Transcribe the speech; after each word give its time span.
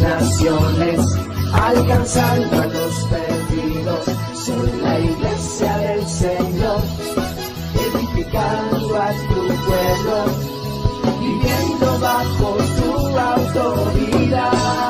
naciones, 0.00 1.00
alcanzando 1.52 2.62
a 2.62 2.66
los 2.66 2.94
perdidos. 3.10 4.04
Soy 4.34 4.80
la 4.82 5.00
iglesia 5.00 5.76
del 5.78 6.06
Señor, 6.06 6.82
edificando 7.74 9.02
a 9.02 9.10
tu 9.12 9.46
pueblo, 9.66 10.24
viviendo 11.20 11.98
bajo 12.00 12.56
tu 12.76 13.18
autoridad. 13.18 14.86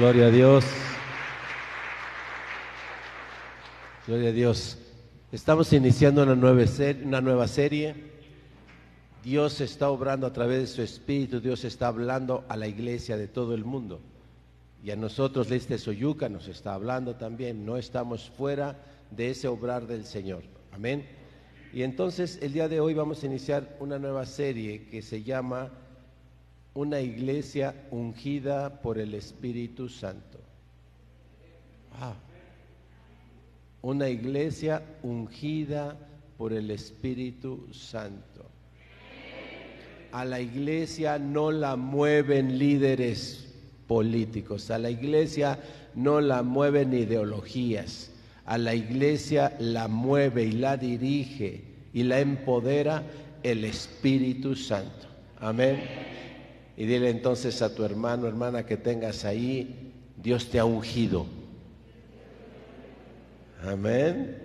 Gloria 0.00 0.26
a 0.26 0.30
Dios. 0.30 0.64
Gloria 4.06 4.30
a 4.30 4.32
Dios. 4.32 4.79
Estamos 5.32 5.72
iniciando 5.72 6.24
una 6.24 6.34
nueva, 6.34 7.46
serie. 7.46 7.94
Dios 9.22 9.60
está 9.60 9.88
obrando 9.88 10.26
a 10.26 10.32
través 10.32 10.58
de 10.58 10.66
su 10.66 10.82
Espíritu. 10.82 11.40
Dios 11.40 11.64
está 11.64 11.86
hablando 11.86 12.44
a 12.48 12.56
la 12.56 12.66
iglesia 12.66 13.16
de 13.16 13.28
todo 13.28 13.54
el 13.54 13.64
mundo. 13.64 14.00
Y 14.82 14.90
a 14.90 14.96
nosotros, 14.96 15.48
este 15.52 15.78
Soyuca, 15.78 16.28
nos 16.28 16.48
está 16.48 16.74
hablando 16.74 17.14
también. 17.14 17.64
No 17.64 17.76
estamos 17.76 18.28
fuera 18.28 18.76
de 19.12 19.30
ese 19.30 19.46
obrar 19.46 19.86
del 19.86 20.04
Señor. 20.04 20.42
Amén. 20.72 21.06
Y 21.72 21.84
entonces 21.84 22.40
el 22.42 22.52
día 22.52 22.68
de 22.68 22.80
hoy 22.80 22.94
vamos 22.94 23.22
a 23.22 23.26
iniciar 23.26 23.76
una 23.78 24.00
nueva 24.00 24.26
serie 24.26 24.88
que 24.88 25.00
se 25.00 25.22
llama 25.22 25.70
Una 26.74 27.00
iglesia 27.02 27.86
ungida 27.92 28.82
por 28.82 28.98
el 28.98 29.14
Espíritu 29.14 29.88
Santo. 29.88 30.40
Ah 31.92 32.14
una 33.82 34.08
iglesia 34.08 34.82
ungida 35.02 35.96
por 36.36 36.52
el 36.52 36.70
Espíritu 36.70 37.66
Santo. 37.72 38.46
A 40.12 40.24
la 40.24 40.40
iglesia 40.40 41.18
no 41.18 41.50
la 41.50 41.76
mueven 41.76 42.58
líderes 42.58 43.46
políticos, 43.86 44.70
a 44.70 44.78
la 44.78 44.90
iglesia 44.90 45.58
no 45.94 46.20
la 46.20 46.42
mueven 46.42 46.92
ideologías, 46.92 48.10
a 48.44 48.58
la 48.58 48.74
iglesia 48.74 49.56
la 49.60 49.88
mueve 49.88 50.44
y 50.44 50.52
la 50.52 50.76
dirige 50.76 51.62
y 51.92 52.02
la 52.02 52.20
empodera 52.20 53.04
el 53.42 53.64
Espíritu 53.64 54.56
Santo. 54.56 55.06
Amén. 55.38 55.80
Y 56.76 56.86
dile 56.86 57.10
entonces 57.10 57.62
a 57.62 57.74
tu 57.74 57.84
hermano, 57.84 58.26
hermana 58.26 58.66
que 58.66 58.76
tengas 58.76 59.24
ahí, 59.24 59.92
Dios 60.16 60.48
te 60.50 60.58
ha 60.58 60.64
ungido 60.64 61.39
Amén. 63.62 64.38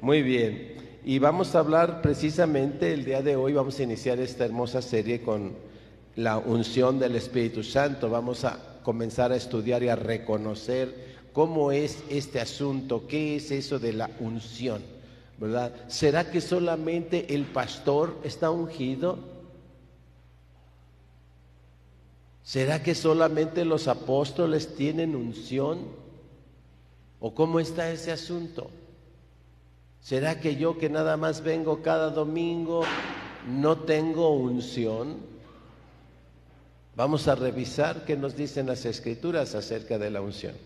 Muy 0.00 0.22
bien. 0.22 0.74
Y 1.04 1.18
vamos 1.18 1.54
a 1.54 1.58
hablar 1.58 2.00
precisamente 2.00 2.92
el 2.92 3.04
día 3.04 3.22
de 3.22 3.34
hoy, 3.34 3.52
vamos 3.52 3.78
a 3.78 3.82
iniciar 3.82 4.20
esta 4.20 4.44
hermosa 4.44 4.80
serie 4.80 5.20
con 5.20 5.52
la 6.14 6.38
unción 6.38 6.98
del 7.00 7.16
Espíritu 7.16 7.64
Santo. 7.64 8.08
Vamos 8.08 8.44
a 8.44 8.80
comenzar 8.84 9.32
a 9.32 9.36
estudiar 9.36 9.82
y 9.82 9.88
a 9.88 9.96
reconocer 9.96 11.12
cómo 11.32 11.72
es 11.72 12.04
este 12.08 12.40
asunto, 12.40 13.06
qué 13.08 13.36
es 13.36 13.50
eso 13.50 13.80
de 13.80 13.94
la 13.94 14.10
unción, 14.20 14.82
¿verdad? 15.38 15.72
¿Será 15.88 16.30
que 16.30 16.40
solamente 16.40 17.34
el 17.34 17.46
pastor 17.46 18.18
está 18.22 18.50
ungido? 18.50 19.18
¿Será 22.44 22.82
que 22.82 22.94
solamente 22.94 23.64
los 23.64 23.88
apóstoles 23.88 24.76
tienen 24.76 25.16
unción? 25.16 26.01
¿O 27.24 27.32
cómo 27.32 27.60
está 27.60 27.88
ese 27.92 28.10
asunto? 28.10 28.68
¿Será 30.00 30.40
que 30.40 30.56
yo 30.56 30.76
que 30.76 30.90
nada 30.90 31.16
más 31.16 31.44
vengo 31.44 31.80
cada 31.80 32.10
domingo 32.10 32.82
no 33.48 33.78
tengo 33.78 34.30
unción? 34.30 35.18
Vamos 36.96 37.28
a 37.28 37.36
revisar 37.36 38.04
qué 38.04 38.16
nos 38.16 38.34
dicen 38.34 38.66
las 38.66 38.84
escrituras 38.86 39.54
acerca 39.54 39.98
de 39.98 40.10
la 40.10 40.20
unción. 40.20 40.56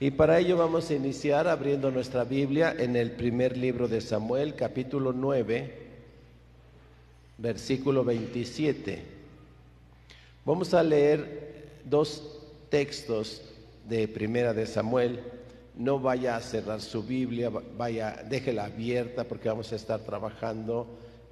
Y 0.00 0.12
para 0.12 0.38
ello 0.38 0.56
vamos 0.56 0.88
a 0.88 0.94
iniciar 0.94 1.46
abriendo 1.46 1.90
nuestra 1.90 2.24
Biblia 2.24 2.74
en 2.78 2.96
el 2.96 3.10
primer 3.10 3.58
libro 3.58 3.86
de 3.86 4.00
Samuel, 4.00 4.54
capítulo 4.54 5.12
9, 5.12 5.74
versículo 7.36 8.02
27. 8.02 9.02
Vamos 10.46 10.72
a 10.72 10.82
leer 10.82 11.82
dos 11.84 12.22
textos 12.70 13.42
de 13.86 14.08
primera 14.08 14.54
de 14.54 14.66
Samuel 14.66 15.35
no 15.76 16.00
vaya 16.00 16.36
a 16.36 16.40
cerrar 16.40 16.80
su 16.80 17.02
Biblia, 17.02 17.50
vaya, 17.50 18.24
déjela 18.28 18.64
abierta 18.64 19.24
porque 19.24 19.48
vamos 19.48 19.72
a 19.72 19.76
estar 19.76 20.00
trabajando 20.00 20.86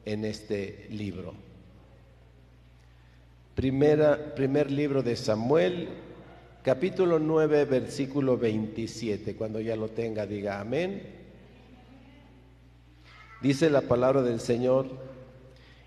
en 0.04 0.24
este 0.24 0.86
libro. 0.90 1.34
Primera, 3.54 4.34
primer 4.34 4.70
libro 4.70 5.02
de 5.02 5.16
Samuel, 5.16 5.88
capítulo 6.62 7.18
9, 7.18 7.64
versículo 7.64 8.36
27. 8.36 9.34
Cuando 9.36 9.60
ya 9.60 9.76
lo 9.76 9.88
tenga, 9.88 10.26
diga 10.26 10.60
amén. 10.60 11.02
Dice 13.40 13.70
la 13.70 13.82
palabra 13.82 14.22
del 14.22 14.40
Señor, 14.40 14.88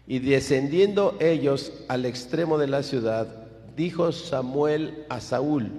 y 0.07 0.19
descendiendo 0.19 1.18
ellos 1.19 1.74
al 1.89 2.06
extremo 2.06 2.57
de 2.57 2.68
la 2.68 2.81
ciudad, 2.81 3.47
dijo 3.75 4.12
Samuel 4.12 5.06
a 5.09 5.19
Saúl, 5.19 5.72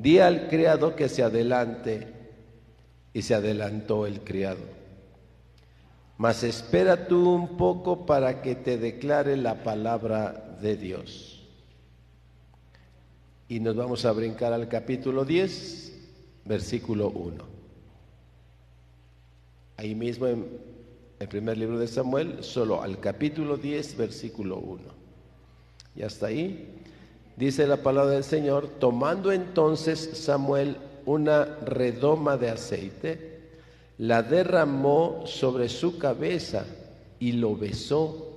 Di 0.00 0.18
al 0.18 0.48
criado 0.48 0.96
que 0.96 1.10
se 1.10 1.22
adelante. 1.22 2.08
Y 3.12 3.22
se 3.22 3.34
adelantó 3.34 4.06
el 4.06 4.20
criado. 4.20 4.60
Mas 6.16 6.42
espera 6.42 7.08
tú 7.08 7.28
un 7.28 7.56
poco 7.56 8.06
para 8.06 8.40
que 8.40 8.54
te 8.54 8.78
declare 8.78 9.36
la 9.36 9.62
palabra 9.62 10.56
de 10.60 10.76
Dios. 10.76 11.42
Y 13.48 13.58
nos 13.60 13.74
vamos 13.74 14.04
a 14.04 14.12
brincar 14.12 14.52
al 14.52 14.68
capítulo 14.68 15.24
10, 15.24 15.92
versículo 16.44 17.10
1. 17.10 17.44
Ahí 19.76 19.94
mismo 19.94 20.28
en 20.28 20.46
el 21.18 21.28
primer 21.28 21.58
libro 21.58 21.78
de 21.78 21.88
Samuel, 21.88 22.44
solo 22.44 22.82
al 22.82 23.00
capítulo 23.00 23.56
10, 23.56 23.96
versículo 23.96 24.58
1. 24.58 24.82
¿Y 25.96 26.02
hasta 26.02 26.26
ahí? 26.26 26.79
Dice 27.40 27.66
la 27.66 27.78
palabra 27.78 28.12
del 28.12 28.24
Señor, 28.24 28.68
tomando 28.78 29.32
entonces 29.32 29.98
Samuel 30.12 30.76
una 31.06 31.46
redoma 31.64 32.36
de 32.36 32.50
aceite, 32.50 33.40
la 33.96 34.22
derramó 34.22 35.22
sobre 35.24 35.70
su 35.70 35.96
cabeza 35.96 36.66
y 37.18 37.32
lo 37.32 37.56
besó 37.56 38.30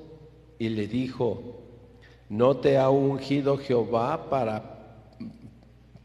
y 0.57 0.69
le 0.69 0.87
dijo, 0.87 1.59
¿no 2.29 2.55
te 2.57 2.77
ha 2.77 2.89
ungido 2.89 3.57
Jehová 3.57 4.29
para 4.29 4.95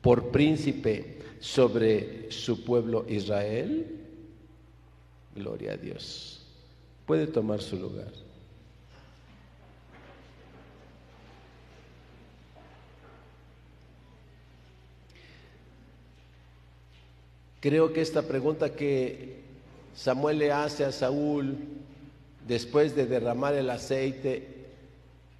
por 0.00 0.30
príncipe 0.30 1.20
sobre 1.38 2.32
su 2.32 2.64
pueblo 2.64 3.04
Israel? 3.08 3.86
Gloria 5.36 5.74
a 5.74 5.76
Dios. 5.76 6.44
Puede 7.06 7.28
tomar 7.28 7.60
su 7.62 7.76
lugar. 7.76 8.27
Creo 17.60 17.92
que 17.92 18.00
esta 18.00 18.22
pregunta 18.22 18.74
que 18.74 19.40
Samuel 19.94 20.38
le 20.38 20.52
hace 20.52 20.84
a 20.84 20.92
Saúl 20.92 21.56
después 22.46 22.94
de 22.94 23.06
derramar 23.06 23.54
el 23.54 23.68
aceite 23.68 24.66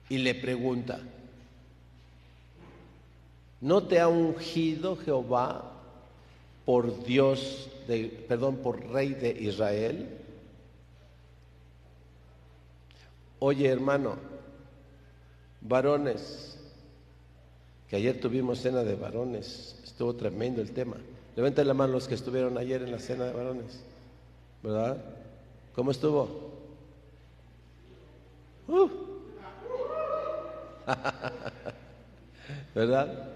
y 0.08 0.18
le 0.18 0.34
pregunta, 0.34 1.00
¿no 3.60 3.84
te 3.84 4.00
ha 4.00 4.08
ungido 4.08 4.96
Jehová 4.96 5.72
por 6.64 7.04
Dios, 7.04 7.70
de, 7.86 8.06
perdón, 8.28 8.56
por 8.56 8.84
Rey 8.88 9.14
de 9.14 9.30
Israel? 9.30 10.08
Oye 13.38 13.68
hermano, 13.68 14.16
varones, 15.60 16.58
que 17.88 17.94
ayer 17.94 18.20
tuvimos 18.20 18.60
cena 18.60 18.82
de 18.82 18.96
varones, 18.96 19.78
estuvo 19.84 20.16
tremendo 20.16 20.60
el 20.60 20.72
tema. 20.72 20.96
Levanten 21.38 21.68
la 21.68 21.74
mano 21.74 21.92
los 21.92 22.08
que 22.08 22.16
estuvieron 22.16 22.58
ayer 22.58 22.82
en 22.82 22.90
la 22.90 22.98
cena 22.98 23.26
de 23.26 23.32
varones. 23.32 23.78
¿Verdad? 24.60 24.96
¿Cómo 25.72 25.92
estuvo? 25.92 26.50
Uh. 28.66 28.90
¿Verdad? 32.74 33.28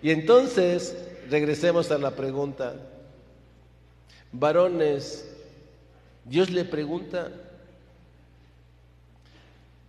Y 0.00 0.12
entonces, 0.12 0.96
regresemos 1.28 1.90
a 1.90 1.98
la 1.98 2.12
pregunta. 2.12 2.74
Varones, 4.32 5.30
Dios 6.24 6.48
le 6.48 6.64
pregunta, 6.64 7.32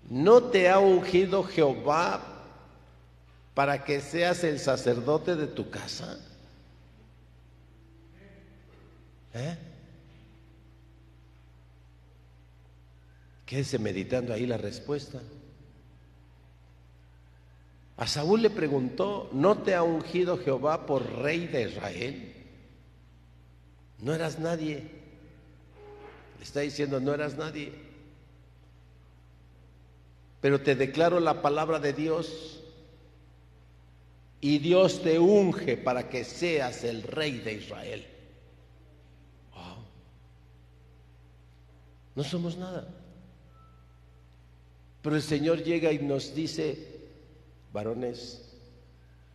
¿no 0.10 0.44
te 0.44 0.70
ha 0.70 0.80
ungido 0.80 1.46
Jehová 1.46 2.22
para 3.54 3.86
que 3.86 4.02
seas 4.02 4.44
el 4.44 4.60
sacerdote 4.60 5.38
de 5.38 5.48
tu 5.48 5.70
casa? 5.70 6.20
¿Eh? 9.34 9.58
Quédese 13.46 13.80
meditando 13.80 14.34
ahí 14.34 14.46
la 14.46 14.58
respuesta. 14.58 15.22
A 17.98 18.08
Saúl 18.08 18.42
le 18.42 18.50
preguntó, 18.50 19.30
¿no 19.34 19.60
te 19.60 19.76
ha 19.76 19.84
ungido 19.84 20.38
Jehová 20.38 20.86
por 20.86 21.22
rey 21.22 21.48
de 21.48 21.70
Israel? 21.70 22.34
No 24.00 24.14
eras 24.14 24.40
nadie. 24.40 24.78
Le 26.38 26.44
está 26.44 26.62
diciendo, 26.62 27.00
no 27.00 27.14
eras 27.14 27.38
nadie. 27.38 27.72
Pero 30.42 30.62
te 30.62 30.76
declaro 30.76 31.20
la 31.20 31.42
palabra 31.42 31.80
de 31.80 31.94
Dios 31.94 32.62
y 34.42 34.58
Dios 34.58 35.02
te 35.02 35.20
unge 35.20 35.78
para 35.78 36.10
que 36.10 36.26
seas 36.26 36.84
el 36.84 37.04
rey 37.04 37.38
de 37.38 37.54
Israel. 37.54 38.13
No 42.16 42.24
somos 42.24 42.58
nada. 42.58 42.88
Pero 45.02 45.16
el 45.16 45.22
Señor 45.22 45.64
llega 45.64 45.92
y 45.92 46.00
nos 46.00 46.34
dice, 46.34 46.88
varones, 47.74 48.44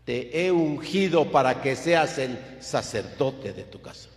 te 0.04 0.46
he 0.46 0.50
ungido 0.50 1.30
para 1.30 1.60
que 1.60 1.76
seas 1.76 2.16
el 2.18 2.38
sacerdote 2.60 3.52
de 3.52 3.64
tu 3.64 3.80
casa. 3.82 4.08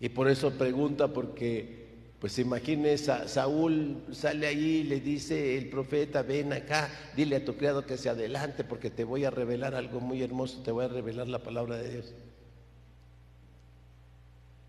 Y 0.00 0.08
por 0.08 0.28
eso 0.28 0.52
pregunta, 0.52 1.08
porque, 1.08 1.86
pues 2.18 2.38
imagínese, 2.38 3.28
Saúl 3.28 4.02
sale 4.12 4.46
ahí 4.46 4.76
y 4.76 4.84
le 4.84 5.00
dice 5.00 5.58
el 5.58 5.68
profeta, 5.68 6.22
ven 6.22 6.54
acá, 6.54 6.88
dile 7.14 7.36
a 7.36 7.44
tu 7.44 7.56
criado 7.56 7.84
que 7.84 7.98
se 7.98 8.08
adelante, 8.08 8.64
porque 8.64 8.88
te 8.88 9.04
voy 9.04 9.24
a 9.24 9.30
revelar 9.30 9.74
algo 9.74 10.00
muy 10.00 10.22
hermoso, 10.22 10.62
te 10.62 10.70
voy 10.70 10.86
a 10.86 10.88
revelar 10.88 11.28
la 11.28 11.42
palabra 11.42 11.76
de 11.76 11.90
Dios. 11.90 12.14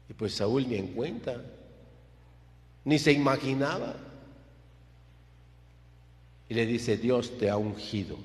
Y 0.09 0.13
pues 0.13 0.35
Saúl 0.35 0.67
ni 0.67 0.75
en 0.75 0.87
cuenta, 0.93 1.41
ni 2.85 2.97
se 2.99 3.11
imaginaba. 3.11 3.95
Y 6.49 6.53
le 6.53 6.65
dice, 6.65 6.97
Dios 6.97 7.37
te 7.37 7.49
ha 7.49 7.57
ungido 7.57 8.17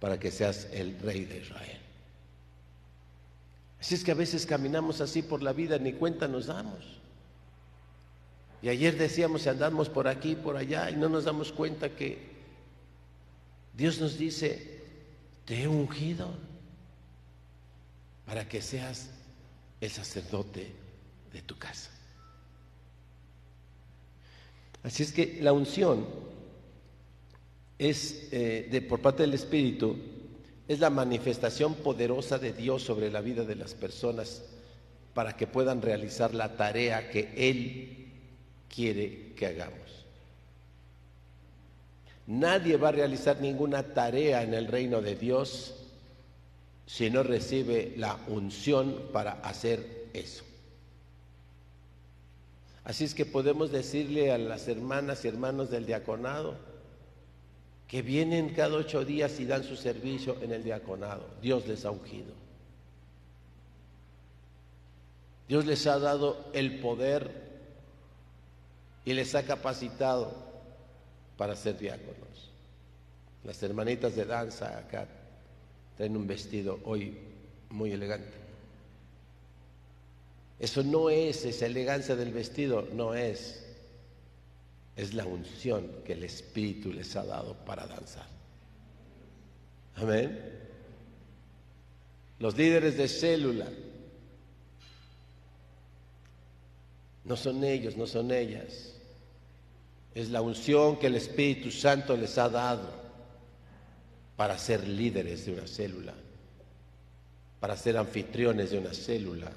para 0.00 0.18
que 0.18 0.30
seas 0.30 0.68
el 0.72 0.98
rey 0.98 1.24
de 1.24 1.38
Israel. 1.38 1.78
Así 3.80 3.94
es 3.94 4.02
que 4.02 4.10
a 4.10 4.14
veces 4.14 4.44
caminamos 4.44 5.00
así 5.00 5.22
por 5.22 5.42
la 5.42 5.52
vida, 5.52 5.78
ni 5.78 5.92
cuenta 5.92 6.26
nos 6.26 6.46
damos. 6.46 6.98
Y 8.60 8.68
ayer 8.68 8.98
decíamos, 8.98 9.46
andamos 9.46 9.88
por 9.88 10.08
aquí, 10.08 10.34
por 10.34 10.56
allá, 10.56 10.90
y 10.90 10.96
no 10.96 11.08
nos 11.08 11.24
damos 11.24 11.52
cuenta 11.52 11.90
que 11.90 12.18
Dios 13.76 14.00
nos 14.00 14.18
dice, 14.18 14.82
te 15.44 15.62
he 15.62 15.68
ungido 15.68 16.34
para 18.26 18.48
que 18.48 18.60
seas 18.60 19.10
el 19.80 19.90
sacerdote 19.90 20.72
de 21.32 21.42
tu 21.42 21.56
casa. 21.56 21.90
Así 24.82 25.02
es 25.02 25.12
que 25.12 25.38
la 25.40 25.52
unción 25.52 26.06
es 27.78 28.28
eh, 28.32 28.68
de, 28.70 28.82
por 28.82 29.00
parte 29.00 29.22
del 29.22 29.34
Espíritu, 29.34 29.96
es 30.66 30.80
la 30.80 30.90
manifestación 30.90 31.74
poderosa 31.74 32.38
de 32.38 32.52
Dios 32.52 32.82
sobre 32.82 33.10
la 33.10 33.20
vida 33.20 33.44
de 33.44 33.54
las 33.54 33.74
personas 33.74 34.42
para 35.14 35.36
que 35.36 35.46
puedan 35.46 35.82
realizar 35.82 36.34
la 36.34 36.56
tarea 36.56 37.10
que 37.10 37.32
Él 37.36 38.12
quiere 38.68 39.32
que 39.34 39.46
hagamos. 39.46 40.06
Nadie 42.26 42.76
va 42.76 42.88
a 42.88 42.92
realizar 42.92 43.40
ninguna 43.40 43.94
tarea 43.94 44.42
en 44.42 44.52
el 44.52 44.66
reino 44.66 45.00
de 45.00 45.16
Dios 45.16 45.77
si 46.88 47.10
no 47.10 47.22
recibe 47.22 47.92
la 47.98 48.18
unción 48.28 49.10
para 49.12 49.32
hacer 49.42 50.08
eso. 50.14 50.42
Así 52.82 53.04
es 53.04 53.14
que 53.14 53.26
podemos 53.26 53.70
decirle 53.70 54.32
a 54.32 54.38
las 54.38 54.66
hermanas 54.68 55.22
y 55.22 55.28
hermanos 55.28 55.68
del 55.68 55.84
diaconado, 55.84 56.56
que 57.88 58.00
vienen 58.00 58.54
cada 58.54 58.76
ocho 58.76 59.04
días 59.04 59.38
y 59.38 59.44
dan 59.44 59.64
su 59.64 59.76
servicio 59.76 60.38
en 60.40 60.50
el 60.50 60.64
diaconado. 60.64 61.28
Dios 61.42 61.68
les 61.68 61.84
ha 61.84 61.90
ungido. 61.90 62.32
Dios 65.46 65.66
les 65.66 65.86
ha 65.86 65.98
dado 65.98 66.50
el 66.54 66.80
poder 66.80 67.30
y 69.04 69.12
les 69.12 69.34
ha 69.34 69.42
capacitado 69.42 70.32
para 71.36 71.54
ser 71.54 71.78
diáconos. 71.78 72.50
Las 73.44 73.62
hermanitas 73.62 74.16
de 74.16 74.24
danza 74.24 74.78
acá 74.78 75.06
traen 75.98 76.16
un 76.16 76.28
vestido 76.28 76.78
hoy 76.84 77.18
muy 77.70 77.90
elegante. 77.90 78.32
Eso 80.60 80.84
no 80.84 81.10
es 81.10 81.44
esa 81.44 81.66
elegancia 81.66 82.14
del 82.14 82.32
vestido, 82.32 82.88
no 82.94 83.14
es 83.14 83.64
es 84.94 85.14
la 85.14 85.24
unción 85.24 85.88
que 86.04 86.14
el 86.14 86.24
Espíritu 86.24 86.92
les 86.92 87.14
ha 87.14 87.24
dado 87.24 87.54
para 87.64 87.86
danzar. 87.86 88.26
Amén. 89.94 90.58
Los 92.40 92.56
líderes 92.56 92.96
de 92.96 93.06
célula 93.06 93.68
no 97.24 97.36
son 97.36 97.62
ellos, 97.62 97.96
no 97.96 98.08
son 98.08 98.32
ellas. 98.32 98.94
Es 100.16 100.30
la 100.30 100.42
unción 100.42 100.98
que 100.98 101.06
el 101.06 101.14
Espíritu 101.14 101.70
Santo 101.70 102.16
les 102.16 102.36
ha 102.36 102.48
dado 102.48 103.07
para 104.38 104.56
ser 104.56 104.88
líderes 104.88 105.44
de 105.44 105.52
una 105.52 105.66
célula, 105.66 106.14
para 107.60 107.76
ser 107.76 107.98
anfitriones 107.98 108.70
de 108.70 108.78
una 108.78 108.94
célula, 108.94 109.52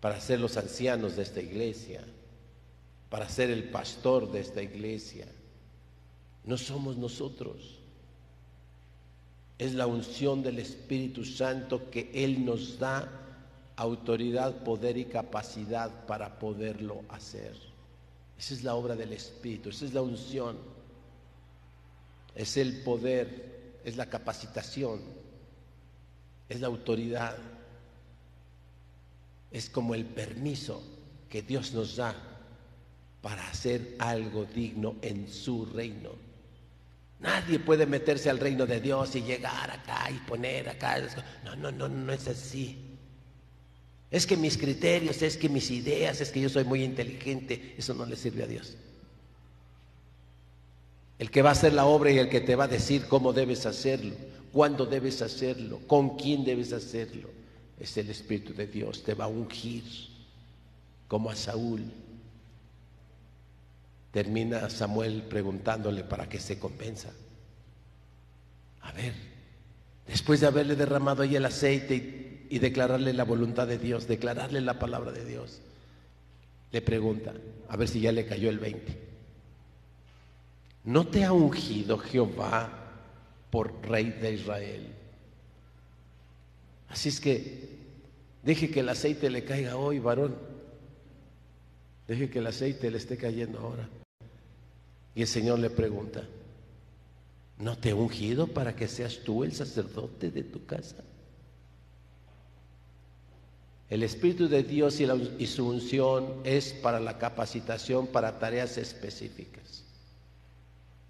para 0.00 0.20
ser 0.20 0.38
los 0.38 0.56
ancianos 0.56 1.16
de 1.16 1.24
esta 1.24 1.40
iglesia 1.40 2.04
para 3.08 3.28
ser 3.28 3.50
el 3.50 3.64
pastor 3.64 4.30
de 4.30 4.40
esta 4.40 4.62
iglesia. 4.62 5.26
No 6.44 6.56
somos 6.56 6.96
nosotros. 6.96 7.78
Es 9.58 9.74
la 9.74 9.86
unción 9.86 10.42
del 10.42 10.58
Espíritu 10.58 11.24
Santo 11.24 11.90
que 11.90 12.10
Él 12.14 12.44
nos 12.44 12.78
da 12.78 13.10
autoridad, 13.76 14.62
poder 14.62 14.96
y 14.96 15.06
capacidad 15.06 16.06
para 16.06 16.38
poderlo 16.38 17.02
hacer. 17.08 17.54
Esa 18.38 18.54
es 18.54 18.62
la 18.62 18.74
obra 18.74 18.94
del 18.94 19.12
Espíritu, 19.12 19.70
esa 19.70 19.84
es 19.84 19.94
la 19.94 20.02
unción, 20.02 20.56
es 22.38 22.56
el 22.56 22.82
poder, 22.82 23.80
es 23.84 23.96
la 23.96 24.06
capacitación, 24.06 25.00
es 26.48 26.60
la 26.60 26.68
autoridad, 26.68 27.36
es 29.50 29.68
como 29.68 29.96
el 29.96 30.04
permiso 30.04 30.80
que 31.28 31.42
Dios 31.42 31.72
nos 31.72 31.96
da 31.96 32.14
para 33.20 33.48
hacer 33.48 33.96
algo 33.98 34.44
digno 34.44 34.94
en 35.02 35.28
su 35.28 35.66
reino. 35.66 36.10
Nadie 37.18 37.58
puede 37.58 37.86
meterse 37.86 38.30
al 38.30 38.38
reino 38.38 38.66
de 38.66 38.80
Dios 38.80 39.16
y 39.16 39.22
llegar 39.22 39.72
acá 39.72 40.08
y 40.08 40.18
poner 40.20 40.68
acá. 40.68 41.02
No, 41.44 41.56
no, 41.56 41.72
no, 41.72 41.88
no 41.88 42.12
es 42.12 42.28
así. 42.28 42.78
Es 44.12 44.28
que 44.28 44.36
mis 44.36 44.56
criterios, 44.56 45.22
es 45.22 45.36
que 45.36 45.48
mis 45.48 45.72
ideas, 45.72 46.20
es 46.20 46.30
que 46.30 46.40
yo 46.40 46.48
soy 46.48 46.62
muy 46.62 46.84
inteligente, 46.84 47.74
eso 47.76 47.94
no 47.94 48.06
le 48.06 48.14
sirve 48.14 48.44
a 48.44 48.46
Dios. 48.46 48.76
El 51.18 51.30
que 51.30 51.42
va 51.42 51.50
a 51.50 51.52
hacer 51.52 51.72
la 51.72 51.86
obra 51.86 52.10
y 52.10 52.18
el 52.18 52.28
que 52.28 52.40
te 52.40 52.56
va 52.56 52.64
a 52.64 52.68
decir 52.68 53.06
cómo 53.08 53.32
debes 53.32 53.66
hacerlo, 53.66 54.14
cuándo 54.52 54.86
debes 54.86 55.20
hacerlo, 55.22 55.80
con 55.86 56.16
quién 56.16 56.44
debes 56.44 56.72
hacerlo, 56.72 57.28
es 57.78 57.96
el 57.96 58.10
Espíritu 58.10 58.54
de 58.54 58.66
Dios. 58.66 59.02
Te 59.02 59.14
va 59.14 59.24
a 59.24 59.28
ungir 59.28 59.84
como 61.08 61.30
a 61.30 61.36
Saúl 61.36 61.84
termina 64.10 64.68
Samuel 64.70 65.22
preguntándole 65.22 66.04
para 66.04 66.28
que 66.28 66.40
se 66.40 66.58
convenza. 66.58 67.10
A 68.80 68.92
ver, 68.92 69.12
después 70.06 70.40
de 70.40 70.46
haberle 70.46 70.76
derramado 70.76 71.22
ahí 71.22 71.36
el 71.36 71.44
aceite 71.44 72.46
y, 72.50 72.58
declararle 72.58 73.12
la 73.12 73.24
voluntad 73.24 73.66
de 73.66 73.78
Dios, 73.78 74.08
declararle 74.08 74.60
la 74.60 74.78
palabra 74.78 75.12
de 75.12 75.24
Dios, 75.24 75.60
le 76.72 76.80
pregunta, 76.80 77.34
a 77.68 77.76
ver 77.76 77.88
si 77.88 78.00
ya 78.00 78.12
le 78.12 78.26
cayó 78.26 78.48
el 78.50 78.58
20. 78.58 79.07
¿No 80.88 81.06
te 81.06 81.22
ha 81.22 81.34
ungido 81.34 81.98
Jehová 81.98 82.78
por 83.50 83.86
rey 83.86 84.10
de 84.10 84.32
Israel. 84.32 84.86
Así 86.88 87.10
es 87.10 87.20
que 87.20 87.76
deje 88.42 88.70
que 88.70 88.80
el 88.80 88.88
aceite 88.88 89.28
le 89.28 89.44
caiga 89.44 89.76
hoy, 89.76 89.98
varón. 89.98 90.34
Deje 92.06 92.30
que 92.30 92.38
el 92.38 92.46
aceite 92.46 92.90
le 92.90 92.96
esté 92.96 93.18
cayendo 93.18 93.58
ahora. 93.58 93.86
Y 95.14 95.20
el 95.20 95.28
Señor 95.28 95.58
le 95.58 95.68
pregunta, 95.68 96.26
¿no 97.58 97.76
te 97.76 97.90
he 97.90 97.94
ungido 97.94 98.46
para 98.46 98.74
que 98.74 98.88
seas 98.88 99.18
tú 99.22 99.44
el 99.44 99.52
sacerdote 99.52 100.30
de 100.30 100.44
tu 100.44 100.64
casa? 100.64 101.04
El 103.90 104.02
Espíritu 104.04 104.48
de 104.48 104.62
Dios 104.62 105.00
y, 105.00 105.46
su 105.46 105.68
unción 105.68 106.40
es 106.44 106.72
para 106.72 106.98
la 106.98 107.18
capacitación 107.18 108.06
para 108.06 108.38
tareas 108.38 108.78
específicas. 108.78 109.84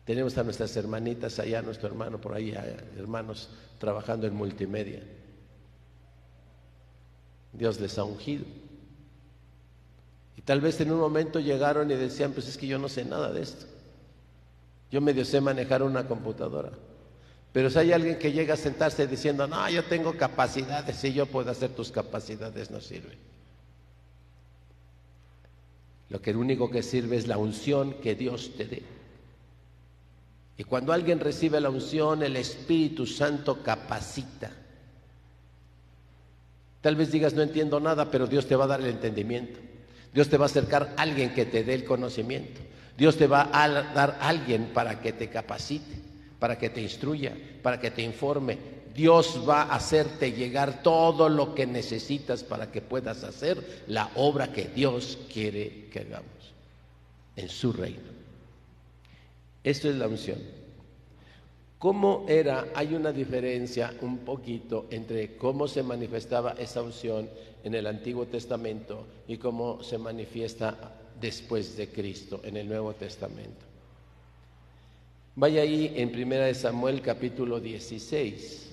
Tenemos 0.09 0.39
a 0.39 0.43
nuestras 0.43 0.75
hermanitas 0.75 1.39
allá, 1.39 1.61
nuestro 1.61 1.87
hermano 1.87 2.19
por 2.19 2.33
ahí, 2.33 2.55
hermanos 2.97 3.51
trabajando 3.79 4.27
en 4.27 4.35
multimedia. 4.35 5.03
Dios 7.53 7.79
les 7.79 7.99
ha 7.99 8.05
ungido. 8.05 8.47
Y 10.35 10.41
tal 10.41 10.63
vez 10.63 10.81
en 10.81 10.93
un 10.93 10.99
momento 10.99 11.41
llegaron 11.41 11.91
y 11.91 11.95
decían, 11.95 12.33
pues 12.33 12.49
es 12.49 12.57
que 12.57 12.67
yo 12.67 12.79
no 12.79 12.89
sé 12.89 13.05
nada 13.05 13.31
de 13.31 13.43
esto. 13.43 13.67
Yo 14.91 15.03
medio 15.03 15.27
sé 15.27 15.43
manejar 15.43 15.83
una 15.83 16.09
computadora. 16.09 16.73
Pero 17.53 17.69
si 17.69 17.79
hay 17.79 17.93
alguien 17.93 18.19
que 18.19 18.33
llega 18.33 18.55
a 18.55 18.57
sentarse 18.57 19.07
diciendo, 19.07 19.47
no, 19.47 19.69
yo 19.69 19.85
tengo 19.85 20.17
capacidades 20.17 21.05
y 21.05 21.13
yo 21.13 21.27
puedo 21.27 21.51
hacer 21.51 21.73
tus 21.73 21.93
capacidades, 21.93 22.71
no 22.71 22.81
sirve. 22.81 23.19
Lo 26.09 26.23
que 26.23 26.35
único 26.35 26.71
que 26.71 26.83
sirve 26.83 27.19
es 27.19 27.27
la 27.27 27.37
unción 27.37 28.01
que 28.01 28.15
Dios 28.15 28.53
te 28.57 28.65
dé. 28.65 28.98
Y 30.59 30.65
cuando 30.65 30.93
alguien 30.93 31.21
recibe 31.21 31.61
la 31.61 31.71
unción, 31.71 32.25
el 32.25 32.37
Espíritu 32.37 33.07
Santo 33.07 33.63
capacita. 33.63 34.51
Tal 36.81 36.97
vez 36.97 37.13
digas, 37.13 37.33
no 37.33 37.43
entiendo 37.43 37.79
nada, 37.79 38.11
pero 38.11 38.27
Dios 38.27 38.47
te 38.47 38.57
va 38.57 38.65
a 38.65 38.69
dar 38.69 38.81
el 38.81 38.89
entendimiento. 38.89 39.61
Dios 40.13 40.29
te 40.29 40.37
va 40.37 40.47
a 40.47 40.47
acercar 40.47 40.95
a 40.97 41.03
alguien 41.03 41.33
que 41.33 41.47
te 41.47 41.63
dé 41.63 41.75
el 41.75 41.85
conocimiento. 41.85 42.61
Dios 42.97 43.17
te 43.17 43.29
va 43.29 43.49
a 43.53 43.69
dar 43.69 44.19
a 44.21 44.29
alguien 44.29 44.73
para 44.75 45.01
que 45.01 45.13
te 45.13 45.29
capacite, 45.29 45.95
para 46.41 46.59
que 46.59 46.71
te 46.71 46.83
instruya, 46.83 47.37
para 47.63 47.79
que 47.79 47.93
te 47.93 48.03
informe. 48.03 48.59
Dios 48.93 49.45
va 49.49 49.63
a 49.63 49.77
hacerte 49.77 50.33
llegar 50.33 50.83
todo 50.83 51.29
lo 51.29 51.55
que 51.55 51.69
necesitas 51.69 52.43
para 52.43 52.73
que 52.73 52.83
puedas 52.83 53.23
hacer 53.23 53.85
la 53.87 54.11
obra 54.17 54.53
que 54.53 54.65
Dios 54.65 55.19
quiere 55.33 55.87
que 55.93 56.01
hagamos 56.01 56.53
en 57.37 57.49
su 57.49 57.73
reino. 57.73 58.08
Esto 59.69 59.91
es 59.91 59.97
la 59.97 60.09
unción. 60.09 60.39
¿Cómo 61.79 62.25
era? 62.27 62.69
Hay 62.75 62.95
una 62.95 63.13
diferencia 63.13 63.93
un 64.01 64.21
poquito 64.21 64.87
entre 64.89 65.37
cómo 65.37 65.69
se 65.69 65.83
manifestaba 65.83 66.53
esa 66.53 66.81
unción 66.81 67.29
en 67.63 67.75
el 67.75 67.87
Antiguo 67.87 68.25
Testamento 68.25 69.07
y 69.27 69.37
cómo 69.37 69.83
se 69.83 69.99
manifiesta 69.99 70.95
después 71.21 71.77
de 71.77 71.89
Cristo 71.89 72.41
en 72.45 72.57
el 72.57 72.67
Nuevo 72.67 72.95
Testamento. 72.95 73.67
Vaya 75.37 75.61
ahí 75.61 75.93
en 75.97 76.13
Primera 76.13 76.47
de 76.47 76.55
Samuel 76.55 77.03
capítulo 77.03 77.61
16. 77.61 78.71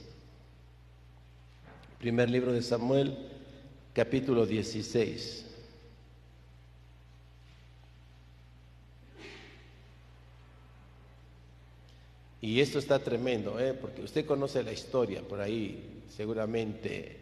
Primer 1.99 2.29
libro 2.29 2.53
de 2.53 2.61
Samuel 2.61 3.17
capítulo 3.93 4.45
16. 4.45 5.44
Y 12.45 12.61
esto 12.61 12.77
está 12.77 12.99
tremendo, 12.99 13.59
¿eh? 13.59 13.73
porque 13.73 14.03
usted 14.03 14.23
conoce 14.23 14.61
la 14.61 14.71
historia 14.71 15.23
por 15.27 15.41
ahí, 15.41 16.03
seguramente 16.15 17.17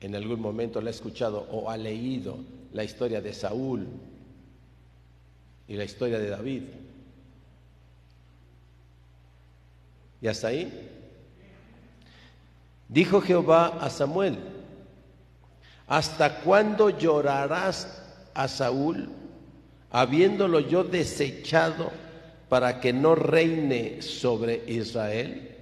en 0.00 0.14
algún 0.14 0.40
momento 0.40 0.80
la 0.80 0.88
ha 0.88 0.92
escuchado 0.92 1.46
o 1.50 1.68
ha 1.70 1.76
leído 1.76 2.38
la 2.72 2.84
historia 2.84 3.20
de 3.20 3.34
Saúl, 3.34 3.86
y 5.68 5.76
la 5.76 5.84
historia 5.84 6.18
de 6.18 6.30
David. 6.30 6.62
¿Y 10.22 10.26
hasta 10.26 10.48
ahí? 10.48 10.72
Dijo 12.88 13.20
Jehová 13.20 13.76
a 13.78 13.90
Samuel, 13.90 14.38
¿hasta 15.86 16.40
cuándo 16.40 16.88
llorarás 16.88 18.02
a 18.32 18.48
Saúl, 18.48 19.10
habiéndolo 19.90 20.60
yo 20.60 20.82
desechado 20.82 22.03
para 22.54 22.78
que 22.78 22.92
no 22.92 23.16
reine 23.16 24.00
sobre 24.00 24.62
Israel? 24.68 25.56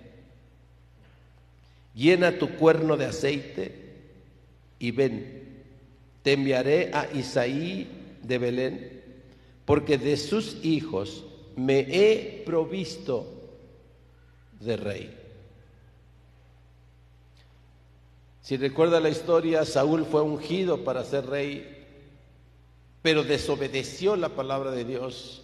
Llena 1.94 2.38
tu 2.38 2.50
cuerno 2.56 2.98
de 2.98 3.06
aceite 3.06 3.94
y 4.78 4.90
ven, 4.90 5.64
te 6.22 6.34
enviaré 6.34 6.90
a 6.92 7.08
Isaí 7.14 7.88
de 8.22 8.36
Belén 8.36 9.02
porque 9.64 9.96
de 9.96 10.18
sus 10.18 10.62
hijos 10.62 11.24
me 11.56 11.78
he 11.78 12.42
provisto 12.44 13.26
de 14.60 14.76
rey. 14.76 15.18
Si 18.42 18.58
recuerda 18.58 19.00
la 19.00 19.08
historia, 19.08 19.64
Saúl 19.64 20.04
fue 20.04 20.20
ungido 20.20 20.84
para 20.84 21.04
ser 21.04 21.24
rey, 21.24 21.86
pero 23.00 23.24
desobedeció 23.24 24.14
la 24.14 24.28
palabra 24.28 24.72
de 24.72 24.84
Dios. 24.84 25.41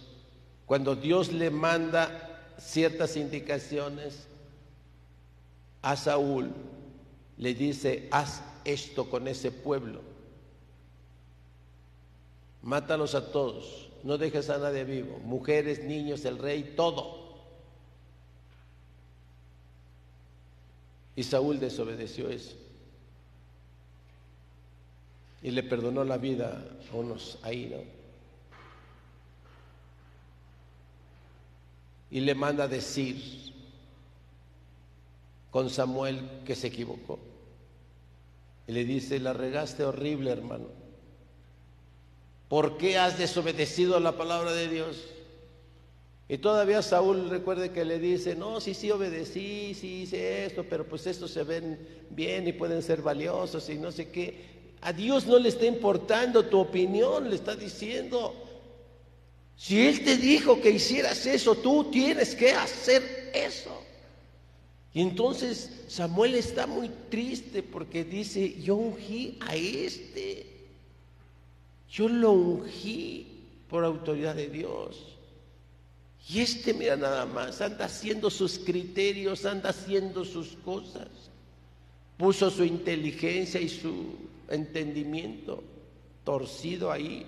Cuando 0.69 0.95
Dios 0.95 1.33
le 1.33 1.49
manda 1.49 2.53
ciertas 2.57 3.17
indicaciones 3.17 4.27
a 5.81 5.97
Saúl, 5.97 6.53
le 7.37 7.53
dice, 7.53 8.07
haz 8.11 8.41
esto 8.63 9.09
con 9.09 9.27
ese 9.27 9.51
pueblo, 9.51 9.99
mátalos 12.61 13.15
a 13.15 13.33
todos 13.33 13.89
no 14.03 14.17
dejes 14.17 14.49
a 14.49 14.57
nadie 14.57 14.83
vivo, 14.83 15.19
mujeres, 15.19 15.83
niños, 15.83 16.23
el 16.25 16.37
rey, 16.37 16.73
todo. 16.75 17.19
Y 21.15 21.23
Saúl 21.23 21.59
desobedeció 21.59 22.29
eso. 22.29 22.55
Y 25.41 25.51
le 25.51 25.63
perdonó 25.63 26.03
la 26.03 26.17
vida 26.17 26.65
a 26.91 26.95
unos 26.95 27.39
ahí, 27.43 27.67
¿no? 27.69 27.98
Y 32.11 32.21
le 32.21 32.35
manda 32.35 32.67
decir 32.67 33.17
con 35.51 35.69
Samuel 35.69 36.21
que 36.45 36.55
se 36.55 36.67
equivocó. 36.67 37.19
Y 38.67 38.71
le 38.71 38.85
dice, 38.85 39.19
la 39.19 39.33
regaste 39.33 39.83
horrible, 39.83 40.31
hermano. 40.31 40.67
¿Por 42.47 42.77
qué 42.77 42.97
has 42.97 43.17
desobedecido 43.17 43.99
la 43.99 44.17
palabra 44.17 44.53
de 44.53 44.67
Dios? 44.67 45.07
Y 46.27 46.37
todavía 46.37 46.83
Saúl 46.83 47.29
recuerde 47.29 47.71
que 47.71 47.83
le 47.83 47.97
dice, 47.97 48.35
no, 48.35 48.61
sí, 48.61 48.75
sí 48.75 48.91
obedecí, 48.91 49.73
sí 49.73 50.03
hice 50.03 50.45
esto, 50.45 50.63
pero 50.69 50.85
pues 50.85 51.07
estos 51.07 51.31
se 51.31 51.43
ven 51.43 51.79
bien 52.11 52.47
y 52.47 52.53
pueden 52.53 52.83
ser 52.83 53.01
valiosos 53.01 53.67
y 53.69 53.79
no 53.79 53.91
sé 53.91 54.09
qué. 54.09 54.59
A 54.81 54.93
Dios 54.93 55.25
no 55.25 55.39
le 55.39 55.49
está 55.49 55.65
importando 55.65 56.45
tu 56.45 56.59
opinión, 56.59 57.29
le 57.29 57.35
está 57.35 57.55
diciendo, 57.55 58.35
si 59.59 59.85
Él 59.85 60.05
te 60.05 60.15
dijo 60.15 60.61
que 60.61 60.69
hicieras 60.69 61.25
eso, 61.25 61.53
tú 61.53 61.91
tienes 61.91 62.33
que 62.33 62.53
hacer 62.53 63.29
eso. 63.35 63.83
Y 64.93 65.01
entonces 65.01 65.69
Samuel 65.89 66.35
está 66.35 66.65
muy 66.65 66.89
triste 67.09 67.61
porque 67.61 68.05
dice, 68.05 68.55
yo 68.61 68.75
ungí 68.75 69.37
a 69.41 69.57
este. 69.57 70.45
Yo 71.91 72.07
lo 72.07 72.31
ungí 72.31 73.27
por 73.69 73.83
autoridad 73.83 74.33
de 74.33 74.47
Dios. 74.47 75.17
Y 76.29 76.39
este, 76.39 76.73
mira 76.73 76.95
nada 76.95 77.25
más, 77.25 77.59
anda 77.59 77.83
haciendo 77.83 78.29
sus 78.29 78.59
criterios, 78.59 79.45
anda 79.45 79.71
haciendo 79.71 80.23
sus 80.23 80.55
cosas. 80.63 81.09
Puso 82.15 82.49
su 82.49 82.63
inteligencia 82.63 83.59
y 83.59 83.67
su 83.67 84.15
entendimiento 84.47 85.61
torcido 86.23 86.93
ahí. 86.93 87.25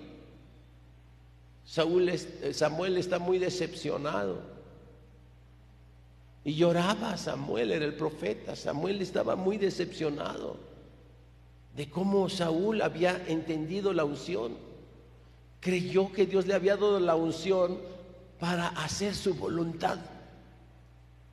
Saúl, 1.64 2.10
Samuel 2.52 2.96
está 2.96 3.18
muy 3.18 3.38
decepcionado. 3.38 4.40
Y 6.44 6.54
lloraba 6.54 7.16
Samuel, 7.16 7.70
era 7.72 7.84
el 7.84 7.94
profeta. 7.94 8.56
Samuel 8.56 9.00
estaba 9.00 9.36
muy 9.36 9.58
decepcionado 9.58 10.56
de 11.76 11.88
cómo 11.88 12.28
Saúl 12.28 12.82
había 12.82 13.24
entendido 13.28 13.92
la 13.92 14.04
unción. 14.04 14.56
Creyó 15.60 16.12
que 16.12 16.26
Dios 16.26 16.46
le 16.46 16.54
había 16.54 16.76
dado 16.76 16.98
la 16.98 17.14
unción 17.14 17.78
para 18.40 18.68
hacer 18.68 19.14
su 19.14 19.34
voluntad. 19.34 19.98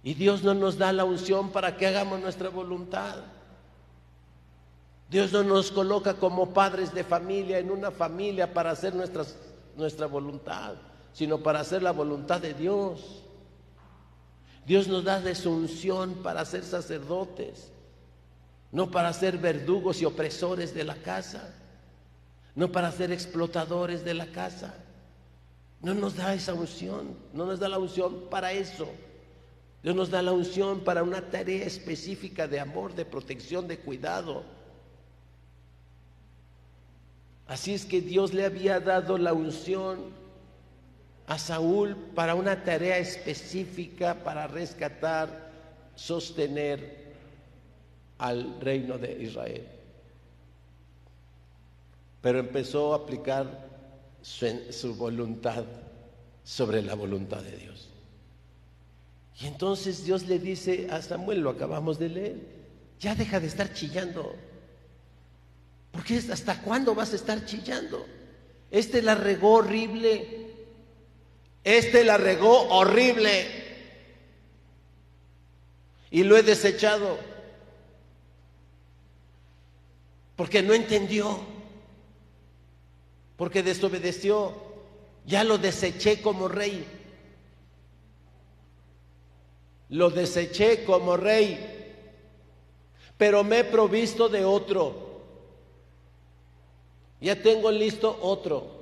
Y 0.04 0.14
Dios 0.14 0.44
no 0.44 0.54
nos 0.54 0.78
da 0.78 0.94
la 0.94 1.04
unción 1.04 1.50
para 1.50 1.76
que 1.76 1.88
hagamos 1.88 2.22
nuestra 2.22 2.50
voluntad. 2.50 3.18
Dios 5.10 5.34
no 5.34 5.44
nos 5.44 5.72
coloca 5.72 6.14
como 6.14 6.54
padres 6.54 6.94
de 6.94 7.04
familia 7.04 7.58
en 7.58 7.72
una 7.72 7.90
familia 7.90 8.54
para 8.54 8.72
hacer 8.72 8.94
nuestra 9.76 10.08
voluntad, 10.08 10.76
sino 11.14 11.40
para 11.40 11.62
hacer 11.62 11.84
la 11.84 11.92
voluntad 11.92 12.42
de 12.42 12.54
Dios. 12.54 13.24
Dios 14.66 14.88
nos 14.88 15.04
da 15.04 15.20
de 15.20 15.36
su 15.36 15.52
unción 15.52 16.16
para 16.24 16.46
ser 16.46 16.64
sacerdotes, 16.64 17.72
no 18.72 18.92
para 18.92 19.14
ser 19.14 19.38
verdugos 19.38 20.02
y 20.02 20.06
opresores 20.06 20.74
de 20.74 20.84
la 20.84 20.96
casa, 20.96 21.56
no 22.56 22.72
para 22.72 22.92
ser 22.92 23.12
explotadores 23.12 24.04
de 24.04 24.14
la 24.14 24.28
casa. 24.28 24.76
No 25.82 25.94
nos 25.94 26.16
da 26.16 26.34
esa 26.34 26.54
unción, 26.54 27.16
no 27.34 27.46
nos 27.46 27.60
da 27.60 27.70
la 27.70 27.80
unción 27.80 28.30
para 28.30 28.52
eso. 28.52 28.88
Dios 29.82 29.96
nos 29.96 30.10
da 30.10 30.22
la 30.22 30.34
unción 30.34 30.82
para 30.82 31.04
una 31.04 31.22
tarea 31.22 31.66
específica 31.66 32.48
de 32.48 32.60
amor, 32.60 32.94
de 32.96 33.06
protección, 33.06 33.68
de 33.68 33.80
cuidado. 33.80 34.44
Así 37.50 37.74
es 37.74 37.84
que 37.84 38.00
Dios 38.00 38.32
le 38.36 38.46
había 38.46 38.80
dado 38.80 39.18
la 39.18 39.34
unción 39.34 40.12
a 41.26 41.40
Saúl 41.40 41.96
para 42.14 42.36
una 42.36 42.64
tarea 42.64 43.00
específica 43.00 44.24
para 44.24 44.46
rescatar, 44.46 45.50
sostener 45.96 47.10
al 48.20 48.62
reino 48.62 49.00
de 49.00 49.24
Israel. 49.24 49.68
Pero 52.22 52.38
empezó 52.38 52.94
a 52.94 52.98
aplicar 52.98 53.68
su, 54.22 54.94
voluntad 54.96 55.66
sobre 56.44 56.84
la 56.84 56.94
voluntad 56.94 57.42
de 57.42 57.58
Dios. 57.58 57.90
Y 59.42 59.48
entonces 59.48 60.04
Dios 60.06 60.28
le 60.28 60.38
dice 60.38 60.88
a 60.92 61.02
Samuel, 61.02 61.40
lo 61.40 61.50
acabamos 61.50 61.98
de 61.98 62.10
leer, 62.10 62.36
ya 63.00 63.16
deja 63.16 63.40
de 63.40 63.48
estar 63.48 63.74
chillando. 63.74 64.36
Porque 65.92 66.18
hasta 66.18 66.62
cuándo 66.62 66.94
vas 66.96 67.14
a 67.14 67.16
estar 67.16 67.46
chillando? 67.46 68.06
Este 68.72 69.02
la 69.02 69.16
regó 69.16 69.56
horrible. 69.56 70.48
Este 71.64 72.04
la 72.04 72.18
regó 72.18 72.70
horrible. 72.70 73.46
Y 76.12 76.24
lo 76.24 76.38
he 76.38 76.44
desechado. 76.44 77.18
Porque 80.36 80.62
no 80.62 80.74
entendió. 80.74 81.40
Porque 83.36 83.64
desobedeció. 83.64 84.54
Ya 85.26 85.44
lo 85.44 85.58
deseché 85.58 86.22
como 86.22 86.48
rey 86.48 86.86
lo 89.90 90.12
deseché 90.12 90.84
como 90.84 91.18
rey, 91.18 91.58
pero 93.18 93.44
me 93.44 93.60
he 93.60 93.64
provisto 93.64 94.30
de 94.30 94.46
otro. 94.46 95.09
Ya 97.22 97.42
tengo 97.42 97.72
listo 97.72 98.18
otro. 98.22 98.80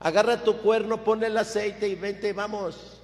Agarra 0.00 0.42
tu 0.42 0.58
cuerno, 0.58 1.04
pone 1.04 1.26
el 1.26 1.36
aceite 1.36 1.88
y 1.88 1.94
vente, 1.94 2.32
vamos. 2.32 3.00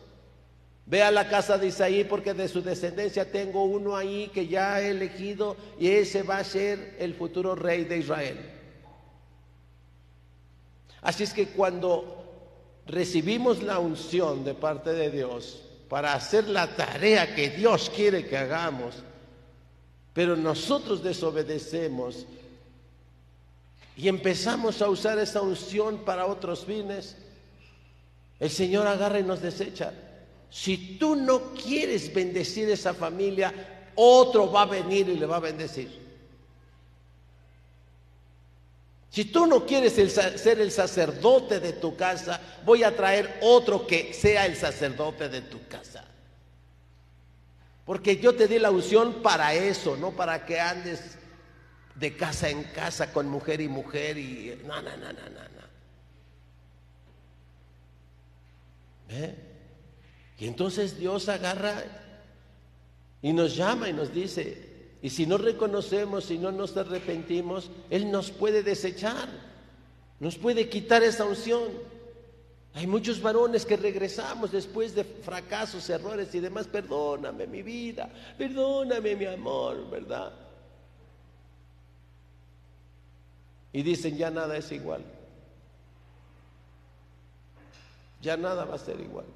Ve 0.85 1.03
a 1.03 1.11
la 1.11 1.29
casa 1.29 1.57
de 1.59 1.69
Isaí 1.69 2.05
porque 2.05 2.35
de 2.35 2.49
su 2.49 2.61
descendencia 2.61 3.31
tengo 3.31 3.65
uno 3.65 3.97
ahí 3.97 4.31
que 4.35 4.49
ya 4.49 4.81
he 4.81 4.91
elegido 4.91 5.57
y 5.79 5.89
ese 5.89 6.23
va 6.23 6.39
a 6.39 6.45
ser 6.45 6.97
el 6.99 7.15
futuro 7.15 7.55
rey 7.55 7.85
de 7.85 7.99
Israel. 7.99 8.51
Así 11.01 11.23
es 11.23 11.33
que 11.33 11.49
cuando 11.49 12.25
recibimos 12.87 13.63
la 13.63 13.79
unción 13.79 14.45
de 14.45 14.55
parte 14.55 14.93
de 14.93 15.11
Dios, 15.11 15.63
para 15.89 16.15
hacer 16.15 16.49
la 16.49 16.75
tarea 16.75 17.35
que 17.35 17.51
Dios 17.51 17.91
quiere 17.95 18.27
que 18.27 18.37
hagamos, 18.37 18.95
pero 20.13 20.37
nosotros 20.37 21.03
desobedecemos 21.03 22.27
y 24.03 24.09
empezamos 24.09 24.83
a 24.83 24.89
usar 24.89 25.21
esa 25.21 25.43
unción 25.43 25.99
para 25.99 26.27
otros 26.27 26.65
fines, 26.65 27.15
el 28.41 28.51
Señor 28.51 28.85
agarra 28.89 29.21
y 29.21 29.23
nos 29.23 29.41
desecha. 29.41 29.93
Si 30.51 30.99
tú 30.99 31.15
no 31.15 31.53
quieres 31.55 32.13
bendecir 32.13 32.69
esa 32.69 32.95
familia, 32.95 33.55
otro 33.95 34.51
va 34.51 34.63
a 34.63 34.67
venir 34.67 35.09
y 35.09 35.15
le 35.15 35.25
va 35.25 35.37
a 35.37 35.41
bendecir. 35.41 36.03
Si 39.09 39.27
tú 39.27 39.47
no 39.47 39.65
quieres 39.65 39.93
ser 39.93 40.61
el 40.61 40.73
sacerdote 40.73 41.61
de 41.61 41.75
tu 41.75 41.95
casa, 41.95 42.41
voy 42.65 42.83
a 42.83 42.97
traer 42.97 43.39
otro 43.41 43.87
que 43.87 44.13
sea 44.13 44.47
el 44.47 44.57
sacerdote 44.57 45.29
de 45.29 45.43
tu 45.43 45.65
casa. 45.69 46.05
Porque 47.85 48.17
yo 48.17 48.35
te 48.35 48.49
di 48.49 48.59
la 48.59 48.73
unción 48.73 49.23
para 49.23 49.55
eso, 49.55 49.97
no 49.97 50.11
para 50.11 50.45
que 50.45 50.59
andes 50.59 51.19
de 52.03 52.17
casa 52.17 52.51
en 52.51 52.65
casa 52.65 53.13
con 53.13 53.29
mujer 53.29 53.61
y 53.61 53.69
mujer 53.69 54.19
y 54.19 54.59
no, 54.67 54.83
no, 54.83 54.91
no, 54.97 55.13
no, 55.13 55.31
no. 55.31 55.63
¿Eh? 59.09 59.35
Y 60.39 60.49
entonces 60.49 60.99
Dios 60.99 61.29
agarra 61.29 61.81
y 63.23 63.33
nos 63.33 63.55
llama 63.55 63.89
y 63.89 63.93
nos 63.93 64.13
dice, 64.13 64.97
y 65.01 65.11
si 65.11 65.27
no 65.27 65.39
reconocemos, 65.39 66.25
si 66.25 66.39
no 66.39 66.51
nos 66.51 66.77
arrepentimos, 66.77 67.71
Él 67.89 68.11
nos 68.11 68.33
puede 68.33 68.65
desechar, 68.65 69.29
nos 70.19 70.37
puede 70.37 70.69
quitar 70.69 71.05
esa 71.05 71.25
unción. 71.25 71.71
Hay 72.75 72.89
muchos 72.89 73.23
varones 73.23 73.65
que 73.65 73.77
regresamos 73.77 74.51
después 74.51 74.93
de 74.97 75.05
fracasos, 75.05 75.89
errores 75.89 76.35
y 76.35 76.41
demás. 76.41 76.67
Perdóname 76.67 77.47
mi 77.47 77.63
vida, 77.63 78.11
perdóname 78.37 79.15
mi 79.15 79.27
amor, 79.27 79.89
¿verdad? 79.89 80.52
Y 83.73 83.83
dicen, 83.83 84.17
ya 84.17 84.31
nada 84.31 84.57
es 84.57 84.71
igual. 84.71 85.03
Ya 88.21 88.37
nada 88.37 88.65
va 88.65 88.75
a 88.75 88.79
ser 88.79 89.01
igual. 89.01 89.27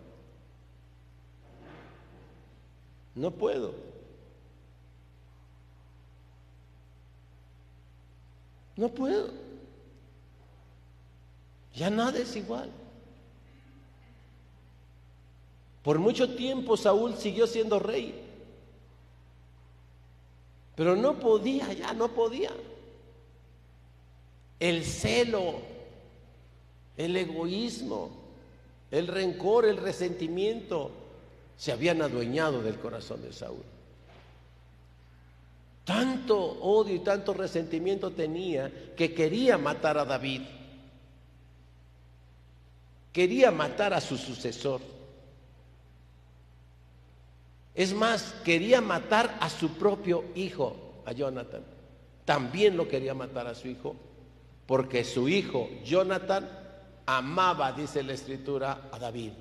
No 3.14 3.30
puedo. 3.30 3.74
No 8.76 8.88
puedo. 8.90 9.30
Ya 11.74 11.90
nada 11.90 12.18
es 12.18 12.36
igual. 12.36 12.70
Por 15.82 15.98
mucho 15.98 16.34
tiempo 16.36 16.76
Saúl 16.76 17.14
siguió 17.16 17.46
siendo 17.46 17.78
rey. 17.78 18.22
Pero 20.74 20.94
no 20.94 21.18
podía, 21.18 21.72
ya 21.72 21.94
no 21.94 22.08
podía. 22.08 22.50
El 24.58 24.84
celo, 24.84 25.60
el 26.96 27.16
egoísmo, 27.16 28.10
el 28.90 29.06
rencor, 29.06 29.66
el 29.66 29.76
resentimiento 29.76 30.90
se 31.56 31.72
habían 31.72 32.02
adueñado 32.02 32.62
del 32.62 32.78
corazón 32.78 33.22
de 33.22 33.32
Saúl. 33.32 33.62
Tanto 35.84 36.36
odio 36.36 36.96
y 36.96 36.98
tanto 36.98 37.32
resentimiento 37.32 38.10
tenía 38.10 38.94
que 38.96 39.14
quería 39.14 39.56
matar 39.56 39.98
a 39.98 40.04
David. 40.04 40.42
Quería 43.12 43.50
matar 43.50 43.94
a 43.94 44.00
su 44.00 44.18
sucesor. 44.18 44.80
Es 47.74 47.94
más, 47.94 48.34
quería 48.44 48.80
matar 48.80 49.36
a 49.40 49.48
su 49.48 49.74
propio 49.74 50.24
hijo, 50.34 51.02
a 51.04 51.12
Jonathan. 51.12 51.62
También 52.24 52.76
lo 52.76 52.88
quería 52.88 53.14
matar 53.14 53.46
a 53.46 53.54
su 53.54 53.68
hijo, 53.68 53.94
porque 54.66 55.04
su 55.04 55.28
hijo, 55.28 55.68
Jonathan, 55.84 56.48
amaba, 57.06 57.72
dice 57.72 58.02
la 58.02 58.14
escritura, 58.14 58.88
a 58.90 58.98
David. 58.98 59.32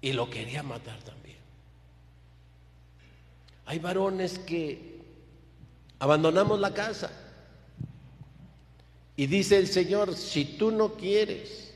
Y 0.00 0.12
lo 0.12 0.28
quería 0.28 0.62
matar 0.62 0.98
también. 1.02 1.36
Hay 3.66 3.78
varones 3.78 4.38
que 4.40 5.00
abandonamos 6.00 6.58
la 6.58 6.74
casa 6.74 7.10
y 9.14 9.26
dice 9.26 9.58
el 9.58 9.68
Señor, 9.68 10.16
si 10.16 10.44
tú 10.44 10.72
no 10.72 10.94
quieres, 10.94 11.72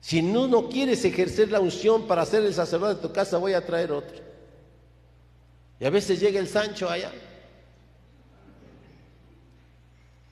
si 0.00 0.20
tú 0.20 0.48
no 0.48 0.68
quieres 0.68 1.04
ejercer 1.04 1.50
la 1.50 1.60
unción 1.60 2.06
para 2.06 2.26
ser 2.26 2.44
el 2.44 2.52
sacerdote 2.52 2.96
de 2.96 3.08
tu 3.08 3.12
casa, 3.12 3.38
voy 3.38 3.54
a 3.54 3.64
traer 3.64 3.92
otro. 3.92 4.18
Y 5.78 5.84
a 5.84 5.90
veces 5.90 6.20
llega 6.20 6.40
el 6.40 6.48
Sancho 6.48 6.90
allá. 6.90 7.12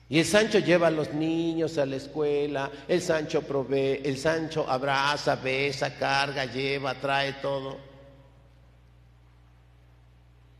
Y 0.07 0.19
el 0.19 0.25
Sancho 0.25 0.59
lleva 0.59 0.87
a 0.87 0.91
los 0.91 1.13
niños 1.13 1.77
a 1.77 1.85
la 1.85 1.95
escuela, 1.95 2.71
el 2.87 3.01
Sancho 3.01 3.41
provee, 3.41 4.01
el 4.03 4.17
Sancho 4.17 4.69
abraza, 4.69 5.35
besa, 5.35 5.95
carga, 5.95 6.45
lleva, 6.45 6.93
trae 6.95 7.33
todo. 7.33 7.77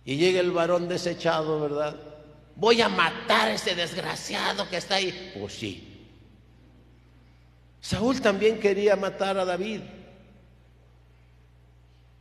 Y 0.04 0.18
llega 0.18 0.40
el 0.40 0.52
varón 0.52 0.88
desechado, 0.88 1.60
¿verdad? 1.60 1.96
Voy 2.56 2.82
a 2.82 2.90
matar 2.90 3.50
a 3.50 3.54
ese 3.54 3.76
desgraciado 3.76 4.68
que 4.70 4.78
está 4.78 4.96
ahí. 4.96 5.34
Pues 5.40 5.54
sí. 5.54 5.92
Saúl 7.82 8.20
también 8.22 8.60
quería 8.60 8.96
matar 8.96 9.38
a 9.38 9.46
David. 9.46 9.82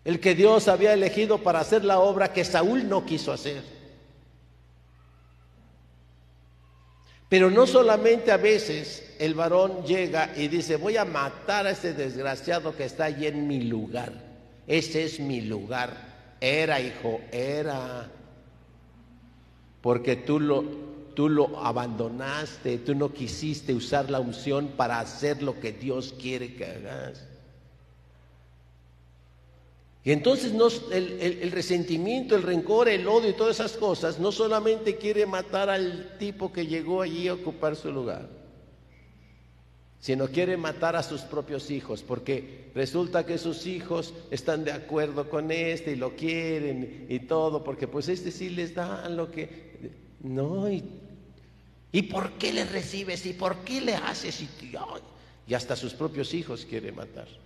El 0.05 0.21
que 0.21 0.35
Dios 0.35 0.69
había 0.69 0.93
elegido 0.93 1.39
para 1.39 1.61
hacer 1.61 1.85
la 1.85 2.01
obra 2.01 2.35
que 2.35 2.45
Saúl 2.45 2.87
no 2.87 3.07
quiso 3.07 3.33
hacer. 3.33 3.63
Pero 7.29 7.51
no 7.51 7.67
solamente 7.67 8.31
a 8.31 8.37
veces 8.37 9.15
el 9.19 9.35
varón 9.35 9.85
llega 9.85 10.33
y 10.37 10.49
dice, 10.49 10.77
voy 10.77 10.97
a 10.97 11.05
matar 11.05 11.67
a 11.67 11.71
ese 11.71 11.95
desgraciado 11.95 12.77
que 12.77 12.85
está 12.85 13.05
allí 13.05 13.27
en 13.27 13.49
mi 13.49 13.63
lugar. 13.63 14.13
Ese 14.67 15.05
es 15.05 15.21
mi 15.21 15.41
lugar. 15.41 16.37
Era, 16.41 16.81
hijo, 16.81 17.21
era. 17.33 18.09
Porque 19.81 20.17
tú 20.17 20.41
lo, 20.41 20.65
tú 21.15 21.29
lo 21.29 21.59
abandonaste, 21.65 22.79
tú 22.79 22.95
no 22.95 23.13
quisiste 23.13 23.75
usar 23.75 24.11
la 24.11 24.21
unción 24.21 24.69
para 24.77 25.01
hacer 25.01 25.43
lo 25.43 25.59
que 25.61 25.73
Dios 25.73 26.15
quiere 26.21 26.55
que 26.55 26.67
hagas. 26.67 27.27
Y 30.05 30.13
entonces 30.13 30.53
el, 30.93 31.51
resentimiento, 31.51 32.37
el 32.37 32.43
rencor, 32.43 32.91
el 32.91 33.09
odio 33.09 33.31
y 33.31 33.33
todas 33.33 33.59
esas 33.59 33.73
cosas 33.73 34.19
no 34.19 34.33
solamente 34.33 34.97
quiere 34.97 35.25
matar 35.25 35.71
al 35.71 36.19
tipo 36.19 36.53
que 36.53 36.67
llegó 36.67 37.01
allí 37.01 37.27
a 37.27 37.33
ocupar 37.33 37.75
su 37.75 37.91
lugar, 37.91 38.29
sino 39.99 40.29
quiere 40.29 40.59
matar 40.59 40.95
a 40.95 41.03
sus 41.03 41.23
propios 41.23 41.71
hijos, 41.71 42.03
porque 42.03 42.71
resulta 42.75 43.25
que 43.25 43.39
sus 43.39 43.67
hijos 43.67 44.13
están 44.31 44.63
de 44.65 44.73
acuerdo 44.73 45.31
con 45.31 45.51
este 45.51 45.93
y 45.93 45.97
lo 45.97 46.15
quieren 46.15 47.07
y 47.09 47.21
todo, 47.21 47.65
porque 47.65 47.89
pues 47.89 48.11
este 48.11 48.31
sí 48.31 48.51
les 48.51 48.75
da 48.75 49.09
lo 49.09 49.31
que... 49.31 49.73
No, 50.21 50.71
y, 50.71 50.85
¿y 51.93 52.03
por 52.03 52.33
qué 52.33 52.53
le 52.53 52.67
recibes? 52.67 53.25
¿Y 53.25 53.33
por 53.33 53.57
qué 53.61 53.81
le 53.81 53.95
haces? 53.95 54.43
Y, 54.43 54.49
y 55.47 55.55
hasta 55.55 55.75
sus 55.77 55.95
propios 55.95 56.35
hijos 56.35 56.67
quiere 56.67 56.93
matar. 56.93 57.44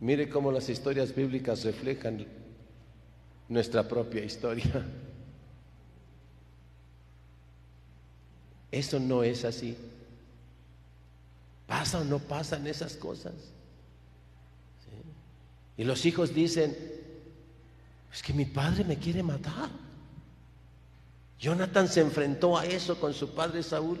Mire 0.00 0.28
cómo 0.28 0.52
las 0.52 0.68
historias 0.68 1.14
bíblicas 1.14 1.64
reflejan 1.64 2.26
nuestra 3.48 3.86
propia 3.86 4.24
historia. 4.24 4.84
Eso 8.70 8.98
no 8.98 9.22
es 9.22 9.44
así. 9.44 9.76
¿Pasa 11.66 12.00
o 12.00 12.04
no 12.04 12.18
pasan 12.18 12.66
esas 12.66 12.96
cosas? 12.96 13.32
Y 15.76 15.84
los 15.84 16.04
hijos 16.06 16.34
dicen, 16.34 16.76
es 18.12 18.22
que 18.22 18.32
mi 18.32 18.44
padre 18.44 18.84
me 18.84 18.96
quiere 18.96 19.22
matar. 19.22 19.70
Jonathan 21.38 21.88
se 21.88 22.00
enfrentó 22.00 22.56
a 22.56 22.64
eso 22.64 22.98
con 23.00 23.12
su 23.12 23.34
padre 23.34 23.62
Saúl. 23.62 23.98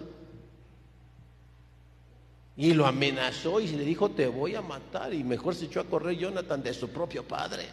Y 2.56 2.72
lo 2.72 2.86
amenazó 2.86 3.60
y 3.60 3.68
le 3.68 3.84
dijo, 3.84 4.10
te 4.10 4.28
voy 4.28 4.54
a 4.54 4.62
matar. 4.62 5.12
Y 5.12 5.24
mejor 5.24 5.54
se 5.54 5.64
echó 5.64 5.80
a 5.80 5.84
correr 5.84 6.16
Jonathan 6.16 6.62
de 6.62 6.72
su 6.72 6.88
propio 6.88 7.26
padre. 7.26 7.66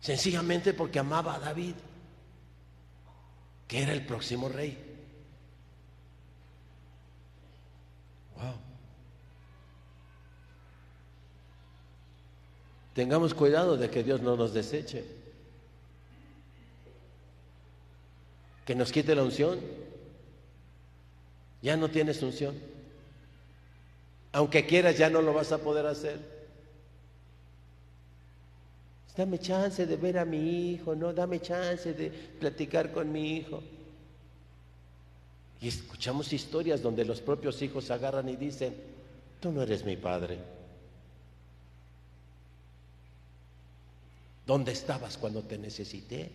Sencillamente 0.00 0.74
porque 0.74 0.98
amaba 0.98 1.34
a 1.34 1.38
David, 1.38 1.74
que 3.66 3.82
era 3.82 3.92
el 3.92 4.04
próximo 4.04 4.48
rey. 4.48 4.78
Wow. 8.36 8.54
Tengamos 12.94 13.32
cuidado 13.32 13.78
de 13.78 13.88
que 13.90 14.04
Dios 14.04 14.20
no 14.20 14.36
nos 14.36 14.52
deseche. 14.52 15.04
Que 18.66 18.74
nos 18.74 18.92
quite 18.92 19.14
la 19.14 19.22
unción. 19.22 19.58
Ya 21.62 21.76
no 21.76 21.88
tienes 21.88 22.22
unción. 22.22 22.75
Aunque 24.36 24.66
quieras, 24.66 24.98
ya 24.98 25.08
no 25.08 25.22
lo 25.22 25.32
vas 25.32 25.50
a 25.50 25.56
poder 25.56 25.86
hacer. 25.86 26.20
Dame 29.16 29.38
chance 29.38 29.86
de 29.86 29.96
ver 29.96 30.18
a 30.18 30.26
mi 30.26 30.72
hijo, 30.72 30.94
no, 30.94 31.14
dame 31.14 31.40
chance 31.40 31.94
de 31.94 32.10
platicar 32.10 32.92
con 32.92 33.10
mi 33.10 33.38
hijo. 33.38 33.62
Y 35.62 35.68
escuchamos 35.68 36.34
historias 36.34 36.82
donde 36.82 37.06
los 37.06 37.22
propios 37.22 37.62
hijos 37.62 37.90
agarran 37.90 38.28
y 38.28 38.36
dicen, 38.36 38.76
tú 39.40 39.50
no 39.52 39.62
eres 39.62 39.86
mi 39.86 39.96
padre. 39.96 40.38
¿Dónde 44.46 44.72
estabas 44.72 45.16
cuando 45.16 45.44
te 45.44 45.56
necesité? 45.56 46.30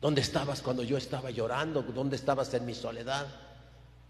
¿Dónde 0.00 0.20
estabas 0.20 0.60
cuando 0.62 0.82
yo 0.82 0.96
estaba 0.96 1.30
llorando? 1.30 1.82
¿Dónde 1.82 2.16
estabas 2.16 2.52
en 2.54 2.66
mi 2.66 2.74
soledad? 2.74 3.51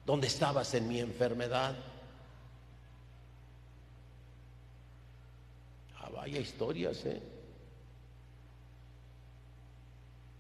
¿Dónde 0.05 0.27
estabas 0.27 0.75
en 0.75 0.89
mi 0.89 0.99
enfermedad? 0.99 1.77
Ah, 5.99 6.11
vaya 6.13 6.41
historias, 6.41 7.05
¿eh? 7.07 7.23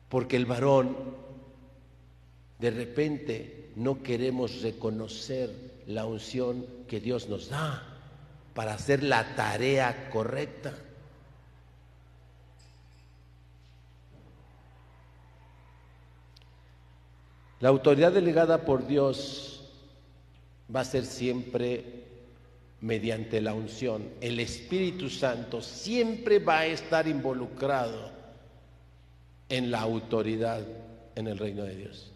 Porque 0.08 0.36
el 0.36 0.46
varón, 0.46 0.96
de 2.58 2.70
repente, 2.70 3.72
no 3.76 4.02
queremos 4.02 4.60
reconocer 4.62 5.72
la 5.86 6.04
unción 6.04 6.66
que 6.88 7.00
Dios 7.00 7.28
nos 7.28 7.48
da 7.48 7.82
para 8.54 8.74
hacer 8.74 9.02
la 9.02 9.34
tarea 9.36 10.10
correcta. 10.10 10.74
La 17.62 17.68
autoridad 17.68 18.10
delegada 18.10 18.64
por 18.64 18.88
Dios 18.88 19.62
va 20.74 20.80
a 20.80 20.84
ser 20.84 21.04
siempre 21.04 22.02
mediante 22.80 23.40
la 23.40 23.54
unción. 23.54 24.02
El 24.20 24.40
Espíritu 24.40 25.08
Santo 25.08 25.62
siempre 25.62 26.40
va 26.40 26.58
a 26.58 26.66
estar 26.66 27.06
involucrado 27.06 28.10
en 29.48 29.70
la 29.70 29.80
autoridad 29.80 30.66
en 31.14 31.28
el 31.28 31.38
reino 31.38 31.62
de 31.62 31.76
Dios. 31.76 32.10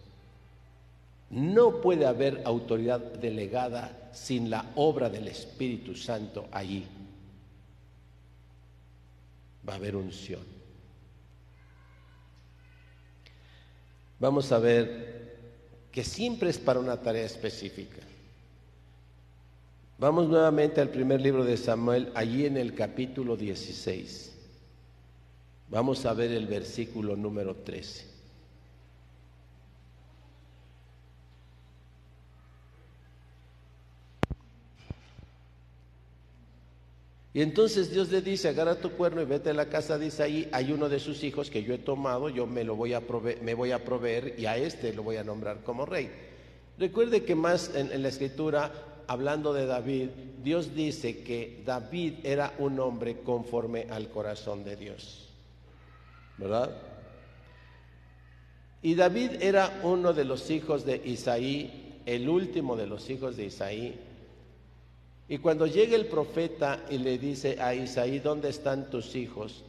No 1.30 1.80
puede 1.80 2.06
haber 2.06 2.42
autoridad 2.44 2.98
delegada 2.98 4.10
sin 4.12 4.50
la 4.50 4.72
obra 4.74 5.08
del 5.08 5.28
Espíritu 5.28 5.94
Santo 5.94 6.48
allí. 6.50 6.84
Va 9.68 9.74
a 9.74 9.76
haber 9.76 9.94
unción. 9.94 10.42
Vamos 14.18 14.50
a 14.50 14.58
ver 14.58 15.25
que 15.96 16.04
siempre 16.04 16.50
es 16.50 16.58
para 16.58 16.78
una 16.78 17.00
tarea 17.00 17.24
específica. 17.24 18.02
Vamos 19.98 20.28
nuevamente 20.28 20.82
al 20.82 20.90
primer 20.90 21.22
libro 21.22 21.42
de 21.42 21.56
Samuel, 21.56 22.12
allí 22.14 22.44
en 22.44 22.58
el 22.58 22.74
capítulo 22.74 23.34
16. 23.34 24.30
Vamos 25.70 26.04
a 26.04 26.12
ver 26.12 26.32
el 26.32 26.48
versículo 26.48 27.16
número 27.16 27.56
13. 27.56 28.15
Y 37.36 37.42
entonces 37.42 37.90
Dios 37.90 38.10
le 38.10 38.22
dice, 38.22 38.48
agarra 38.48 38.76
tu 38.76 38.92
cuerno 38.92 39.20
y 39.20 39.26
vete 39.26 39.50
a 39.50 39.52
la 39.52 39.68
casa 39.68 39.98
de 39.98 40.06
Isaí, 40.06 40.48
hay 40.52 40.72
uno 40.72 40.88
de 40.88 40.98
sus 40.98 41.22
hijos 41.22 41.50
que 41.50 41.62
yo 41.62 41.74
he 41.74 41.78
tomado, 41.78 42.30
yo 42.30 42.46
me 42.46 42.64
lo 42.64 42.76
voy 42.76 42.94
a 42.94 43.06
proveer, 43.06 43.42
me 43.42 43.52
voy 43.52 43.72
a 43.72 43.84
proveer 43.84 44.36
y 44.38 44.46
a 44.46 44.56
este 44.56 44.94
lo 44.94 45.02
voy 45.02 45.16
a 45.16 45.22
nombrar 45.22 45.62
como 45.62 45.84
rey. 45.84 46.10
Recuerde 46.78 47.24
que 47.24 47.34
más 47.34 47.72
en 47.74 48.02
la 48.02 48.08
escritura 48.08 48.72
hablando 49.06 49.52
de 49.52 49.66
David, 49.66 50.08
Dios 50.42 50.74
dice 50.74 51.18
que 51.24 51.62
David 51.66 52.14
era 52.22 52.54
un 52.58 52.80
hombre 52.80 53.18
conforme 53.18 53.86
al 53.90 54.08
corazón 54.08 54.64
de 54.64 54.76
Dios. 54.76 55.28
¿Verdad? 56.38 56.74
Y 58.80 58.94
David 58.94 59.42
era 59.42 59.80
uno 59.82 60.14
de 60.14 60.24
los 60.24 60.50
hijos 60.50 60.86
de 60.86 61.02
Isaí, 61.04 62.00
el 62.06 62.30
último 62.30 62.76
de 62.76 62.86
los 62.86 63.10
hijos 63.10 63.36
de 63.36 63.44
Isaí. 63.44 64.05
Y 65.28 65.38
cuando 65.38 65.66
llega 65.66 65.96
el 65.96 66.06
profeta 66.06 66.84
y 66.88 66.98
le 66.98 67.18
dice 67.18 67.60
a 67.60 67.74
Isaí, 67.74 68.20
¿dónde 68.20 68.48
están 68.48 68.90
tus 68.90 69.16
hijos? 69.16 69.64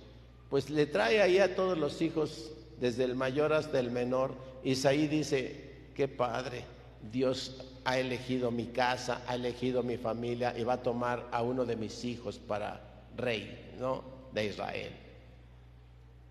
Pues 0.50 0.70
le 0.70 0.86
trae 0.86 1.22
ahí 1.22 1.40
a 1.40 1.56
todos 1.56 1.78
los 1.78 2.02
hijos, 2.02 2.52
desde 2.80 3.04
el 3.04 3.16
mayor 3.16 3.54
hasta 3.54 3.80
el 3.80 3.92
menor. 3.92 4.36
Isaí 4.64 5.08
dice, 5.08 5.90
qué 5.96 6.08
padre, 6.08 6.64
Dios 7.12 7.66
ha 7.86 7.98
elegido 7.98 8.52
mi 8.52 8.68
casa, 8.68 9.24
ha 9.28 9.36
elegido 9.36 9.82
mi 9.82 9.98
familia 9.98 10.54
y 10.58 10.64
va 10.64 10.74
a 10.74 10.84
tomar 10.84 11.28
a 11.32 11.42
uno 11.42 11.66
de 11.66 11.76
mis 11.76 12.04
hijos 12.06 12.38
para 12.38 12.82
rey, 13.16 13.74
¿no? 13.80 14.04
De 14.34 14.46
Israel. 14.46 14.92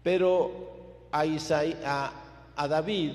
Pero 0.02 1.08
a, 1.10 2.68
David 2.68 3.12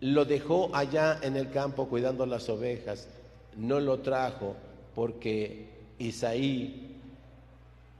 lo 0.00 0.24
dejó 0.24 0.70
allá 0.74 1.18
en 1.22 1.36
el 1.36 1.50
campo 1.50 1.88
cuidando 1.88 2.26
las 2.26 2.48
ovejas, 2.48 3.08
no 3.56 3.80
lo 3.80 4.00
trajo 4.00 4.54
porque 4.94 5.68
Isaí 5.98 6.96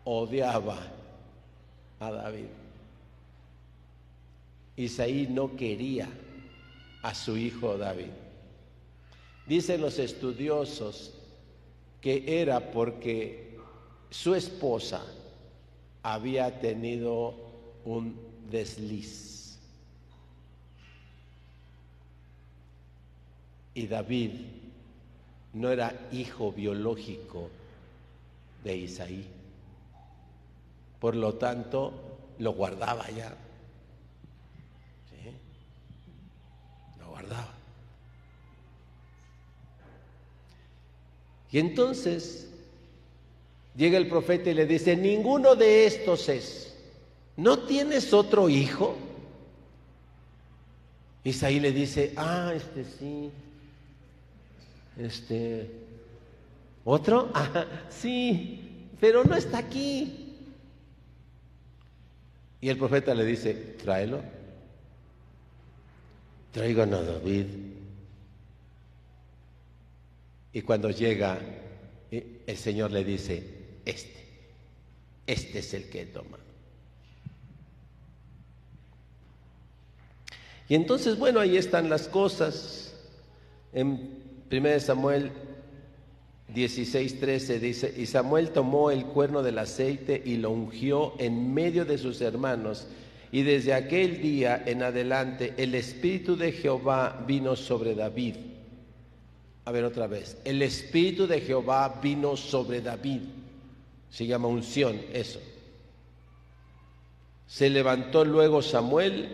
odiaba 0.05 0.79
a 1.99 2.11
David. 2.11 2.47
Isaí 4.77 5.27
no 5.29 5.57
quería 5.57 6.09
a 7.03 7.15
su 7.15 7.37
hijo 7.37 7.77
David. 7.77 8.11
Dicen 9.47 9.81
los 9.81 9.99
estudiosos 9.99 11.13
que 12.01 12.41
era 12.41 12.71
porque 12.71 13.59
su 14.11 14.35
esposa 14.35 15.05
había 16.03 16.61
tenido 16.61 17.35
un 17.85 18.19
desliz. 18.51 19.59
Y 23.75 23.87
David 23.87 24.60
no 25.53 25.71
era 25.71 26.09
hijo 26.13 26.53
biológico 26.53 27.49
de 28.63 28.77
Isaí. 28.77 29.27
Por 31.01 31.17
lo 31.17 31.35
tanto, 31.35 31.93
lo 32.39 32.53
guardaba 32.53 33.09
ya. 33.11 33.31
¿Sí? 35.09 35.31
Lo 37.01 37.09
guardaba. 37.09 37.55
Y 41.53 41.59
entonces 41.59 42.49
llega 43.77 43.99
el 43.99 44.09
profeta 44.09 44.51
y 44.51 44.55
le 44.55 44.67
dice, 44.67 44.97
ninguno 44.97 45.57
de 45.57 45.87
estos 45.87 46.29
es. 46.29 46.75
¿No 47.37 47.61
tienes 47.61 48.13
otro 48.13 48.49
hijo? 48.49 48.95
Isaí 51.25 51.59
le 51.59 51.73
dice, 51.73 52.13
ah, 52.17 52.53
este 52.55 52.85
sí. 52.85 53.31
Este, 55.01 55.71
¿otro? 56.85 57.31
Ah, 57.35 57.65
sí, 57.89 58.91
pero 59.01 59.25
no 59.25 59.35
está 59.35 59.59
aquí. 59.59 60.37
Y 62.61 62.69
el 62.69 62.77
profeta 62.77 63.15
le 63.15 63.25
dice, 63.25 63.55
tráelo. 63.83 64.21
Traigan 66.53 66.93
a 66.93 67.01
David. 67.01 67.47
Y 70.53 70.63
cuando 70.63 70.91
llega, 70.91 71.39
el 72.11 72.57
Señor 72.57 72.91
le 72.91 73.05
dice, 73.05 73.79
este, 73.87 74.27
este 75.27 75.61
es 75.61 75.75
el 75.75 75.89
que 75.89 76.03
he 76.03 76.07
tomado. 76.07 76.43
Y 80.69 80.75
entonces, 80.75 81.19
bueno, 81.19 81.41
ahí 81.41 81.57
están 81.57 81.89
las 81.89 82.07
cosas. 82.09 82.95
En 83.73 84.20
1 84.51 84.81
Samuel 84.81 85.31
16:13 86.55 87.61
dice, 87.61 87.95
y 87.97 88.07
Samuel 88.07 88.51
tomó 88.51 88.91
el 88.91 89.05
cuerno 89.07 89.43
del 89.43 89.59
aceite 89.59 90.21
y 90.25 90.37
lo 90.37 90.51
ungió 90.51 91.15
en 91.19 91.55
medio 91.55 91.85
de 91.85 91.99
sus 91.99 92.21
hermanos. 92.21 92.89
Y 93.33 93.43
desde 93.43 93.75
aquel 93.75 94.21
día 94.21 94.61
en 94.67 94.83
adelante 94.83 95.55
el 95.57 95.77
Espíritu 95.77 96.37
de 96.37 96.51
Jehová 96.51 97.25
vino 97.27 97.55
sobre 97.55 97.95
David. 97.95 98.35
A 99.65 99.71
ver 99.71 99.85
otra 99.85 100.09
vez, 100.09 100.37
el 100.45 100.63
Espíritu 100.63 101.29
de 101.29 101.41
Jehová 101.41 102.01
vino 102.03 102.37
sobre 102.37 102.81
David. 102.81 103.21
Se 104.11 104.27
llama 104.27 104.49
unción 104.49 105.01
eso. 105.13 105.41
Se 107.47 107.71
levantó 107.71 108.25
luego 108.25 108.63
Samuel 108.63 109.29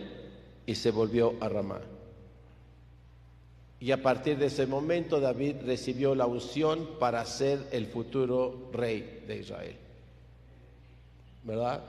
y 0.67 0.75
se 0.75 0.91
volvió 0.91 1.33
a 1.39 1.49
Ramá. 1.49 1.81
Y 3.79 3.91
a 3.91 4.01
partir 4.01 4.37
de 4.37 4.47
ese 4.47 4.65
momento 4.65 5.19
David 5.19 5.57
recibió 5.65 6.15
la 6.15 6.25
unción 6.25 6.87
para 6.99 7.23
ser 7.25 7.59
el 7.71 7.85
futuro 7.87 8.69
rey 8.73 9.23
de 9.27 9.37
Israel. 9.37 9.75
¿Verdad? 11.43 11.83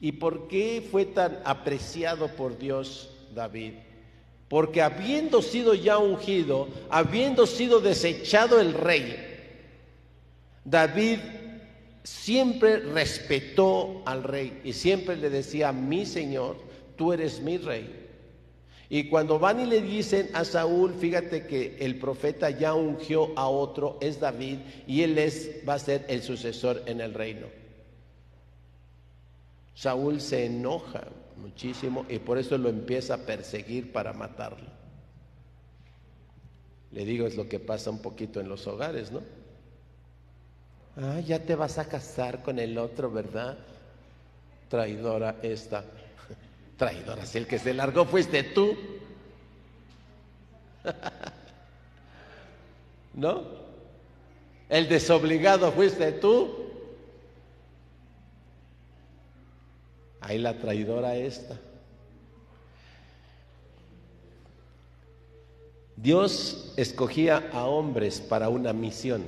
¿Y 0.00 0.12
por 0.12 0.48
qué 0.48 0.86
fue 0.90 1.04
tan 1.04 1.40
apreciado 1.44 2.28
por 2.28 2.58
Dios 2.58 3.10
David? 3.34 3.74
Porque 4.48 4.82
habiendo 4.82 5.42
sido 5.42 5.74
ya 5.74 5.98
ungido, 5.98 6.68
habiendo 6.88 7.46
sido 7.46 7.80
desechado 7.80 8.60
el 8.60 8.72
rey, 8.72 9.16
David 10.64 11.18
siempre 12.02 12.78
respetó 12.78 14.02
al 14.06 14.22
rey 14.22 14.60
y 14.64 14.72
siempre 14.72 15.16
le 15.16 15.30
decía, 15.30 15.72
mi 15.72 16.06
Señor, 16.06 16.56
tú 16.96 17.12
eres 17.12 17.40
mi 17.40 17.58
rey. 17.58 17.99
Y 18.92 19.08
cuando 19.08 19.38
van 19.38 19.60
y 19.60 19.66
le 19.66 19.80
dicen 19.80 20.30
a 20.34 20.44
Saúl, 20.44 20.94
fíjate 20.94 21.46
que 21.46 21.76
el 21.78 21.96
profeta 22.00 22.50
ya 22.50 22.74
ungió 22.74 23.38
a 23.38 23.48
otro, 23.48 23.96
es 24.00 24.18
David, 24.18 24.58
y 24.88 25.02
él 25.02 25.16
es, 25.16 25.60
va 25.66 25.74
a 25.74 25.78
ser 25.78 26.04
el 26.08 26.22
sucesor 26.22 26.82
en 26.86 27.00
el 27.00 27.14
reino. 27.14 27.46
Saúl 29.76 30.20
se 30.20 30.46
enoja 30.46 31.04
muchísimo 31.36 32.04
y 32.08 32.18
por 32.18 32.36
eso 32.36 32.58
lo 32.58 32.68
empieza 32.68 33.14
a 33.14 33.18
perseguir 33.18 33.92
para 33.92 34.12
matarlo. 34.12 34.68
Le 36.90 37.04
digo, 37.04 37.28
es 37.28 37.36
lo 37.36 37.48
que 37.48 37.60
pasa 37.60 37.90
un 37.90 38.02
poquito 38.02 38.40
en 38.40 38.48
los 38.48 38.66
hogares, 38.66 39.12
¿no? 39.12 39.20
Ah, 40.96 41.20
ya 41.20 41.38
te 41.38 41.54
vas 41.54 41.78
a 41.78 41.88
casar 41.88 42.42
con 42.42 42.58
el 42.58 42.76
otro, 42.76 43.08
¿verdad? 43.08 43.56
Traidora 44.68 45.36
esta. 45.42 45.84
Traidora, 46.80 47.26
si 47.26 47.36
el 47.36 47.46
que 47.46 47.58
se 47.58 47.74
largó 47.74 48.06
fuiste 48.06 48.42
tú. 48.42 48.74
¿No? 53.12 53.42
El 54.66 54.88
desobligado 54.88 55.70
fuiste 55.72 56.10
tú. 56.12 56.70
Ahí 60.22 60.38
la 60.38 60.56
traidora 60.56 61.16
esta. 61.16 61.60
Dios 65.96 66.72
escogía 66.78 67.50
a 67.52 67.66
hombres 67.66 68.22
para 68.22 68.48
una 68.48 68.72
misión. 68.72 69.26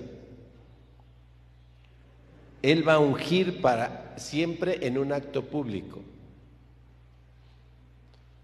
Él 2.63 2.89
va 2.89 2.95
a 2.95 2.99
ungir 2.99 3.61
para 3.61 4.15
siempre 4.17 4.87
en 4.87 4.97
un 4.97 5.13
acto 5.13 5.45
público. 5.45 6.01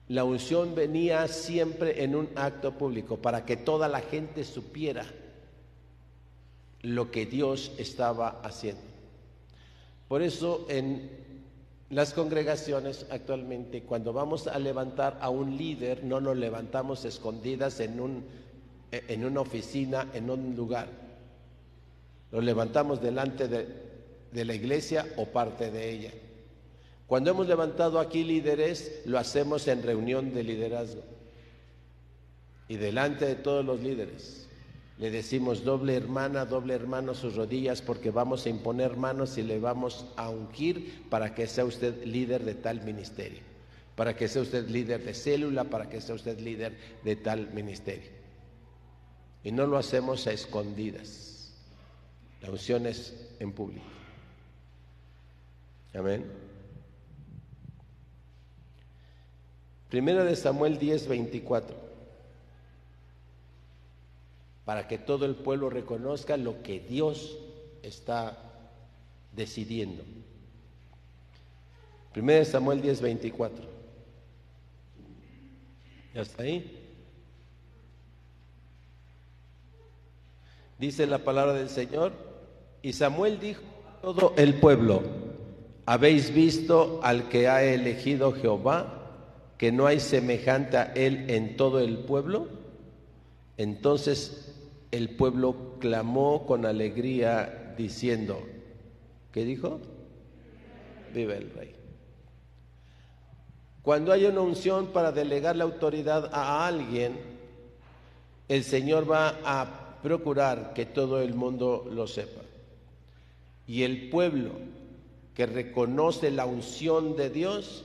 La 0.09 0.25
unción 0.25 0.75
venía 0.75 1.29
siempre 1.29 2.03
en 2.03 2.17
un 2.17 2.31
acto 2.35 2.73
público 2.73 3.19
para 3.19 3.45
que 3.45 3.57
toda 3.57 3.89
la 3.89 4.01
gente 4.01 4.43
supiera 4.45 5.05
lo 6.81 7.11
que 7.11 7.27
Dios 7.27 7.73
estaba 7.77 8.41
haciendo. 8.43 8.83
Por 10.09 10.23
eso 10.23 10.65
en 10.71 11.11
las 11.91 12.15
congregaciones 12.15 13.07
actualmente, 13.11 13.83
cuando 13.83 14.15
vamos 14.15 14.47
a 14.47 14.59
levantar 14.59 15.19
a 15.21 15.29
un 15.29 15.57
líder, 15.59 16.05
no 16.05 16.21
nos 16.21 16.37
levantamos 16.37 17.05
escondidas 17.05 17.81
en, 17.81 18.01
un, 18.01 18.25
en 18.91 19.25
una 19.25 19.43
oficina, 19.43 20.09
en 20.15 20.31
un 20.31 20.57
lugar. 20.57 20.89
Lo 22.31 22.41
levantamos 22.41 23.03
delante 23.03 23.49
de, 23.49 23.67
de 24.33 24.45
la 24.45 24.55
iglesia 24.55 25.07
o 25.17 25.27
parte 25.27 25.71
de 25.71 25.91
ella. 25.91 26.13
Cuando 27.09 27.31
hemos 27.31 27.49
levantado 27.49 27.99
aquí 28.01 28.23
líderes, 28.23 29.01
lo 29.07 29.19
hacemos 29.19 29.67
en 29.67 29.83
reunión 29.83 30.35
de 30.35 30.45
liderazgo. 30.45 31.03
Y 32.69 32.77
delante 32.77 33.25
de 33.25 33.35
todos 33.35 33.65
los 33.65 33.81
líderes, 33.81 34.47
le 34.99 35.11
decimos 35.11 35.65
doble 35.65 35.97
hermana, 35.97 36.45
doble 36.45 36.75
hermano 36.75 37.15
sus 37.15 37.35
rodillas 37.35 37.81
porque 37.81 38.11
vamos 38.11 38.45
a 38.45 38.51
imponer 38.51 38.99
manos 38.99 39.39
y 39.39 39.43
le 39.43 39.59
vamos 39.59 40.05
a 40.17 40.29
ungir 40.29 41.03
para 41.09 41.35
que 41.35 41.47
sea 41.47 41.65
usted 41.65 42.05
líder 42.05 42.45
de 42.45 42.55
tal 42.55 42.83
ministerio, 42.83 43.41
para 43.97 44.15
que 44.15 44.29
sea 44.29 44.43
usted 44.43 44.69
líder 44.69 45.03
de 45.03 45.15
célula, 45.15 45.65
para 45.65 45.89
que 45.89 46.03
sea 46.03 46.15
usted 46.15 46.39
líder 46.39 46.77
de 47.05 47.17
tal 47.17 47.49
ministerio. 47.55 48.11
Y 49.43 49.51
no 49.51 49.67
lo 49.67 49.79
hacemos 49.79 50.27
a 50.27 50.33
escondidas. 50.33 51.55
La 52.43 52.51
unción 52.51 52.85
es 52.85 53.15
en 53.41 53.53
público. 53.53 53.87
Amén. 55.95 56.48
Primera 59.89 60.23
de 60.25 60.37
Samuel 60.37 60.79
10, 60.79 61.09
24. 61.09 61.75
Para 64.65 64.87
que 64.87 64.99
todo 64.99 65.25
el 65.25 65.35
pueblo 65.35 65.71
reconozca 65.71 66.37
lo 66.37 66.63
que 66.63 66.81
Dios 66.81 67.39
está 67.83 68.37
decidiendo. 69.35 70.05
Primera 72.13 72.41
de 72.41 72.45
Samuel 72.45 72.83
10, 72.83 73.01
24. 73.01 73.65
¿Ya 76.15 76.21
está 76.21 76.43
ahí? 76.43 76.85
Dice 80.79 81.07
la 81.07 81.19
palabra 81.19 81.55
del 81.55 81.71
Señor. 81.71 82.13
Y 82.83 82.93
Samuel 82.93 83.41
dijo 83.41 83.63
a 83.87 84.03
todo 84.03 84.35
el 84.37 84.61
pueblo, 84.61 85.03
¿habéis 85.87 86.33
visto 86.33 87.01
al 87.03 87.29
que 87.31 87.49
ha 87.49 87.65
elegido 87.65 88.33
Jehová? 88.33 88.98
Que 89.59 89.73
no 89.73 89.87
hay 89.87 90.01
semejante 90.01 90.77
a 90.77 90.93
él 90.95 91.29
en 91.29 91.57
todo 91.57 91.81
el 91.81 91.99
pueblo? 91.99 92.49
Entonces 93.57 94.55
el 94.93 95.11
pueblo 95.11 95.75
clamó 95.81 96.47
con 96.47 96.65
alegría 96.65 97.75
diciendo, 97.77 98.41
¿qué 99.33 99.45
dijo? 99.45 99.81
Vive 101.13 101.37
el 101.37 101.51
rey. 101.51 101.75
Cuando 103.83 104.13
hay 104.13 104.27
una 104.27 104.43
unción 104.43 104.89
para 104.89 105.13
delegar 105.13 105.57
la 105.57 105.65
autoridad 105.65 106.31
a 106.33 106.67
alguien, 106.67 107.19
el 108.47 108.63
Señor 108.63 109.11
va 109.11 109.39
a 109.45 109.99
procurar 110.03 110.73
que 110.73 110.87
todo 110.87 111.21
el 111.21 111.35
mundo 111.35 111.89
lo 111.91 112.07
sepa. 112.07 112.43
Y 113.67 113.83
el 113.83 114.09
pueblo 114.09 114.53
que 115.35 115.47
reconoce 115.47 116.31
la 116.31 116.47
unción 116.47 117.17
de 117.17 117.31
Dios 117.31 117.85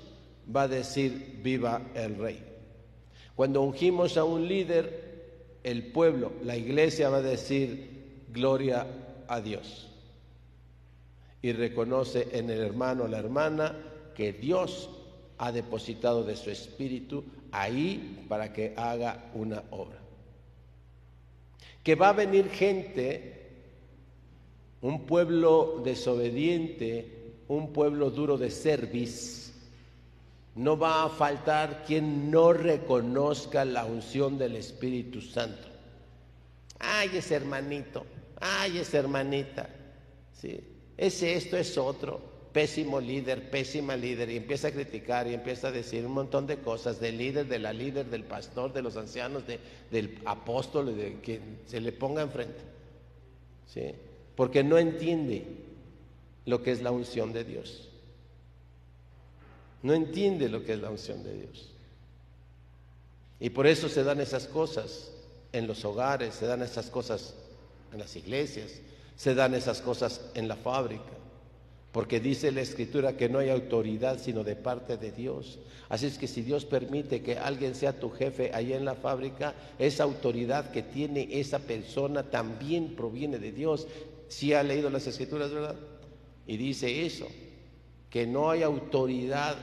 va 0.53 0.63
a 0.63 0.67
decir 0.67 1.39
viva 1.41 1.81
el 1.93 2.17
rey. 2.17 2.43
Cuando 3.35 3.61
ungimos 3.61 4.17
a 4.17 4.23
un 4.23 4.47
líder, 4.47 5.59
el 5.63 5.91
pueblo, 5.91 6.33
la 6.43 6.55
iglesia 6.55 7.09
va 7.09 7.17
a 7.17 7.21
decir 7.21 8.25
gloria 8.31 8.85
a 9.27 9.41
Dios. 9.41 9.89
Y 11.41 11.51
reconoce 11.53 12.27
en 12.31 12.49
el 12.49 12.59
hermano 12.61 13.07
la 13.07 13.19
hermana 13.19 13.75
que 14.15 14.33
Dios 14.33 14.89
ha 15.37 15.51
depositado 15.51 16.23
de 16.23 16.35
su 16.35 16.49
espíritu 16.51 17.23
ahí 17.51 18.25
para 18.29 18.53
que 18.53 18.73
haga 18.77 19.31
una 19.33 19.63
obra. 19.71 19.99
Que 21.83 21.95
va 21.95 22.09
a 22.09 22.13
venir 22.13 22.49
gente, 22.49 23.49
un 24.81 25.05
pueblo 25.05 25.81
desobediente, 25.83 27.33
un 27.47 27.73
pueblo 27.73 28.09
duro 28.09 28.37
de 28.37 28.51
servicio 28.51 29.42
no 30.55 30.77
va 30.77 31.03
a 31.03 31.09
faltar 31.09 31.83
quien 31.85 32.29
no 32.29 32.53
reconozca 32.53 33.65
la 33.65 33.85
unción 33.85 34.37
del 34.37 34.55
Espíritu 34.55 35.21
Santo. 35.21 35.67
Ay, 36.79 37.09
ese 37.15 37.35
hermanito, 37.35 38.05
ay, 38.39 38.77
esa 38.77 38.99
hermanita. 38.99 39.69
¿sí? 40.33 40.59
Ese 40.95 41.33
esto 41.33 41.57
es 41.57 41.77
otro, 41.77 42.21
pésimo 42.51 42.99
líder, 43.01 43.49
pésima 43.49 43.95
líder, 43.95 44.29
y 44.29 44.37
empieza 44.37 44.67
a 44.67 44.71
criticar 44.71 45.27
y 45.27 45.33
empieza 45.33 45.69
a 45.69 45.71
decir 45.71 46.05
un 46.05 46.11
montón 46.11 46.45
de 46.45 46.57
cosas 46.57 46.99
del 46.99 47.17
líder, 47.17 47.47
de 47.47 47.57
la 47.57 47.73
líder, 47.73 48.05
del 48.05 48.23
pastor, 48.23 48.71
de 48.73 48.83
los 48.83 48.95
ancianos, 48.95 49.43
del 49.47 50.19
apóstol, 50.25 50.95
de 50.95 51.19
quien 51.21 51.61
se 51.65 51.81
le 51.81 51.91
ponga 51.93 52.21
enfrente. 52.21 52.61
¿sí? 53.65 53.95
Porque 54.35 54.63
no 54.63 54.77
entiende 54.77 55.47
lo 56.45 56.61
que 56.61 56.71
es 56.71 56.83
la 56.83 56.91
unción 56.91 57.33
de 57.33 57.43
Dios 57.43 57.89
no 59.83 59.93
entiende 59.93 60.49
lo 60.49 60.63
que 60.63 60.73
es 60.73 60.79
la 60.79 60.89
unción 60.89 61.23
de 61.23 61.33
Dios. 61.33 61.69
Y 63.39 63.49
por 63.49 63.67
eso 63.67 63.89
se 63.89 64.03
dan 64.03 64.21
esas 64.21 64.47
cosas 64.47 65.11
en 65.51 65.67
los 65.67 65.83
hogares, 65.83 66.35
se 66.35 66.45
dan 66.45 66.61
esas 66.61 66.89
cosas 66.89 67.35
en 67.91 67.99
las 67.99 68.15
iglesias, 68.15 68.71
se 69.17 69.35
dan 69.35 69.53
esas 69.53 69.81
cosas 69.81 70.21
en 70.33 70.47
la 70.47 70.55
fábrica. 70.55 71.11
Porque 71.91 72.19
dice 72.21 72.51
la 72.51 72.61
escritura 72.61 73.17
que 73.17 73.29
no 73.29 73.39
hay 73.39 73.49
autoridad 73.49 74.19
sino 74.19 74.43
de 74.43 74.55
parte 74.55 74.97
de 74.97 75.11
Dios. 75.11 75.59
Así 75.89 76.07
es 76.07 76.17
que 76.17 76.27
si 76.27 76.41
Dios 76.41 76.65
permite 76.65 77.21
que 77.21 77.37
alguien 77.37 77.75
sea 77.75 77.99
tu 77.99 78.09
jefe 78.09 78.51
ahí 78.53 78.73
en 78.73 78.85
la 78.85 78.95
fábrica, 78.95 79.53
esa 79.77 80.03
autoridad 80.03 80.71
que 80.71 80.81
tiene 80.81 81.27
esa 81.29 81.59
persona 81.59 82.23
también 82.23 82.95
proviene 82.95 83.37
de 83.37 83.51
Dios. 83.51 83.85
Si 84.29 84.53
ha 84.53 84.63
leído 84.63 84.89
las 84.89 85.05
escrituras, 85.05 85.51
¿verdad? 85.51 85.75
Y 86.47 86.57
dice 86.57 87.05
eso, 87.05 87.27
que 88.09 88.25
no 88.25 88.49
hay 88.49 88.63
autoridad 88.63 89.57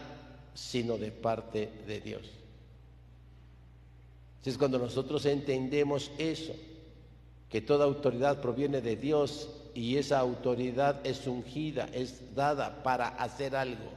sino 0.54 0.98
de 0.98 1.10
parte 1.12 1.70
de 1.86 2.00
Dios. 2.00 2.22
Es 4.44 4.56
cuando 4.56 4.78
nosotros 4.78 5.26
entendemos 5.26 6.10
eso, 6.18 6.54
que 7.48 7.60
toda 7.60 7.84
autoridad 7.84 8.40
proviene 8.40 8.80
de 8.80 8.96
Dios 8.96 9.48
y 9.74 9.96
esa 9.96 10.18
autoridad 10.18 11.04
es 11.04 11.26
ungida, 11.26 11.88
es 11.92 12.34
dada 12.34 12.82
para 12.82 13.08
hacer 13.08 13.54
algo 13.54 13.90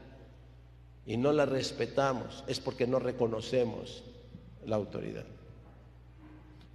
y 1.05 1.17
no 1.17 1.31
la 1.31 1.45
respetamos, 1.45 2.43
es 2.47 2.59
porque 2.59 2.87
no 2.87 2.99
reconocemos 2.99 4.03
la 4.65 4.75
autoridad. 4.75 5.25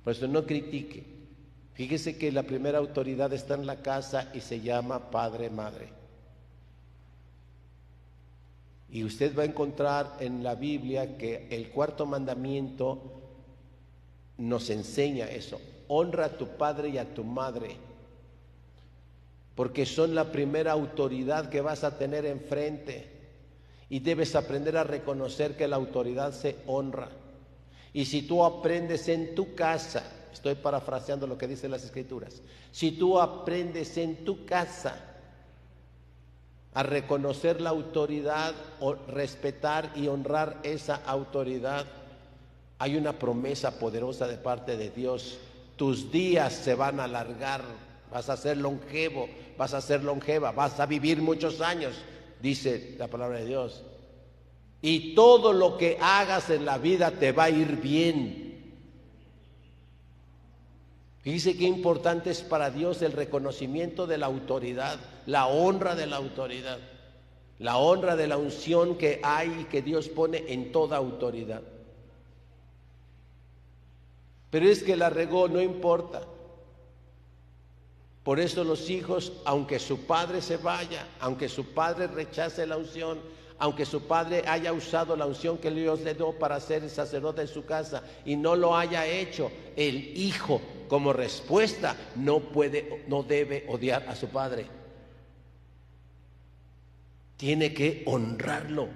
Por 0.05 0.13
eso 0.13 0.29
no 0.29 0.45
critique. 0.45 1.05
Fíjese 1.75 2.19
que 2.19 2.33
la 2.33 2.43
primera 2.43 2.79
autoridad 2.79 3.33
está 3.33 3.55
en 3.55 3.67
la 3.67 3.83
casa 3.83 4.31
y 4.35 4.41
se 4.41 4.61
llama 4.61 5.11
Padre 5.11 5.49
Madre. 5.51 5.98
Y 8.91 9.05
usted 9.05 9.37
va 9.37 9.43
a 9.43 9.47
encontrar 9.47 10.17
en 10.21 10.43
la 10.43 10.55
Biblia 10.55 11.19
que 11.19 11.47
el 11.51 11.69
cuarto 11.71 12.07
mandamiento 12.07 13.19
nos 14.39 14.71
enseña 14.71 15.27
eso. 15.27 15.61
Honra 15.89 16.27
a 16.27 16.39
tu 16.39 16.47
padre 16.57 16.91
y 16.91 16.99
a 16.99 17.15
tu 17.15 17.25
madre, 17.25 17.77
porque 19.55 19.85
son 19.85 20.15
la 20.15 20.31
primera 20.33 20.73
autoridad 20.73 21.51
que 21.51 21.61
vas 21.61 21.85
a 21.85 21.99
tener 21.99 22.25
enfrente. 22.25 23.17
Y 23.91 24.01
debes 24.01 24.37
aprender 24.37 24.77
a 24.77 24.85
reconocer 24.85 25.57
que 25.57 25.67
la 25.67 25.77
autoridad 25.77 26.33
se 26.33 26.57
honra. 26.67 27.09
Y 27.93 28.05
si 28.05 28.23
tú 28.23 28.45
aprendes 28.45 29.09
en 29.09 29.35
tu 29.35 29.55
casa, 29.55 30.03
estoy 30.33 30.55
parafraseando 30.57 31.27
lo 31.27 31.39
que 31.39 31.49
dicen 31.49 31.71
las 31.71 31.85
escrituras, 31.85 32.43
si 32.71 32.93
tú 32.93 33.19
aprendes 33.19 33.97
en 33.97 34.25
tu 34.25 34.45
casa 34.45 35.18
a 36.79 36.85
reconocer 36.85 37.61
la 37.61 37.71
autoridad, 37.71 38.55
o 38.79 38.95
respetar 38.95 39.91
y 39.97 40.07
honrar 40.07 40.61
esa 40.63 40.95
autoridad, 40.95 41.85
hay 42.79 42.97
una 42.97 43.15
promesa 43.19 43.81
poderosa 43.81 44.29
de 44.29 44.37
parte 44.37 44.77
de 44.77 44.91
Dios. 44.91 45.39
Tus 45.75 46.13
días 46.13 46.53
se 46.53 46.77
van 46.77 47.01
a 47.01 47.05
alargar, 47.05 47.63
vas 48.13 48.29
a 48.29 48.37
ser 48.37 48.59
longevo, 48.59 49.29
vas 49.57 49.75
a 49.75 49.81
ser 49.81 50.05
longeva, 50.05 50.53
vas 50.53 50.79
a 50.79 50.87
vivir 50.87 51.21
muchos 51.21 51.61
años, 51.61 51.97
dice 52.41 52.95
la 52.97 53.09
palabra 53.09 53.41
de 53.41 53.47
Dios. 53.47 53.83
Y 54.81 55.17
todo 55.17 55.53
lo 55.53 55.77
que 55.79 55.99
hagas 56.01 56.49
en 56.49 56.65
la 56.65 56.79
vida 56.79 57.11
te 57.11 57.33
va 57.33 57.45
a 57.45 57.51
ir 57.51 57.81
bien. 57.81 58.48
Dice 61.25 61.57
que 61.57 61.65
importante 61.65 62.31
es 62.31 62.43
para 62.43 62.71
Dios 62.71 63.03
el 63.03 63.13
reconocimiento 63.13 64.07
de 64.07 64.19
la 64.19 64.27
autoridad, 64.27 64.99
la 65.27 65.47
honra 65.47 65.95
de 65.95 66.07
la 66.07 66.17
autoridad, 66.17 66.79
la 67.59 67.77
honra 67.77 68.17
de 68.17 68.29
la 68.29 68.37
unción 68.37 68.97
que 68.97 69.21
hay 69.23 69.61
y 69.63 69.65
que 69.65 69.83
Dios 69.83 70.09
pone 70.09 70.45
en 70.49 70.71
toda 70.71 70.97
autoridad. 70.97 71.63
Pero 74.51 74.67
es 74.67 74.83
que 74.83 74.97
la 74.97 75.11
regó, 75.11 75.49
no 75.49 75.61
importa. 75.61 76.23
Por 78.23 78.41
eso 78.41 78.63
los 78.63 78.89
hijos, 78.89 79.33
aunque 79.45 79.79
su 79.79 80.07
padre 80.07 80.41
se 80.41 80.57
vaya, 80.57 81.07
aunque 81.21 81.49
su 81.49 81.75
padre 81.75 82.07
rechace 82.07 82.67
la 82.67 82.77
unción, 82.77 83.19
aunque 83.59 83.85
su 83.85 84.03
padre 84.03 84.45
haya 84.47 84.73
usado 84.73 85.17
la 85.17 85.27
unción 85.27 85.59
que 85.59 85.71
Dios 85.71 86.01
le 86.01 86.15
dio 86.15 86.33
para 86.39 86.61
ser 86.61 86.89
sacerdote 86.89 87.43
en 87.43 87.49
su 87.49 87.65
casa 87.65 88.03
y 88.25 88.37
no 88.37 88.55
lo 88.55 88.77
haya 88.77 89.07
hecho, 89.07 89.51
el 89.77 90.17
hijo 90.17 90.61
como 90.89 91.13
respuesta 91.13 91.97
no 92.17 92.41
puede, 92.41 93.05
no 93.07 93.23
debe 93.23 93.67
odiar 93.69 94.09
a 94.09 94.17
su 94.17 94.29
padre. 94.29 94.67
Tiene 97.37 97.73
que 97.73 98.03
honrarlo, 98.07 98.89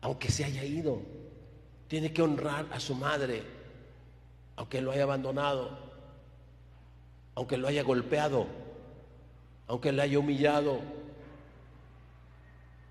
aunque 0.00 0.30
se 0.30 0.44
haya 0.44 0.64
ido. 0.64 1.00
Tiene 1.86 2.12
que 2.12 2.20
honrar 2.20 2.66
a 2.70 2.80
su 2.80 2.94
madre, 2.94 3.42
aunque 4.56 4.82
lo 4.82 4.90
haya 4.90 5.04
abandonado, 5.04 5.78
aunque 7.34 7.56
lo 7.56 7.68
haya 7.68 7.82
golpeado, 7.82 8.46
aunque 9.68 9.92
lo 9.92 10.02
haya 10.02 10.18
humillado. 10.18 10.80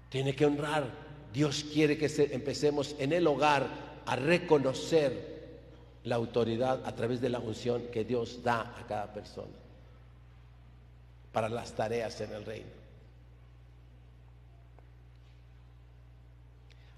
Tiene 0.10 0.36
que 0.36 0.46
honrar. 0.46 1.06
Dios 1.34 1.66
quiere 1.72 1.98
que 1.98 2.10
empecemos 2.32 2.96
en 2.98 3.14
el 3.14 3.28
hogar 3.28 3.68
a 4.08 4.16
reconocer 4.16 5.37
la 6.08 6.16
autoridad 6.16 6.86
a 6.86 6.96
través 6.96 7.20
de 7.20 7.30
la 7.30 7.40
unción 7.40 7.88
que 7.92 8.06
Dios 8.06 8.42
da 8.42 8.62
a 8.80 8.88
cada 8.88 9.14
persona 9.14 9.52
para 11.34 11.50
las 11.50 11.74
tareas 11.74 12.20
en 12.22 12.32
el 12.32 12.46
reino. 12.46 12.78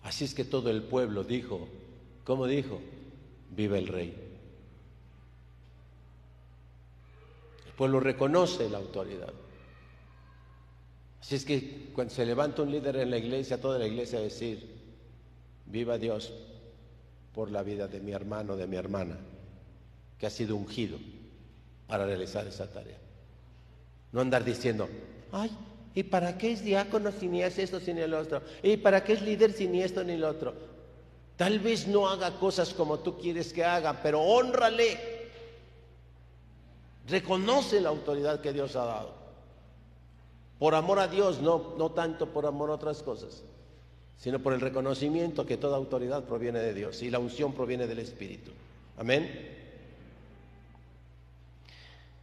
Así 0.03 0.25
es 0.25 0.33
que 0.33 0.45
todo 0.45 0.69
el 0.69 0.83
pueblo 0.83 1.23
dijo, 1.23 1.67
¿cómo 2.23 2.45
dijo? 2.45 2.79
Vive 3.51 3.79
el 3.79 3.87
rey. 3.87 4.15
El 7.65 7.73
pueblo 7.73 7.99
reconoce 7.99 8.69
la 8.69 8.77
autoridad. 8.77 9.33
Así 11.19 11.35
es 11.35 11.45
que 11.45 11.89
cuando 11.93 12.13
se 12.13 12.25
levanta 12.25 12.61
un 12.61 12.71
líder 12.71 12.97
en 12.97 13.09
la 13.09 13.17
iglesia, 13.17 13.59
toda 13.59 13.79
la 13.79 13.87
iglesia 13.87 14.19
decir, 14.19 14.67
viva 15.65 15.97
Dios, 15.97 16.31
por 17.39 17.51
la 17.51 17.63
vida 17.63 17.87
de 17.87 18.01
mi 18.01 18.11
hermano, 18.11 18.57
de 18.57 18.67
mi 18.67 18.75
hermana, 18.75 19.17
que 20.17 20.27
ha 20.27 20.29
sido 20.29 20.57
ungido 20.57 20.97
para 21.87 22.05
realizar 22.05 22.45
esa 22.45 22.69
tarea. 22.69 22.97
No 24.11 24.19
andar 24.19 24.43
diciendo, 24.43 24.89
ay, 25.31 25.49
¿y 25.95 26.03
para 26.03 26.37
qué 26.37 26.51
es 26.51 26.65
diácono 26.65 27.13
si 27.13 27.29
ni 27.29 27.41
es 27.41 27.57
esto, 27.57 27.79
ni 27.79 28.01
el 28.01 28.13
otro? 28.13 28.41
¿Y 28.61 28.75
para 28.75 29.05
qué 29.05 29.13
es 29.13 29.21
líder 29.21 29.53
si 29.53 29.69
ni 29.69 29.81
esto 29.81 30.03
ni 30.03 30.15
el 30.15 30.25
otro? 30.25 30.53
Tal 31.37 31.59
vez 31.59 31.87
no 31.87 32.09
haga 32.09 32.37
cosas 32.37 32.73
como 32.73 32.99
tú 32.99 33.17
quieres 33.17 33.53
que 33.53 33.63
haga, 33.63 34.03
pero 34.03 34.19
honrale. 34.19 34.99
Reconoce 37.07 37.79
la 37.79 37.87
autoridad 37.87 38.41
que 38.41 38.51
Dios 38.51 38.75
ha 38.75 38.83
dado. 38.83 39.13
Por 40.59 40.75
amor 40.75 40.99
a 40.99 41.07
Dios, 41.07 41.39
no, 41.39 41.75
no 41.77 41.91
tanto 41.91 42.33
por 42.33 42.45
amor 42.45 42.69
a 42.69 42.73
otras 42.73 43.01
cosas 43.01 43.45
sino 44.19 44.39
por 44.39 44.53
el 44.53 44.59
reconocimiento 44.59 45.45
que 45.45 45.57
toda 45.57 45.77
autoridad 45.77 46.25
proviene 46.25 46.59
de 46.59 46.73
Dios 46.73 47.01
y 47.01 47.09
la 47.09 47.19
unción 47.19 47.53
proviene 47.53 47.87
del 47.87 47.99
Espíritu. 47.99 48.51
Amén. 48.97 49.57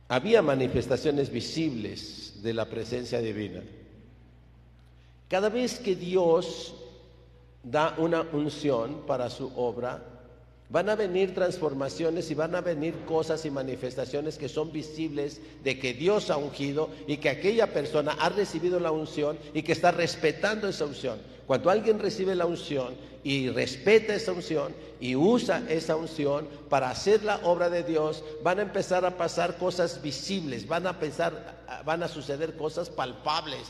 Había 0.09 0.43
manifestaciones 0.43 1.31
visibles 1.31 2.43
de 2.43 2.53
la 2.53 2.67
presencia 2.67 3.21
divina. 3.21 3.63
Cada 5.29 5.49
vez 5.49 5.79
que 5.81 5.97
Dios 5.97 6.75
da 7.63 7.97
una 7.99 8.21
unción 8.21 9.07
para 9.07 9.31
su 9.31 9.51
obra, 9.57 10.05
van 10.69 10.91
a 10.91 10.97
venir 10.97 11.35
transformaciones 11.35 12.31
y 12.31 12.35
van 12.35 12.55
a 12.55 12.61
venir 12.61 12.95
cosas 13.07 13.45
y 13.47 13.51
manifestaciones 13.51 14.37
que 14.37 14.49
son 14.49 14.71
visibles 14.71 15.41
de 15.65 15.79
que 15.79 15.95
Dios 15.95 16.31
ha 16.31 16.37
ungido 16.37 16.91
y 17.07 17.17
que 17.17 17.31
aquella 17.31 17.73
persona 17.73 18.13
ha 18.21 18.29
recibido 18.29 18.79
la 18.79 18.91
unción 18.91 19.39
y 19.55 19.63
que 19.63 19.73
está 19.73 19.93
respetando 19.93 20.69
esa 20.69 20.85
unción. 20.85 21.19
Cuando 21.47 21.71
alguien 21.71 22.01
recibe 22.01 22.35
la 22.35 22.47
unción 22.47 22.95
y 23.23 23.51
respeta 23.51 24.15
esa 24.15 24.33
unción 24.33 24.75
y 24.99 25.15
usa 25.15 25.63
esa 25.69 25.95
unción 25.95 26.49
para 26.69 26.91
hacer 26.91 27.23
la 27.23 27.37
obra 27.45 27.71
de 27.71 27.85
Dios, 27.85 28.25
van 28.43 28.59
a 28.59 28.63
empezar 28.63 29.05
a 29.05 29.17
pasar 29.17 29.57
cosas 29.57 30.03
visibles, 30.03 30.67
van 30.67 30.87
a 30.87 30.99
pensar, 30.99 31.63
van 31.85 32.03
a 32.03 32.09
suceder 32.09 32.57
cosas 32.57 32.91
palpables. 32.91 33.69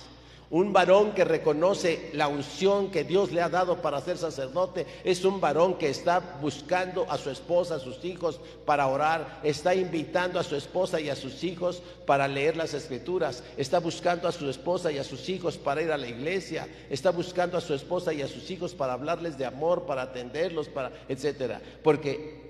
Un 0.48 0.72
varón 0.72 1.12
que 1.12 1.24
reconoce 1.24 2.10
la 2.12 2.28
unción 2.28 2.92
que 2.92 3.02
Dios 3.02 3.32
le 3.32 3.42
ha 3.42 3.48
dado 3.48 3.82
para 3.82 4.00
ser 4.00 4.16
sacerdote 4.16 4.86
es 5.02 5.24
un 5.24 5.40
varón 5.40 5.76
que 5.76 5.88
está 5.88 6.38
buscando 6.40 7.04
a 7.10 7.18
su 7.18 7.30
esposa, 7.30 7.74
a 7.74 7.80
sus 7.80 8.04
hijos 8.04 8.40
para 8.64 8.86
orar, 8.86 9.40
está 9.42 9.74
invitando 9.74 10.38
a 10.38 10.44
su 10.44 10.54
esposa 10.54 11.00
y 11.00 11.08
a 11.08 11.16
sus 11.16 11.42
hijos 11.42 11.82
para 12.06 12.28
leer 12.28 12.56
las 12.56 12.74
escrituras, 12.74 13.42
está 13.56 13.80
buscando 13.80 14.28
a 14.28 14.32
su 14.32 14.48
esposa 14.48 14.92
y 14.92 14.98
a 14.98 15.04
sus 15.04 15.28
hijos 15.28 15.58
para 15.58 15.82
ir 15.82 15.90
a 15.90 15.98
la 15.98 16.06
iglesia, 16.06 16.68
está 16.90 17.10
buscando 17.10 17.58
a 17.58 17.60
su 17.60 17.74
esposa 17.74 18.12
y 18.12 18.22
a 18.22 18.28
sus 18.28 18.48
hijos 18.48 18.72
para 18.72 18.92
hablarles 18.92 19.36
de 19.38 19.46
amor, 19.46 19.84
para 19.84 20.02
atenderlos, 20.02 20.68
para 20.68 20.92
etcétera, 21.08 21.60
porque 21.82 22.46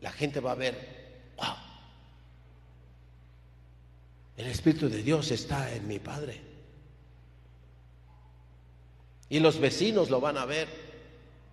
la 0.00 0.10
gente 0.10 0.40
va 0.40 0.50
a 0.50 0.56
ver, 0.56 0.74
wow. 1.36 1.54
El 4.36 4.46
espíritu 4.46 4.88
de 4.88 5.02
Dios 5.04 5.30
está 5.30 5.72
en 5.72 5.86
mi 5.86 6.00
padre. 6.00 6.49
Y 9.30 9.38
los 9.38 9.58
vecinos 9.58 10.10
lo 10.10 10.20
van 10.20 10.36
a 10.36 10.44
ver. 10.44 10.68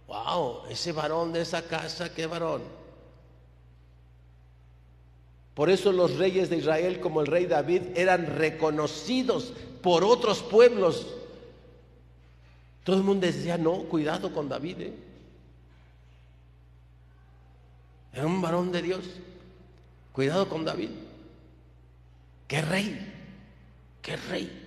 Wow, 0.08 0.64
ese 0.70 0.92
varón 0.92 1.32
de 1.32 1.42
esa 1.42 1.62
casa, 1.62 2.14
qué 2.14 2.26
varón. 2.26 2.64
Por 5.54 5.70
eso 5.70 5.92
los 5.92 6.18
reyes 6.18 6.50
de 6.50 6.58
Israel, 6.58 7.00
como 7.00 7.22
el 7.22 7.28
rey 7.28 7.46
David, 7.46 7.84
eran 7.96 8.38
reconocidos 8.38 9.54
por 9.82 10.04
otros 10.04 10.42
pueblos. 10.44 11.08
Todo 12.84 12.98
el 12.98 13.04
mundo 13.04 13.28
decía, 13.28 13.58
no, 13.58 13.84
cuidado 13.84 14.34
con 14.34 14.50
David. 14.50 14.82
¿eh? 14.82 14.94
Era 18.14 18.26
un 18.26 18.42
varón 18.42 18.72
de 18.72 18.82
Dios. 18.82 19.06
Cuidado 20.14 20.50
con 20.50 20.66
David. 20.66 20.90
Qué 22.48 22.62
rey, 22.62 23.14
qué 24.02 24.16
rey. 24.16 24.67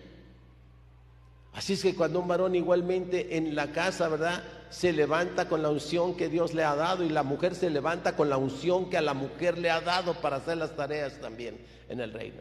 Así 1.52 1.72
es 1.72 1.82
que 1.82 1.94
cuando 1.94 2.20
un 2.20 2.28
varón 2.28 2.54
igualmente 2.54 3.36
en 3.36 3.54
la 3.54 3.72
casa, 3.72 4.08
¿verdad? 4.08 4.42
Se 4.70 4.92
levanta 4.92 5.48
con 5.48 5.62
la 5.62 5.70
unción 5.70 6.16
que 6.16 6.28
Dios 6.28 6.54
le 6.54 6.62
ha 6.62 6.76
dado 6.76 7.02
y 7.04 7.08
la 7.08 7.24
mujer 7.24 7.54
se 7.56 7.70
levanta 7.70 8.14
con 8.14 8.30
la 8.30 8.36
unción 8.36 8.88
que 8.88 8.96
a 8.96 9.02
la 9.02 9.14
mujer 9.14 9.58
le 9.58 9.70
ha 9.70 9.80
dado 9.80 10.14
para 10.20 10.36
hacer 10.36 10.58
las 10.58 10.76
tareas 10.76 11.20
también 11.20 11.58
en 11.88 12.00
el 12.00 12.12
reino. 12.12 12.40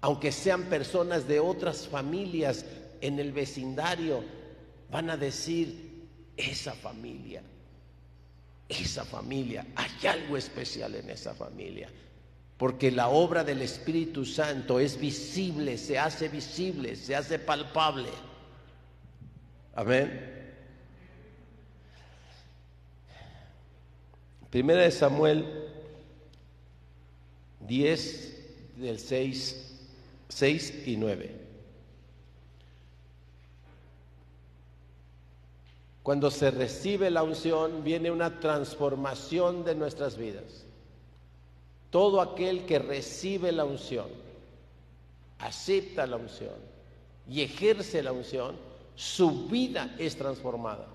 Aunque 0.00 0.32
sean 0.32 0.64
personas 0.64 1.28
de 1.28 1.38
otras 1.40 1.86
familias 1.86 2.64
en 3.02 3.18
el 3.18 3.32
vecindario, 3.32 4.24
van 4.90 5.10
a 5.10 5.16
decir, 5.16 5.86
esa 6.36 6.72
familia, 6.72 7.42
esa 8.68 9.04
familia, 9.04 9.66
hay 9.74 10.06
algo 10.06 10.36
especial 10.36 10.94
en 10.94 11.10
esa 11.10 11.34
familia 11.34 11.88
porque 12.58 12.90
la 12.90 13.08
obra 13.08 13.44
del 13.44 13.60
Espíritu 13.60 14.24
Santo 14.24 14.80
es 14.80 14.98
visible, 14.98 15.76
se 15.76 15.98
hace 15.98 16.28
visible, 16.28 16.96
se 16.96 17.14
hace 17.14 17.38
palpable. 17.38 18.08
Amén. 19.74 20.34
Primera 24.50 24.82
de 24.82 24.90
Samuel 24.90 25.66
10 27.60 28.76
del 28.76 28.98
6, 28.98 29.78
6 30.28 30.82
y 30.86 30.96
9. 30.96 31.46
Cuando 36.02 36.30
se 36.30 36.52
recibe 36.52 37.10
la 37.10 37.22
unción 37.22 37.82
viene 37.82 38.10
una 38.10 38.38
transformación 38.38 39.64
de 39.64 39.74
nuestras 39.74 40.16
vidas. 40.16 40.65
Todo 41.90 42.20
aquel 42.20 42.66
que 42.66 42.78
recibe 42.78 43.52
la 43.52 43.64
unción, 43.64 44.06
acepta 45.38 46.06
la 46.06 46.16
unción 46.16 46.54
y 47.28 47.42
ejerce 47.42 48.02
la 48.02 48.12
unción, 48.12 48.56
su 48.94 49.48
vida 49.48 49.94
es 49.98 50.16
transformada. 50.16 50.86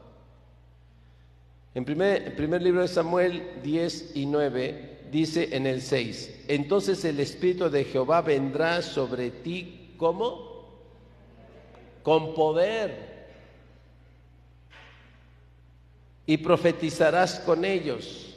En 1.73 1.85
primer, 1.85 2.35
primer 2.35 2.61
libro 2.61 2.81
de 2.81 2.87
Samuel 2.87 3.61
10 3.63 4.15
y 4.15 4.25
9 4.25 5.07
dice 5.11 5.55
en 5.55 5.67
el 5.67 5.81
6, 5.81 6.45
entonces 6.47 7.03
el 7.05 7.19
Espíritu 7.19 7.69
de 7.69 7.85
Jehová 7.85 8.21
vendrá 8.21 8.81
sobre 8.81 9.29
ti 9.31 9.93
como 9.97 10.51
con 12.03 12.33
poder 12.33 13.11
y 16.25 16.37
profetizarás 16.37 17.39
con 17.39 17.65
ellos 17.65 18.35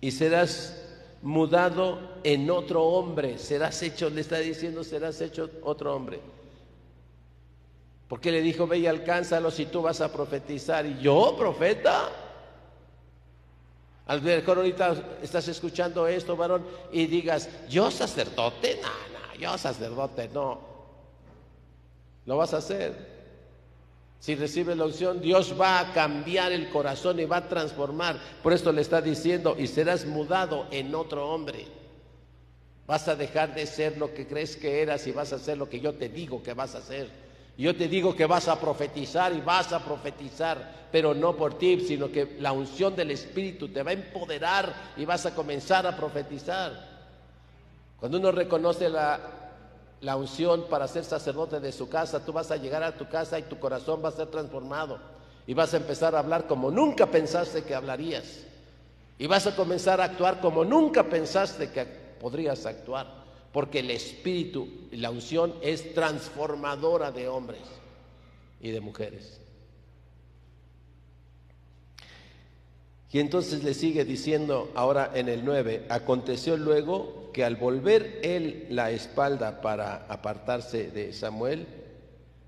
y 0.00 0.10
serás 0.10 0.77
mudado 1.22 1.98
en 2.22 2.50
otro 2.50 2.82
hombre, 2.84 3.38
serás 3.38 3.82
hecho, 3.82 4.08
le 4.10 4.20
está 4.20 4.38
diciendo, 4.38 4.84
serás 4.84 5.20
hecho 5.20 5.50
otro 5.62 5.94
hombre. 5.94 6.20
Porque 8.08 8.32
le 8.32 8.40
dijo, 8.40 8.66
ve 8.66 8.78
y 8.78 8.86
alcánzalo 8.86 9.50
si 9.50 9.66
tú 9.66 9.82
vas 9.82 10.00
a 10.00 10.10
profetizar. 10.10 10.86
Y 10.86 10.98
yo, 10.98 11.36
profeta. 11.36 12.08
Al 14.06 14.22
mejor 14.22 14.58
ahorita 14.58 15.18
estás 15.22 15.46
escuchando 15.48 16.06
esto, 16.06 16.34
varón, 16.34 16.64
y 16.90 17.06
digas, 17.06 17.50
yo 17.68 17.90
sacerdote, 17.90 18.80
no, 18.80 18.88
no, 18.88 19.34
yo 19.38 19.58
sacerdote, 19.58 20.30
no. 20.30 20.58
Lo 22.24 22.38
vas 22.38 22.54
a 22.54 22.58
hacer. 22.58 23.17
Si 24.20 24.34
recibe 24.34 24.74
la 24.74 24.84
unción, 24.84 25.20
Dios 25.20 25.54
va 25.58 25.78
a 25.78 25.92
cambiar 25.92 26.52
el 26.52 26.68
corazón 26.70 27.20
y 27.20 27.24
va 27.24 27.38
a 27.38 27.48
transformar. 27.48 28.18
Por 28.42 28.52
esto 28.52 28.72
le 28.72 28.80
está 28.80 29.00
diciendo, 29.00 29.54
y 29.58 29.66
serás 29.68 30.06
mudado 30.06 30.66
en 30.70 30.94
otro 30.94 31.28
hombre. 31.28 31.66
Vas 32.86 33.06
a 33.06 33.14
dejar 33.14 33.54
de 33.54 33.66
ser 33.66 33.96
lo 33.96 34.12
que 34.14 34.26
crees 34.26 34.56
que 34.56 34.82
eras 34.82 35.06
y 35.06 35.12
vas 35.12 35.32
a 35.32 35.36
hacer 35.36 35.58
lo 35.58 35.68
que 35.68 35.78
yo 35.78 35.94
te 35.94 36.08
digo 36.08 36.42
que 36.42 36.54
vas 36.54 36.74
a 36.74 36.78
hacer. 36.78 37.08
Yo 37.56 37.76
te 37.76 37.88
digo 37.88 38.14
que 38.14 38.26
vas 38.26 38.48
a 38.48 38.60
profetizar 38.60 39.32
y 39.32 39.40
vas 39.40 39.72
a 39.72 39.84
profetizar, 39.84 40.88
pero 40.90 41.12
no 41.12 41.36
por 41.36 41.58
ti, 41.58 41.80
sino 41.80 42.10
que 42.10 42.36
la 42.38 42.52
unción 42.52 42.94
del 42.96 43.10
Espíritu 43.10 43.68
te 43.68 43.82
va 43.82 43.90
a 43.90 43.94
empoderar 43.94 44.92
y 44.96 45.04
vas 45.04 45.26
a 45.26 45.34
comenzar 45.34 45.86
a 45.86 45.96
profetizar. 45.96 46.88
Cuando 47.98 48.18
uno 48.18 48.30
reconoce 48.30 48.88
la, 48.88 49.37
la 50.00 50.16
unción 50.16 50.66
para 50.68 50.86
ser 50.86 51.04
sacerdote 51.04 51.60
de 51.60 51.72
su 51.72 51.88
casa, 51.88 52.24
tú 52.24 52.32
vas 52.32 52.50
a 52.50 52.56
llegar 52.56 52.82
a 52.82 52.96
tu 52.96 53.08
casa 53.08 53.38
y 53.38 53.42
tu 53.42 53.58
corazón 53.58 54.00
va 54.04 54.10
a 54.10 54.12
ser 54.12 54.28
transformado. 54.28 54.98
Y 55.46 55.54
vas 55.54 55.74
a 55.74 55.78
empezar 55.78 56.14
a 56.14 56.20
hablar 56.20 56.46
como 56.46 56.70
nunca 56.70 57.06
pensaste 57.06 57.64
que 57.64 57.74
hablarías. 57.74 58.44
Y 59.18 59.26
vas 59.26 59.46
a 59.46 59.56
comenzar 59.56 60.00
a 60.00 60.04
actuar 60.04 60.40
como 60.40 60.64
nunca 60.64 61.04
pensaste 61.04 61.70
que 61.70 61.84
podrías 62.20 62.66
actuar, 62.66 63.06
porque 63.52 63.80
el 63.80 63.90
espíritu 63.90 64.68
y 64.92 64.96
la 64.98 65.10
unción 65.10 65.54
es 65.62 65.94
transformadora 65.94 67.10
de 67.10 67.28
hombres 67.28 67.62
y 68.60 68.70
de 68.70 68.80
mujeres. 68.80 69.40
Y 73.10 73.20
entonces 73.20 73.64
le 73.64 73.74
sigue 73.74 74.04
diciendo 74.04 74.70
ahora 74.74 75.10
en 75.14 75.28
el 75.28 75.44
9, 75.44 75.86
aconteció 75.88 76.56
luego 76.56 77.17
que 77.32 77.44
al 77.44 77.56
volver 77.56 78.20
él 78.22 78.66
la 78.70 78.90
espalda 78.90 79.60
para 79.60 80.06
apartarse 80.08 80.90
de 80.90 81.12
Samuel, 81.12 81.66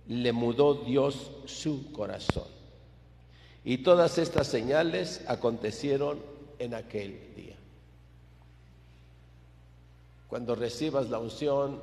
le 0.06 0.32
mudó 0.32 0.74
Dios 0.74 1.30
su 1.46 1.92
corazón. 1.92 2.48
Y 3.64 3.78
todas 3.78 4.18
estas 4.18 4.46
señales 4.46 5.22
acontecieron 5.28 6.18
en 6.58 6.74
aquel 6.74 7.34
día. 7.36 7.56
Cuando 10.28 10.54
recibas 10.54 11.10
la 11.10 11.18
unción 11.18 11.80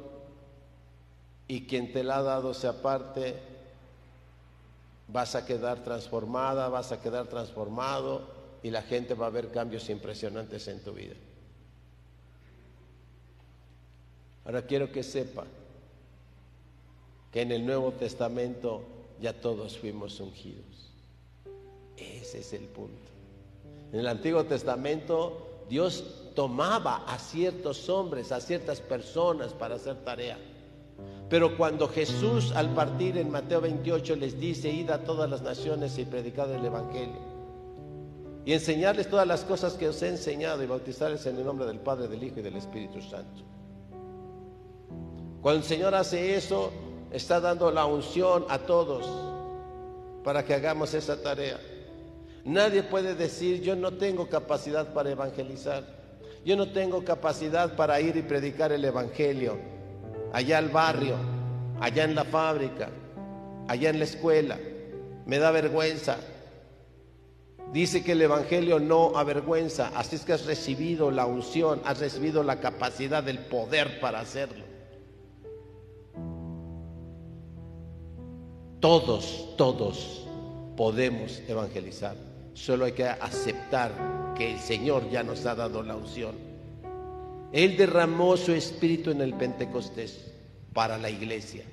y 1.47 1.65
quien 1.67 1.93
te 1.93 2.03
la 2.03 2.17
ha 2.17 2.23
dado 2.23 2.53
se 2.53 2.67
aparte, 2.67 3.35
vas 5.07 5.35
a 5.35 5.45
quedar 5.45 5.83
transformada, 5.83 6.69
vas 6.69 6.91
a 6.91 7.01
quedar 7.01 7.27
transformado 7.27 8.21
y 8.63 8.71
la 8.71 8.81
gente 8.81 9.13
va 9.13 9.27
a 9.27 9.31
ver 9.31 9.51
cambios 9.51 9.89
impresionantes 9.89 10.67
en 10.67 10.83
tu 10.83 10.93
vida. 10.93 11.15
Ahora 14.47 14.61
quiero 14.61 14.89
que 14.93 15.03
sepa 15.03 15.43
que 17.33 17.41
en 17.41 17.51
el 17.51 17.65
Nuevo 17.65 17.91
Testamento 17.91 18.81
ya 19.19 19.33
todos 19.33 19.77
fuimos 19.77 20.21
ungidos. 20.21 20.93
Ese 21.97 22.39
es 22.39 22.53
el 22.53 22.63
punto. 22.63 23.11
En 23.91 23.99
el 23.99 24.07
Antiguo 24.07 24.45
Testamento 24.45 25.65
Dios 25.67 26.31
tomaba 26.33 27.03
a 27.07 27.19
ciertos 27.19 27.89
hombres, 27.89 28.31
a 28.31 28.39
ciertas 28.39 28.79
personas 28.79 29.51
para 29.51 29.75
hacer 29.75 29.97
tarea. 30.05 30.37
Pero 31.29 31.57
cuando 31.57 31.89
Jesús 31.89 32.53
al 32.53 32.73
partir 32.73 33.17
en 33.17 33.29
Mateo 33.29 33.59
28 33.59 34.15
les 34.15 34.39
dice, 34.39 34.69
id 34.71 34.89
a 34.91 35.03
todas 35.03 35.29
las 35.29 35.41
naciones 35.41 35.97
y 35.97 36.05
predicad 36.05 36.49
el 36.53 36.63
Evangelio, 36.63 37.19
y 38.45 38.53
enseñarles 38.53 39.09
todas 39.09 39.27
las 39.27 39.43
cosas 39.43 39.73
que 39.73 39.89
os 39.89 40.01
he 40.01 40.07
enseñado 40.07 40.63
y 40.63 40.67
bautizarles 40.67 41.25
en 41.25 41.35
el 41.35 41.43
nombre 41.43 41.67
del 41.67 41.81
Padre, 41.81 42.07
del 42.07 42.23
Hijo 42.23 42.39
y 42.39 42.43
del 42.43 42.55
Espíritu 42.55 43.01
Santo. 43.01 43.56
Cuando 45.41 45.61
el 45.61 45.63
Señor 45.63 45.95
hace 45.95 46.35
eso, 46.35 46.71
está 47.11 47.39
dando 47.39 47.71
la 47.71 47.85
unción 47.85 48.45
a 48.49 48.59
todos 48.59 49.05
para 50.23 50.43
que 50.43 50.53
hagamos 50.53 50.93
esa 50.93 51.21
tarea. 51.21 51.59
Nadie 52.43 52.83
puede 52.83 53.15
decir, 53.15 53.61
yo 53.61 53.75
no 53.75 53.93
tengo 53.93 54.27
capacidad 54.27 54.93
para 54.93 55.11
evangelizar, 55.11 55.83
yo 56.45 56.55
no 56.55 56.71
tengo 56.71 57.03
capacidad 57.03 57.75
para 57.75 57.99
ir 57.99 58.15
y 58.15 58.21
predicar 58.21 58.71
el 58.71 58.85
Evangelio 58.85 59.57
allá 60.31 60.57
al 60.57 60.69
barrio, 60.69 61.15
allá 61.79 62.03
en 62.03 62.15
la 62.15 62.23
fábrica, 62.23 62.89
allá 63.67 63.89
en 63.89 63.99
la 63.99 64.05
escuela. 64.05 64.57
Me 65.25 65.39
da 65.39 65.51
vergüenza. 65.51 66.17
Dice 67.73 68.03
que 68.03 68.13
el 68.13 68.21
Evangelio 68.21 68.79
no 68.79 69.17
avergüenza, 69.17 69.91
así 69.93 70.15
es 70.15 70.23
que 70.23 70.33
has 70.33 70.45
recibido 70.45 71.11
la 71.11 71.25
unción, 71.25 71.81
has 71.83 71.99
recibido 71.99 72.43
la 72.43 72.61
capacidad, 72.61 73.27
el 73.27 73.39
poder 73.39 73.99
para 73.99 74.21
hacerlo. 74.21 74.66
Todos, 78.79 79.55
todos 79.57 80.27
podemos 80.75 81.41
evangelizar. 81.47 82.15
Solo 82.53 82.85
hay 82.85 82.91
que 82.91 83.05
aceptar 83.05 84.33
que 84.35 84.53
el 84.53 84.59
Señor 84.59 85.09
ya 85.09 85.23
nos 85.23 85.45
ha 85.47 85.55
dado 85.55 85.81
la 85.81 85.95
unción. 85.95 86.35
Él 87.51 87.75
derramó 87.75 88.37
su 88.37 88.51
espíritu 88.51 89.09
en 89.11 89.21
el 89.21 89.33
Pentecostés 89.33 90.31
para 90.73 90.97
la 90.99 91.09
iglesia. 91.09 91.63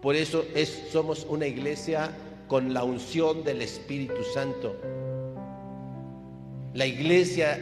Por 0.00 0.14
eso 0.14 0.44
es, 0.54 0.88
somos 0.92 1.26
una 1.28 1.46
iglesia 1.46 2.10
con 2.46 2.72
la 2.72 2.84
unción 2.84 3.42
del 3.42 3.62
Espíritu 3.62 4.22
Santo. 4.32 4.76
La 6.72 6.86
iglesia 6.86 7.58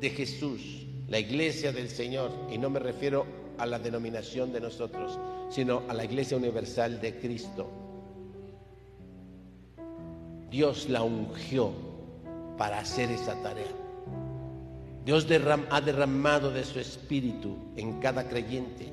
de 0.00 0.10
Jesús, 0.10 0.86
la 1.08 1.20
iglesia 1.20 1.70
del 1.70 1.88
Señor, 1.88 2.30
y 2.50 2.58
no 2.58 2.70
me 2.70 2.80
refiero 2.80 3.26
a 3.58 3.66
la 3.66 3.78
denominación 3.78 4.52
de 4.52 4.60
nosotros, 4.60 5.18
sino 5.50 5.82
a 5.88 5.94
la 5.94 6.04
iglesia 6.04 6.36
universal 6.36 7.00
de 7.00 7.18
Cristo. 7.18 7.83
Dios 10.54 10.88
la 10.88 11.02
ungió 11.02 11.72
para 12.56 12.78
hacer 12.78 13.10
esa 13.10 13.34
tarea. 13.42 13.72
Dios 15.04 15.26
ha 15.68 15.80
derramado 15.80 16.52
de 16.52 16.62
su 16.62 16.78
espíritu 16.78 17.56
en 17.74 17.98
cada 17.98 18.28
creyente 18.28 18.86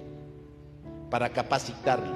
para 1.12 1.30
capacitarlo, 1.30 2.16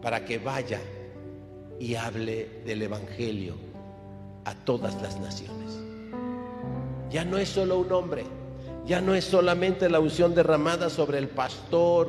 para 0.00 0.24
que 0.24 0.38
vaya 0.38 0.80
y 1.80 1.96
hable 1.96 2.62
del 2.64 2.82
Evangelio 2.82 3.54
a 4.44 4.54
todas 4.54 4.94
las 5.02 5.18
naciones. 5.18 5.80
Ya 7.10 7.24
no 7.24 7.38
es 7.38 7.48
solo 7.48 7.80
un 7.80 7.90
hombre, 7.90 8.24
ya 8.86 9.00
no 9.00 9.16
es 9.16 9.24
solamente 9.24 9.88
la 9.88 9.98
unción 9.98 10.32
derramada 10.32 10.88
sobre 10.88 11.18
el 11.18 11.26
pastor 11.26 12.08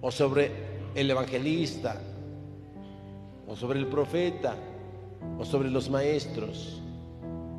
o 0.00 0.10
sobre 0.10 0.50
el 0.96 1.08
evangelista 1.08 2.00
o 3.46 3.56
sobre 3.56 3.78
el 3.78 3.86
profeta 3.86 4.56
o 5.38 5.44
sobre 5.44 5.70
los 5.70 5.88
maestros 5.90 6.80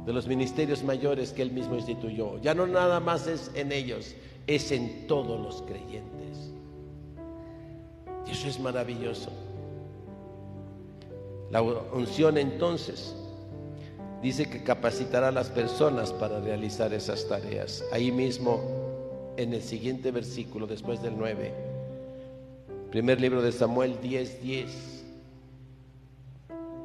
de 0.06 0.14
los 0.14 0.26
ministerios 0.28 0.84
mayores 0.84 1.34
que 1.34 1.42
él 1.42 1.52
mismo 1.52 1.76
instituyó. 1.76 2.40
Ya 2.42 2.54
no 2.54 2.66
nada 2.66 3.00
más 3.00 3.28
es 3.28 3.52
en 3.56 3.72
ellos, 3.72 4.16
es 4.48 4.72
en 4.72 5.06
todos 5.06 5.40
los 5.40 5.62
creyentes. 5.64 6.54
Y 8.26 8.32
eso 8.32 8.48
es 8.48 8.60
maravilloso. 8.60 9.30
La 11.52 11.62
unción 11.62 12.38
entonces 12.38 13.16
dice 14.22 14.50
que 14.50 14.64
capacitará 14.64 15.30
a 15.30 15.32
las 15.32 15.50
personas 15.50 16.12
para 16.14 16.40
realizar 16.40 16.94
esas 16.94 17.28
tareas. 17.28 17.84
Ahí 17.92 18.12
mismo, 18.12 18.62
en 19.38 19.54
el 19.54 19.62
siguiente 19.62 20.12
versículo, 20.12 20.68
después 20.68 21.02
del 21.02 21.18
9, 21.18 21.54
primer 22.92 23.22
libro 23.22 23.42
de 23.42 23.52
Samuel 23.52 24.00
10, 24.02 24.42
10. 24.42 24.97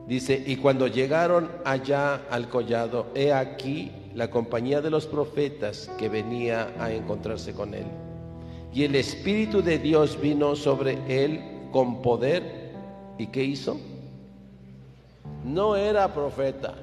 Dice, 0.07 0.43
y 0.45 0.57
cuando 0.57 0.89
llegaron 0.89 1.51
allá 1.65 2.23
al 2.29 2.49
collado, 2.49 3.07
he 3.15 3.33
aquí 3.33 3.91
la 4.15 4.31
compañía 4.31 4.81
de 4.81 4.91
los 4.91 5.07
profetas 5.07 5.91
que 5.99 6.09
venía 6.09 6.73
a 6.79 6.93
encontrarse 6.93 7.53
con 7.53 7.75
él. 7.75 7.87
Y 8.73 8.85
el 8.85 8.95
Espíritu 8.97 9.63
de 9.63 9.79
Dios 9.79 10.21
vino 10.21 10.57
sobre 10.57 10.99
él 11.09 11.69
con 11.71 12.03
poder. 12.03 12.73
¿Y 13.19 13.29
qué 13.29 13.45
hizo? 13.45 13.79
No 15.45 15.77
era 15.77 16.13
profeta, 16.13 16.75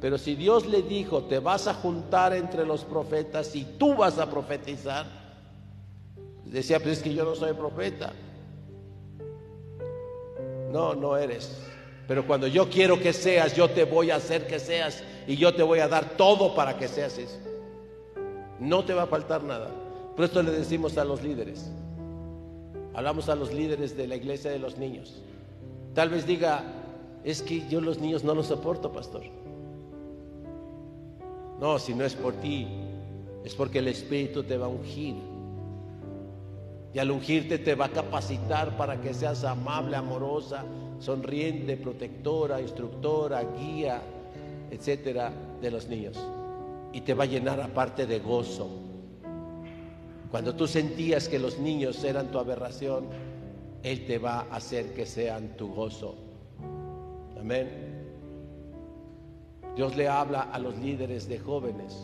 pero 0.00 0.18
si 0.18 0.34
Dios 0.34 0.66
le 0.66 0.82
dijo, 0.82 1.24
te 1.24 1.38
vas 1.38 1.66
a 1.66 1.74
juntar 1.74 2.32
entre 2.32 2.64
los 2.64 2.84
profetas 2.84 3.54
y 3.54 3.64
tú 3.64 3.94
vas 3.94 4.18
a 4.18 4.30
profetizar, 4.30 5.06
decía, 6.44 6.78
pues 6.78 6.98
es 6.98 7.02
que 7.02 7.14
yo 7.14 7.24
no 7.24 7.34
soy 7.34 7.52
profeta. 7.52 8.12
No, 10.72 10.94
no 10.94 11.16
eres. 11.16 11.69
Pero 12.10 12.26
cuando 12.26 12.48
yo 12.48 12.68
quiero 12.68 12.98
que 12.98 13.12
seas, 13.12 13.54
yo 13.54 13.70
te 13.70 13.84
voy 13.84 14.10
a 14.10 14.16
hacer 14.16 14.48
que 14.48 14.58
seas 14.58 15.04
y 15.28 15.36
yo 15.36 15.54
te 15.54 15.62
voy 15.62 15.78
a 15.78 15.86
dar 15.86 16.16
todo 16.16 16.56
para 16.56 16.76
que 16.76 16.88
seas 16.88 17.16
eso. 17.16 17.38
No 18.58 18.84
te 18.84 18.92
va 18.92 19.04
a 19.04 19.06
faltar 19.06 19.44
nada. 19.44 19.70
Por 20.16 20.24
esto 20.24 20.42
le 20.42 20.50
decimos 20.50 20.98
a 20.98 21.04
los 21.04 21.22
líderes. 21.22 21.70
Hablamos 22.94 23.28
a 23.28 23.36
los 23.36 23.54
líderes 23.54 23.96
de 23.96 24.08
la 24.08 24.16
iglesia 24.16 24.50
de 24.50 24.58
los 24.58 24.76
niños. 24.76 25.22
Tal 25.94 26.08
vez 26.08 26.26
diga, 26.26 26.64
es 27.22 27.42
que 27.42 27.68
yo 27.68 27.80
los 27.80 28.00
niños 28.00 28.24
no 28.24 28.34
los 28.34 28.48
soporto, 28.48 28.90
pastor. 28.90 29.22
No, 31.60 31.78
si 31.78 31.94
no 31.94 32.04
es 32.04 32.16
por 32.16 32.32
ti, 32.34 32.66
es 33.44 33.54
porque 33.54 33.78
el 33.78 33.86
Espíritu 33.86 34.42
te 34.42 34.56
va 34.56 34.66
a 34.66 34.68
ungir. 34.68 35.14
Y 36.92 36.98
al 36.98 37.10
ungirte 37.10 37.58
te 37.58 37.74
va 37.74 37.86
a 37.86 37.90
capacitar 37.90 38.76
para 38.76 39.00
que 39.00 39.14
seas 39.14 39.44
amable, 39.44 39.96
amorosa, 39.96 40.64
sonriente, 40.98 41.76
protectora, 41.76 42.60
instructora, 42.60 43.42
guía, 43.42 44.02
etcétera, 44.70 45.32
de 45.60 45.70
los 45.70 45.88
niños. 45.88 46.18
Y 46.92 47.02
te 47.02 47.14
va 47.14 47.24
a 47.24 47.26
llenar 47.26 47.60
aparte 47.60 48.06
de 48.06 48.18
gozo. 48.18 48.68
Cuando 50.30 50.54
tú 50.54 50.66
sentías 50.66 51.28
que 51.28 51.38
los 51.38 51.58
niños 51.58 52.02
eran 52.04 52.30
tu 52.30 52.38
aberración, 52.38 53.06
Él 53.82 54.06
te 54.06 54.18
va 54.18 54.40
a 54.50 54.56
hacer 54.56 54.92
que 54.92 55.06
sean 55.06 55.56
tu 55.56 55.72
gozo. 55.72 56.16
Amén. 57.38 57.90
Dios 59.76 59.96
le 59.96 60.08
habla 60.08 60.42
a 60.42 60.58
los 60.58 60.76
líderes 60.78 61.28
de 61.28 61.38
jóvenes. 61.38 61.96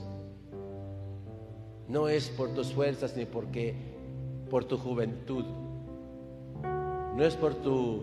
No 1.89 2.09
es 2.09 2.29
por 2.31 2.55
tus 2.55 2.73
fuerzas 2.73 3.17
ni 3.17 3.27
porque 3.27 3.96
por 4.51 4.65
tu 4.65 4.79
juventud. 4.79 5.45
No 7.17 7.25
es 7.25 7.35
por 7.35 7.55
tu 7.55 8.03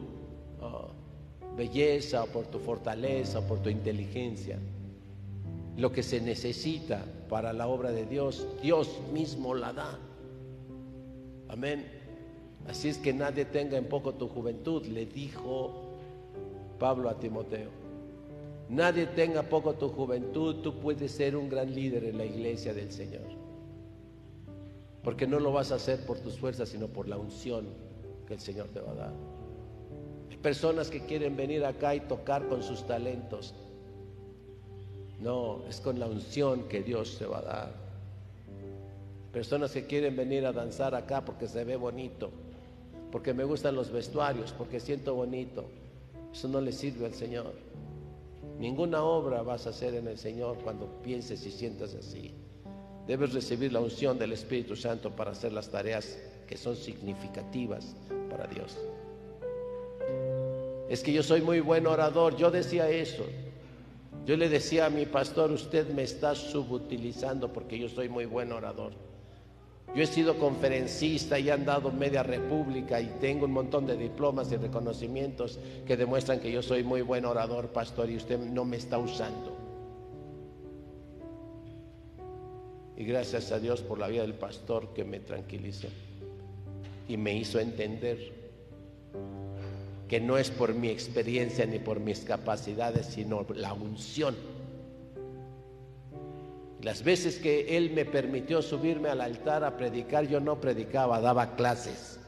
belleza 1.56 2.24
o 2.24 2.28
por 2.28 2.48
tu 2.48 2.60
fortaleza 2.60 3.46
por 3.48 3.60
tu 3.60 3.70
inteligencia. 3.70 4.58
Lo 5.78 5.92
que 5.92 6.04
se 6.04 6.22
necesita 6.22 7.04
para 7.30 7.54
la 7.54 7.68
obra 7.68 7.92
de 7.92 8.06
Dios, 8.06 8.48
Dios 8.62 9.00
mismo 9.12 9.56
la 9.56 9.74
da. 9.74 10.00
Amén. 11.50 11.86
Así 12.68 12.90
es 12.90 12.98
que 12.98 13.14
nadie 13.14 13.46
tenga 13.46 13.78
en 13.78 13.86
poco 13.86 14.14
tu 14.14 14.28
juventud, 14.28 14.86
le 14.86 15.06
dijo 15.06 15.72
Pablo 16.80 17.10
a 17.10 17.20
Timoteo. 17.20 17.70
Nadie 18.70 19.08
tenga 19.08 19.44
poco 19.44 19.74
tu 19.74 19.90
juventud, 19.90 20.62
tú 20.64 20.80
puedes 20.80 21.12
ser 21.12 21.36
un 21.36 21.50
gran 21.50 21.74
líder 21.74 22.06
en 22.06 22.18
la 22.18 22.26
iglesia 22.26 22.74
del 22.74 22.92
Señor. 22.92 23.43
Porque 25.04 25.28
no 25.28 25.40
lo 25.40 25.52
vas 25.52 25.72
a 25.72 25.76
hacer 25.76 26.06
por 26.06 26.20
tus 26.20 26.38
fuerzas, 26.38 26.70
sino 26.70 26.88
por 26.88 27.08
la 27.08 27.18
unción 27.18 27.68
que 28.28 28.36
el 28.36 28.40
Señor 28.40 28.68
te 28.70 28.80
va 28.80 28.92
a 28.92 28.96
dar 28.96 29.14
personas 30.44 30.90
que 30.90 31.00
quieren 31.06 31.36
venir 31.38 31.66
acá 31.66 31.96
y 31.96 32.02
tocar 32.02 32.48
con 32.50 32.62
sus 32.62 32.86
talentos. 32.86 33.56
No, 35.22 35.66
es 35.70 35.80
con 35.80 35.98
la 36.00 36.06
unción 36.06 36.68
que 36.68 36.84
Dios 36.84 37.18
te 37.18 37.26
va 37.26 37.40
a 37.40 37.42
dar. 37.42 37.74
Personas 39.32 39.72
que 39.72 39.88
quieren 39.88 40.16
venir 40.16 40.46
a 40.46 40.52
danzar 40.52 40.94
acá 40.94 41.24
porque 41.24 41.48
se 41.48 41.64
ve 41.64 41.78
bonito, 41.78 42.30
porque 43.10 43.34
me 43.34 43.46
gustan 43.46 43.74
los 43.74 43.90
vestuarios, 43.90 44.52
porque 44.52 44.82
siento 44.82 45.16
bonito. 45.16 45.64
Eso 46.32 46.50
no 46.50 46.60
le 46.60 46.74
sirve 46.74 47.06
al 47.06 47.14
Señor. 47.14 47.54
Ninguna 48.60 49.02
obra 49.02 49.42
vas 49.44 49.66
a 49.66 49.70
hacer 49.70 49.96
en 49.96 50.08
el 50.08 50.18
Señor 50.18 50.58
cuando 50.62 51.02
pienses 51.02 51.46
y 51.46 51.52
sientas 51.52 51.96
así. 51.96 52.34
Debes 53.08 53.34
recibir 53.34 53.74
la 53.74 53.82
unción 53.82 54.18
del 54.18 54.32
Espíritu 54.32 54.76
Santo 54.76 55.12
para 55.12 55.32
hacer 55.32 55.52
las 55.52 55.70
tareas 55.70 56.18
que 56.48 56.58
son 56.58 56.76
significativas 56.76 57.96
para 58.30 58.48
Dios. 58.48 58.78
Es 60.90 61.02
que 61.02 61.12
yo 61.12 61.24
soy 61.24 61.42
muy 61.42 61.60
buen 61.60 61.88
orador. 61.88 62.36
Yo 62.38 62.52
decía 62.52 62.90
eso. 62.90 63.26
Yo 64.26 64.38
le 64.38 64.48
decía 64.48 64.86
a 64.86 64.90
mi 64.90 65.06
pastor, 65.06 65.52
usted 65.52 65.90
me 65.90 66.04
está 66.04 66.34
subutilizando 66.34 67.52
porque 67.52 67.78
yo 67.78 67.90
soy 67.90 68.08
muy 68.08 68.26
buen 68.26 68.52
orador. 68.54 68.94
Yo 69.96 70.02
he 70.02 70.08
sido 70.08 70.40
conferencista 70.40 71.38
y 71.38 71.50
he 71.50 71.52
andado 71.52 71.92
media 71.92 72.24
república 72.24 73.00
y 73.00 73.08
tengo 73.20 73.46
un 73.46 73.52
montón 73.52 73.86
de 73.86 73.96
diplomas 73.96 74.52
y 74.52 74.56
reconocimientos 74.56 75.60
que 75.86 75.98
demuestran 75.98 76.40
que 76.40 76.52
yo 76.52 76.64
soy 76.64 76.84
muy 76.84 77.02
buen 77.02 77.26
orador, 77.26 77.68
pastor, 77.68 78.10
y 78.10 78.16
usted 78.16 78.40
no 78.40 78.66
me 78.66 78.78
está 78.78 78.98
usando. 78.98 79.53
Y 82.98 83.06
gracias 83.06 83.52
a 83.52 83.60
Dios 83.60 83.82
por 83.82 83.98
la 84.00 84.08
vida 84.08 84.22
del 84.22 84.36
pastor 84.36 84.94
que 84.94 85.04
me 85.04 85.20
tranquilizó 85.20 85.88
y 87.08 87.18
me 87.18 87.36
hizo 87.36 87.60
entender 87.60 88.44
que 90.08 90.20
no 90.20 90.38
es 90.38 90.52
por 90.52 90.76
mi 90.76 90.90
experiencia 90.90 91.66
ni 91.66 91.80
por 91.80 92.00
mis 92.00 92.20
capacidades, 92.20 93.08
sino 93.08 93.46
la 93.56 93.74
unción. 93.74 94.36
Las 96.82 97.04
veces 97.04 97.38
que 97.38 97.78
Él 97.78 97.92
me 97.92 98.06
permitió 98.06 98.62
subirme 98.62 99.10
al 99.10 99.22
altar 99.22 99.64
a 99.64 99.78
predicar, 99.78 100.28
yo 100.28 100.40
no 100.40 100.60
predicaba, 100.60 101.22
daba 101.22 101.56
clases. 101.56 102.20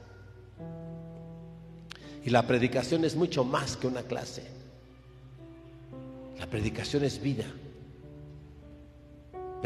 Y 2.24 2.30
la 2.30 2.47
predicación 2.47 3.05
es 3.05 3.16
mucho 3.16 3.43
más 3.43 3.78
que 3.78 3.86
una 3.86 4.01
clase. 4.03 4.43
La 6.39 6.47
predicación 6.47 7.03
es 7.03 7.22
vida. 7.22 7.45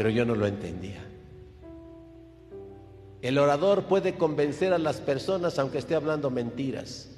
Pero 0.00 0.08
yo 0.08 0.24
no 0.24 0.34
lo 0.34 0.46
entendía. 0.46 1.04
El 3.20 3.36
orador 3.36 3.84
puede 3.84 4.14
convencer 4.14 4.72
a 4.72 4.78
las 4.78 4.98
personas 4.98 5.58
aunque 5.58 5.76
esté 5.76 5.94
hablando 5.94 6.30
mentiras. 6.30 7.10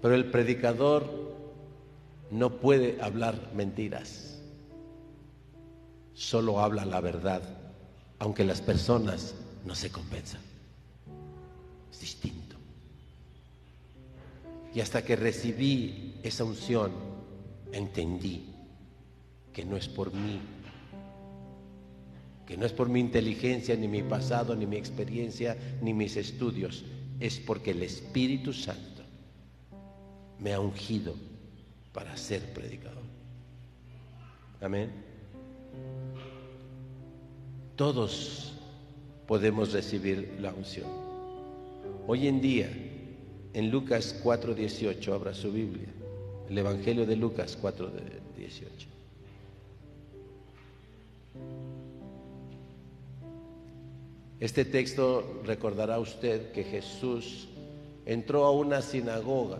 Pero 0.00 0.14
el 0.14 0.30
predicador 0.30 1.04
no 2.30 2.52
puede 2.52 3.02
hablar 3.02 3.50
mentiras. 3.54 4.40
Solo 6.14 6.60
habla 6.60 6.86
la 6.86 7.02
verdad, 7.02 7.42
aunque 8.18 8.42
las 8.42 8.62
personas 8.62 9.34
no 9.66 9.74
se 9.74 9.90
convenzan. 9.90 10.40
Es 11.92 12.00
distinto. 12.00 12.56
Y 14.72 14.80
hasta 14.80 15.04
que 15.04 15.16
recibí 15.16 16.14
esa 16.22 16.44
unción, 16.44 16.92
entendí 17.72 18.49
que 19.60 19.66
no 19.66 19.76
es 19.76 19.88
por 19.88 20.10
mí, 20.14 20.40
que 22.46 22.56
no 22.56 22.64
es 22.64 22.72
por 22.72 22.88
mi 22.88 22.98
inteligencia, 22.98 23.76
ni 23.76 23.88
mi 23.88 24.02
pasado, 24.02 24.56
ni 24.56 24.64
mi 24.64 24.78
experiencia, 24.78 25.54
ni 25.82 25.92
mis 25.92 26.16
estudios, 26.16 26.82
es 27.20 27.38
porque 27.38 27.72
el 27.72 27.82
Espíritu 27.82 28.54
Santo 28.54 29.02
me 30.38 30.54
ha 30.54 30.60
ungido 30.60 31.14
para 31.92 32.16
ser 32.16 32.40
predicador. 32.54 33.02
Amén. 34.62 34.90
Todos 37.76 38.54
podemos 39.26 39.74
recibir 39.74 40.38
la 40.40 40.54
unción. 40.54 40.88
Hoy 42.06 42.28
en 42.28 42.40
día, 42.40 42.70
en 43.52 43.70
Lucas 43.70 44.18
4:18, 44.24 45.12
abra 45.12 45.34
su 45.34 45.52
Biblia, 45.52 45.88
el 46.48 46.56
Evangelio 46.56 47.04
de 47.04 47.16
Lucas 47.16 47.58
4:18. 47.60 48.99
Este 54.38 54.64
texto 54.64 55.42
recordará 55.44 55.98
usted 55.98 56.52
que 56.52 56.64
Jesús 56.64 57.48
entró 58.06 58.44
a 58.44 58.52
una 58.52 58.80
sinagoga 58.80 59.58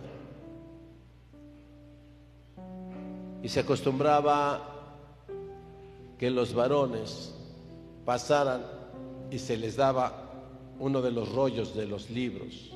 Y 3.43 3.49
se 3.49 3.61
acostumbraba 3.61 4.67
que 6.17 6.29
los 6.29 6.53
varones 6.53 7.33
pasaran 8.05 8.61
y 9.31 9.39
se 9.39 9.57
les 9.57 9.75
daba 9.75 10.29
uno 10.79 11.01
de 11.01 11.11
los 11.11 11.31
rollos 11.33 11.75
de 11.75 11.87
los 11.87 12.09
libros 12.09 12.71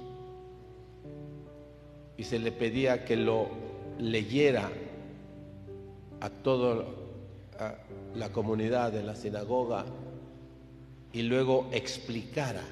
y 2.17 2.23
se 2.23 2.39
le 2.39 2.51
pedía 2.51 3.05
que 3.05 3.15
lo 3.15 3.47
leyera 3.99 4.71
a 6.21 6.29
toda 7.57 7.77
la 8.15 8.31
comunidad 8.31 8.91
de 8.91 9.03
la 9.03 9.15
sinagoga 9.15 9.85
y 11.11 11.23
luego 11.23 11.67
explicara 11.71 12.63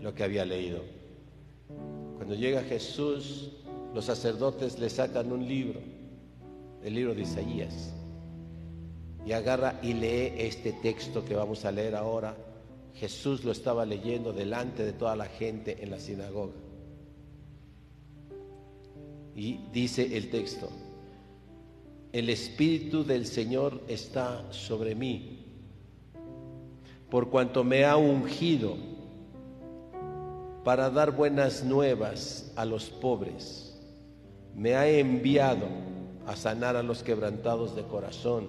lo 0.00 0.14
que 0.14 0.24
había 0.24 0.44
leído. 0.44 0.82
Cuando 2.16 2.34
llega 2.34 2.62
Jesús, 2.62 3.52
los 3.94 4.04
sacerdotes 4.04 4.78
le 4.78 4.90
sacan 4.90 5.32
un 5.32 5.46
libro 5.46 5.80
el 6.82 6.94
libro 6.94 7.14
de 7.14 7.22
Isaías 7.22 7.92
y 9.26 9.32
agarra 9.32 9.78
y 9.82 9.94
lee 9.94 10.32
este 10.38 10.72
texto 10.72 11.24
que 11.24 11.34
vamos 11.34 11.64
a 11.64 11.72
leer 11.72 11.94
ahora. 11.94 12.36
Jesús 12.94 13.44
lo 13.44 13.52
estaba 13.52 13.84
leyendo 13.84 14.32
delante 14.32 14.84
de 14.84 14.92
toda 14.92 15.14
la 15.16 15.26
gente 15.26 15.82
en 15.82 15.90
la 15.90 15.98
sinagoga. 15.98 16.54
Y 19.34 19.58
dice 19.72 20.16
el 20.16 20.30
texto, 20.30 20.68
el 22.12 22.30
Espíritu 22.30 23.04
del 23.04 23.26
Señor 23.26 23.82
está 23.88 24.50
sobre 24.50 24.94
mí, 24.94 25.44
por 27.10 27.28
cuanto 27.28 27.64
me 27.64 27.84
ha 27.84 27.96
ungido 27.96 28.76
para 30.64 30.90
dar 30.90 31.12
buenas 31.12 31.64
nuevas 31.64 32.52
a 32.56 32.64
los 32.64 32.90
pobres, 32.90 33.78
me 34.54 34.74
ha 34.74 34.88
enviado 34.88 35.66
a 36.26 36.36
sanar 36.36 36.76
a 36.76 36.82
los 36.82 37.02
quebrantados 37.02 37.76
de 37.76 37.82
corazón, 37.84 38.48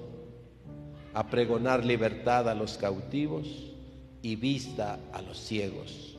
a 1.14 1.28
pregonar 1.28 1.86
libertad 1.86 2.50
a 2.50 2.56
los 2.56 2.78
cautivos 2.78 3.74
y 4.22 4.36
vista 4.36 5.00
a 5.14 5.22
los 5.22 5.38
ciegos, 5.38 6.18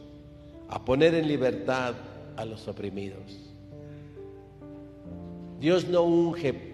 a 0.69 0.85
poner 0.85 1.15
en 1.15 1.29
libertad 1.29 1.95
a 2.37 2.45
los 2.45 2.67
oprimidos. 2.69 3.51
Dios 5.59 5.87
no 5.89 6.03
unge 6.03 6.70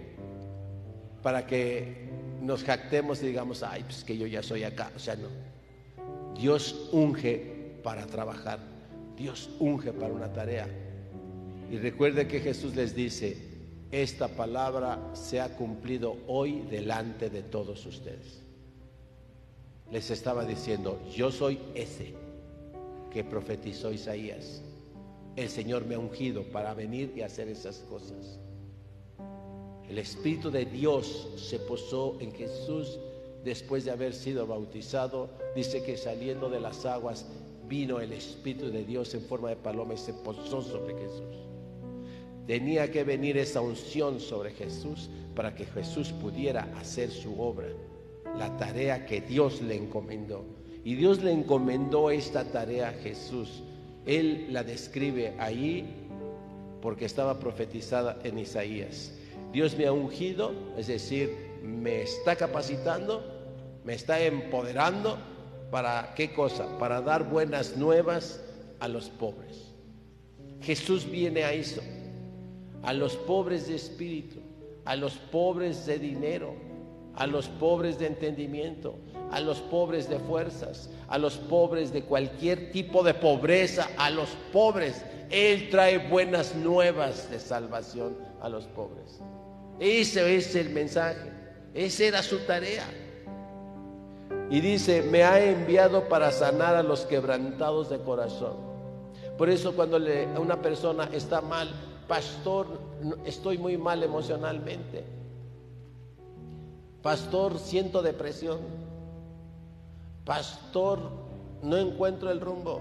para 1.27 1.45
que 1.45 2.09
nos 2.41 2.63
jactemos 2.63 3.21
y 3.21 3.27
digamos, 3.27 3.65
ay, 3.65 3.83
pues 3.83 4.05
que 4.05 4.17
yo 4.17 4.29
ya 4.29 4.45
soy 4.45 4.63
acá. 4.63 4.93
O 4.95 5.01
sea, 5.01 5.17
no. 5.17 5.27
Dios 6.39 6.89
unge 6.93 7.81
para 7.83 8.07
trabajar. 8.07 8.61
Dios 9.17 9.51
unge 9.59 9.93
para 9.93 10.15
una 10.15 10.33
tarea. 10.33 10.69
Y 11.69 11.79
recuerde 11.79 12.29
que 12.29 12.39
Jesús 12.39 12.77
les 12.77 12.95
dice, 12.95 13.39
esta 13.91 14.29
palabra 14.29 15.01
se 15.15 15.41
ha 15.41 15.49
cumplido 15.57 16.17
hoy 16.29 16.61
delante 16.71 17.29
de 17.29 17.43
todos 17.43 17.85
ustedes. 17.87 18.41
Les 19.91 20.09
estaba 20.13 20.45
diciendo, 20.45 21.01
yo 21.13 21.33
soy 21.33 21.59
ese 21.75 22.15
que 23.11 23.25
profetizó 23.25 23.91
Isaías. 23.91 24.63
El 25.35 25.49
Señor 25.49 25.87
me 25.87 25.97
ha 25.97 25.99
ungido 25.99 26.45
para 26.45 26.73
venir 26.73 27.15
y 27.17 27.23
hacer 27.23 27.49
esas 27.49 27.79
cosas. 27.79 28.39
El 29.89 29.99
Espíritu 29.99 30.51
de 30.51 30.65
Dios 30.65 31.29
se 31.37 31.59
posó 31.61 32.17
en 32.21 32.33
Jesús 32.33 32.99
después 33.45 33.85
de 33.85 33.93
haber 33.93 34.15
sido 34.15 34.47
bautizado. 34.47 35.31
Dice 35.55 35.83
que 35.85 35.97
saliendo 35.97 36.51
de 36.51 36.61
las 36.61 36.85
aguas 36.85 37.27
vino 37.69 38.01
el 38.01 38.13
Espíritu 38.13 38.71
de 38.71 38.85
Dios 38.85 39.15
en 39.15 39.23
forma 39.23 39.51
de 39.51 39.57
paloma 39.57 39.95
y 39.95 39.99
se 39.99 40.13
posó 40.13 40.61
sobre 40.61 40.95
Jesús. 40.95 41.37
Tenía 42.47 42.91
que 42.91 43.05
venir 43.05 43.37
esa 43.39 43.61
unción 43.61 44.21
sobre 44.21 44.53
Jesús 44.53 45.11
para 45.35 45.55
que 45.55 45.67
Jesús 45.67 46.13
pudiera 46.13 46.73
hacer 46.79 47.11
su 47.11 47.41
obra, 47.41 47.69
la 48.39 48.57
tarea 48.57 49.05
que 49.07 49.21
Dios 49.21 49.63
le 49.63 49.77
encomendó. 49.77 50.45
Y 50.85 50.95
Dios 50.95 51.23
le 51.23 51.33
encomendó 51.33 52.11
esta 52.11 52.45
tarea 52.45 52.91
a 52.91 52.93
Jesús. 52.93 53.63
Él 54.05 54.47
la 54.53 54.63
describe 54.63 55.35
ahí 55.39 55.85
porque 56.81 57.05
estaba 57.05 57.41
profetizada 57.41 58.21
en 58.23 58.39
Isaías. 58.39 59.16
Dios 59.57 59.75
me 59.75 59.87
ha 59.87 59.93
ungido, 59.93 60.53
es 60.77 60.87
decir, 60.87 61.35
me 61.63 62.03
está 62.03 62.37
capacitando, 62.37 63.25
me 63.85 63.95
está 63.95 64.21
empoderando 64.21 65.17
para 65.71 66.13
qué 66.15 66.35
cosa? 66.35 66.79
Para 66.79 67.01
dar 67.01 67.31
buenas 67.31 67.75
nuevas 67.75 68.45
a 68.81 68.87
los 68.87 69.09
pobres. 69.09 69.73
Jesús 70.61 71.11
viene 71.11 71.45
a 71.45 71.55
eso 71.55 71.81
a 72.83 72.93
los 72.93 73.17
pobres 73.17 73.67
de 73.69 73.77
espíritu, 73.77 74.41
a 74.85 74.95
los 74.95 75.15
pobres 75.15 75.87
de 75.87 76.01
dinero, 76.01 76.53
a 77.15 77.27
los 77.27 77.49
pobres 77.49 77.99
de 77.99 78.09
entendimiento, 78.09 78.99
a 79.31 79.41
los 79.41 79.61
pobres 79.61 80.07
de 80.11 80.19
fuerzas, 80.19 80.91
a 81.09 81.17
los 81.17 81.39
pobres 81.39 81.95
de 81.95 82.03
cualquier 82.03 82.73
tipo 82.73 83.03
de 83.03 83.15
pobreza, 83.15 83.89
a 83.97 84.11
los 84.11 84.29
pobres. 84.53 85.03
Él 85.31 85.71
trae 85.71 85.97
buenas 86.11 86.55
nuevas 86.55 87.31
de 87.31 87.41
salvación 87.41 88.19
a 88.43 88.51
los 88.51 88.67
pobres. 88.67 89.23
Ese 89.79 90.37
es 90.37 90.55
el 90.55 90.71
mensaje, 90.71 91.31
esa 91.75 92.05
era 92.05 92.23
su 92.23 92.39
tarea. 92.41 92.87
Y 94.49 94.61
dice, 94.61 95.03
me 95.03 95.25
ha 95.25 95.43
enviado 95.45 96.09
para 96.09 96.31
sanar 96.31 96.77
a 96.77 96.83
los 96.83 97.05
quebrantados 97.05 97.91
de 97.91 97.99
corazón. 97.99 98.57
Por 99.37 99.51
eso 99.51 99.75
cuando 99.75 99.99
una 100.41 100.63
persona 100.63 101.11
está 101.13 101.41
mal, 101.41 101.69
pastor, 102.09 102.67
estoy 103.25 103.59
muy 103.59 103.77
mal 103.77 104.03
emocionalmente. 104.03 105.05
Pastor, 107.03 107.59
siento 107.59 108.03
depresión. 108.03 108.59
pastor, 110.25 110.99
no 111.63 111.77
encuentro 111.77 112.31
el 112.31 112.41
rumbo. 112.41 112.81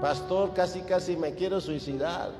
Pastor, 0.00 0.52
casi, 0.54 0.80
casi 0.80 1.16
me 1.16 1.34
quiero 1.34 1.60
suicidar. 1.60 2.32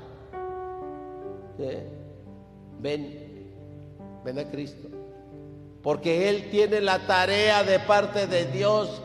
Ven, 2.79 3.49
ven 4.23 4.39
a 4.39 4.49
Cristo. 4.49 4.87
Porque 5.81 6.29
Él 6.29 6.49
tiene 6.49 6.81
la 6.81 7.05
tarea 7.07 7.63
de 7.63 7.79
parte 7.79 8.27
de 8.27 8.45
Dios. 8.45 9.01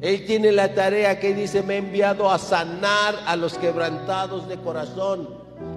Él 0.00 0.26
tiene 0.26 0.52
la 0.52 0.74
tarea 0.74 1.20
que 1.20 1.32
dice, 1.34 1.62
me 1.62 1.74
ha 1.74 1.78
enviado 1.78 2.30
a 2.30 2.38
sanar 2.38 3.14
a 3.26 3.36
los 3.36 3.56
quebrantados 3.56 4.48
de 4.48 4.56
corazón. 4.58 5.28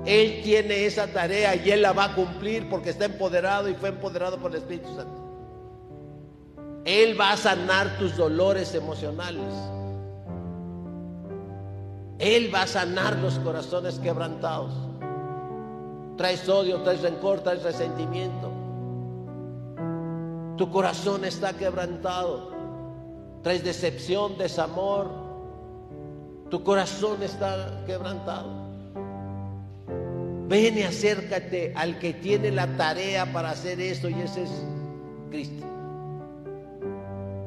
Él 0.05 0.41
tiene 0.43 0.85
esa 0.85 1.07
tarea 1.07 1.55
y 1.55 1.69
Él 1.69 1.81
la 1.81 1.93
va 1.93 2.05
a 2.05 2.15
cumplir 2.15 2.67
porque 2.69 2.89
está 2.89 3.05
empoderado 3.05 3.69
y 3.69 3.75
fue 3.75 3.89
empoderado 3.89 4.37
por 4.37 4.51
el 4.51 4.57
Espíritu 4.57 4.87
Santo. 4.95 5.25
Él 6.85 7.19
va 7.19 7.31
a 7.31 7.37
sanar 7.37 7.97
tus 7.97 8.15
dolores 8.15 8.75
emocionales. 8.75 9.53
Él 12.19 12.53
va 12.53 12.61
a 12.61 12.67
sanar 12.67 13.17
los 13.17 13.39
corazones 13.39 13.99
quebrantados. 13.99 14.73
Traes 16.17 16.47
odio, 16.47 16.81
traes 16.81 17.01
rencor, 17.01 17.41
traes 17.41 17.63
resentimiento. 17.63 18.51
Tu 20.57 20.71
corazón 20.71 21.25
está 21.25 21.53
quebrantado. 21.53 22.51
Traes 23.43 23.63
decepción, 23.63 24.37
desamor. 24.37 25.09
Tu 26.49 26.63
corazón 26.63 27.21
está 27.21 27.83
quebrantado. 27.85 28.65
Ven 30.47 30.77
y 30.77 30.83
acércate 30.83 31.73
al 31.75 31.97
que 31.99 32.13
tiene 32.13 32.51
la 32.51 32.67
tarea 32.77 33.31
para 33.33 33.49
hacer 33.49 33.81
esto 33.81 34.09
y 34.09 34.13
ese 34.13 34.43
es 34.43 34.51
Cristo. 35.31 35.65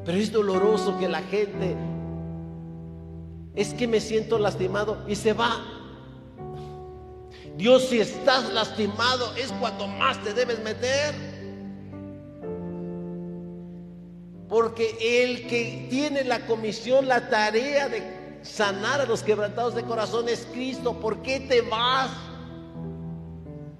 Pero 0.05 0.17
es 0.17 0.31
doloroso 0.31 0.97
que 0.99 1.07
la 1.07 1.21
gente 1.21 1.75
es 3.55 3.73
que 3.73 3.87
me 3.87 3.99
siento 3.99 4.37
lastimado 4.37 4.97
y 5.07 5.15
se 5.15 5.33
va. 5.33 5.78
Dios, 7.59 7.89
si 7.89 7.99
estás 7.99 8.53
lastimado, 8.53 9.35
es 9.35 9.51
cuando 9.59 9.85
más 9.85 10.17
te 10.23 10.33
debes 10.33 10.63
meter. 10.63 11.13
Porque 14.47 14.95
el 15.01 15.45
que 15.45 15.85
tiene 15.89 16.23
la 16.23 16.45
comisión, 16.45 17.09
la 17.09 17.27
tarea 17.27 17.89
de 17.89 18.39
sanar 18.43 19.01
a 19.01 19.05
los 19.05 19.23
quebrantados 19.23 19.75
de 19.75 19.83
corazón 19.83 20.29
es 20.29 20.47
Cristo. 20.53 21.01
¿Por 21.01 21.21
qué 21.21 21.41
te 21.41 21.59
vas? 21.59 22.09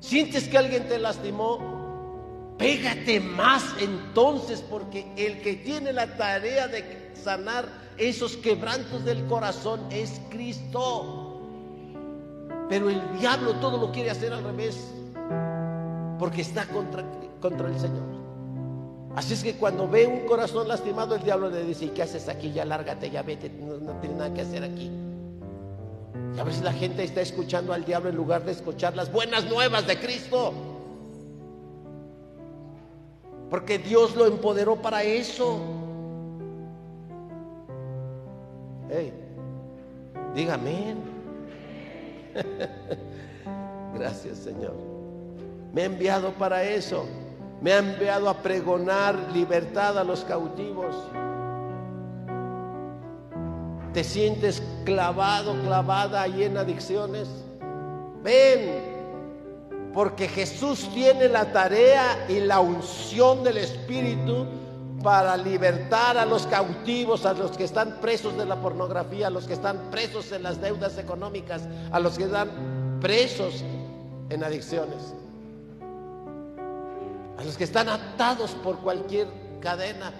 ¿Sientes 0.02 0.50
que 0.50 0.58
alguien 0.58 0.86
te 0.90 1.00
lastimó? 1.00 2.56
Pégate 2.58 3.22
más 3.22 3.64
entonces, 3.80 4.62
porque 4.70 5.10
el 5.16 5.42
que 5.42 5.54
tiene 5.54 5.94
la 5.94 6.18
tarea 6.18 6.68
de 6.68 7.14
sanar 7.16 7.70
esos 7.98 8.36
quebrantos 8.36 9.06
del 9.06 9.26
corazón 9.28 9.88
es 9.90 10.20
Cristo. 10.30 11.29
Pero 12.70 12.90
el 12.90 13.02
diablo 13.20 13.56
todo 13.56 13.78
lo 13.78 13.92
quiere 13.92 14.12
hacer 14.12 14.32
al 14.32 14.44
revés, 14.44 14.94
porque 16.20 16.42
está 16.42 16.66
contra, 16.68 17.04
contra 17.42 17.68
el 17.68 17.80
Señor. 17.80 18.20
Así 19.16 19.34
es 19.34 19.44
que 19.44 19.56
cuando 19.56 19.88
ve 19.88 20.06
un 20.06 20.28
corazón 20.28 20.68
lastimado, 20.68 21.16
el 21.16 21.24
diablo 21.24 21.50
le 21.50 21.64
dice, 21.64 21.86
¿y 21.86 21.90
qué 21.90 22.04
haces 22.04 22.30
aquí? 22.30 22.52
Ya 22.52 22.64
lárgate, 22.66 23.10
ya 23.10 23.24
vete, 23.24 23.50
no, 23.50 23.78
no 23.78 23.94
tienes 24.00 24.18
nada 24.18 24.34
que 24.34 24.42
hacer 24.42 24.64
aquí. 24.64 24.92
Y 26.36 26.40
a 26.40 26.44
veces 26.44 26.62
la 26.62 26.74
gente 26.74 27.04
está 27.04 27.22
escuchando 27.22 27.74
al 27.74 27.84
diablo 27.84 28.10
en 28.10 28.16
lugar 28.16 28.46
de 28.46 28.52
escuchar 28.52 28.96
las 28.96 29.12
buenas 29.12 29.50
nuevas 29.50 29.88
de 29.88 30.00
Cristo. 30.00 30.54
Porque 33.50 33.80
Dios 33.80 34.16
lo 34.16 34.28
empoderó 34.28 34.76
para 34.76 35.02
eso. 35.02 35.60
Hey, 38.92 39.12
dígame. 40.36 41.09
Gracias 43.96 44.38
Señor. 44.38 44.76
Me 45.74 45.84
ha 45.84 45.86
enviado 45.86 46.32
para 46.34 46.64
eso. 46.64 47.06
Me 47.62 47.74
ha 47.74 47.80
enviado 47.80 48.30
a 48.30 48.38
pregonar 48.42 49.16
libertad 49.34 49.98
a 49.98 50.04
los 50.04 50.24
cautivos. 50.24 50.96
¿Te 53.94 54.04
sientes 54.04 54.64
clavado, 54.86 55.54
clavada 55.64 56.22
ahí 56.22 56.44
en 56.44 56.58
adicciones? 56.58 57.28
Ven, 58.24 58.90
porque 59.94 60.28
Jesús 60.28 60.90
tiene 60.94 61.28
la 61.28 61.52
tarea 61.52 62.26
y 62.30 62.40
la 62.40 62.60
unción 62.60 63.44
del 63.44 63.58
Espíritu 63.58 64.46
para 65.04 65.38
libertar 65.38 66.18
a 66.18 66.26
los 66.26 66.46
cautivos, 66.48 67.26
a 67.26 67.34
los 67.34 67.58
que 67.58 67.64
están 67.64 68.00
presos 68.02 68.38
de 68.38 68.46
la 68.46 68.58
pornografía, 68.62 69.28
a 69.28 69.30
los 69.30 69.46
que 69.46 69.54
están 69.54 69.90
presos 69.92 70.32
en 70.32 70.44
las 70.44 70.60
deudas 70.60 70.98
económicas, 70.98 71.64
a 71.92 72.00
los 72.00 72.18
que 72.18 72.26
están 72.26 73.00
presos 73.00 73.64
en 74.30 74.44
adicciones, 74.44 75.14
a 77.38 77.44
los 77.44 77.58
que 77.58 77.64
están 77.64 77.90
atados 77.90 78.52
por 78.64 78.80
cualquier 78.80 79.28
cadena. 79.60 80.12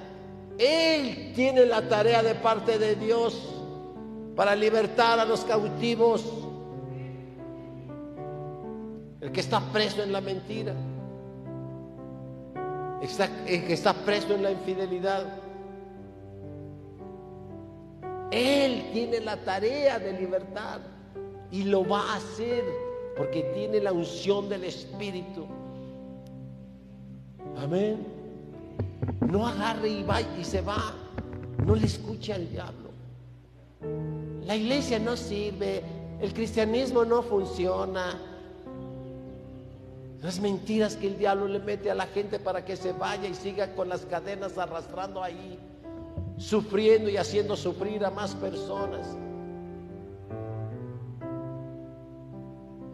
Él 0.58 1.34
tiene 1.36 1.66
la 1.66 1.88
tarea 1.88 2.24
de 2.24 2.36
parte 2.36 2.80
de 2.80 2.96
Dios 2.96 3.56
para 4.36 4.56
libertar 4.56 5.20
a 5.20 5.26
los 5.26 5.42
cautivos 5.42 6.24
el 9.22 9.32
que 9.32 9.42
está 9.42 9.60
preso 9.60 10.02
en 10.02 10.14
la 10.14 10.22
mentira, 10.22 10.74
que 13.00 13.74
está 13.74 13.94
preso 13.94 14.36
en 14.36 14.44
la 14.44 14.52
infidelidad. 14.52 15.26
Él 18.32 18.90
tiene 18.94 19.22
la 19.22 19.38
tarea 19.38 19.98
de 19.98 20.14
libertad 20.14 20.82
y 21.52 21.64
lo 21.64 21.88
va 21.88 22.02
a 22.02 22.16
hacer 22.18 22.64
porque 23.18 23.44
tiene 23.56 23.80
la 23.80 23.92
unción 23.92 24.48
del 24.50 24.66
Espíritu. 24.66 25.46
Amén. 27.58 28.06
No 29.22 29.48
agarre 29.48 29.90
y 29.90 30.04
va 30.04 30.22
y 30.22 30.44
se 30.44 30.62
va. 30.62 30.94
No 31.66 31.76
le 31.76 31.86
escuche 31.86 32.34
al 32.34 32.50
diablo. 32.50 32.90
La 34.46 34.56
iglesia 34.56 35.00
no 35.00 35.18
sirve, 35.18 35.84
el 36.22 36.34
cristianismo 36.34 37.04
no 37.04 37.22
funciona. 37.24 38.29
Las 40.22 40.40
mentiras 40.42 40.98
que 40.98 41.08
el 41.08 41.18
diablo 41.18 41.48
le 41.48 41.60
mete 41.60 41.90
a 41.90 41.96
la 41.96 42.06
gente 42.06 42.40
para 42.40 42.66
que 42.66 42.76
se 42.76 42.92
vaya 42.92 43.28
y 43.28 43.34
siga 43.34 43.74
con 43.74 43.88
las 43.88 44.06
cadenas 44.06 44.58
arrastrando 44.58 45.24
ahí, 45.24 45.58
sufriendo 46.38 47.10
y 47.10 47.16
haciendo 47.16 47.56
sufrir 47.56 48.04
a 48.04 48.12
más 48.12 48.36
personas. 48.36 49.18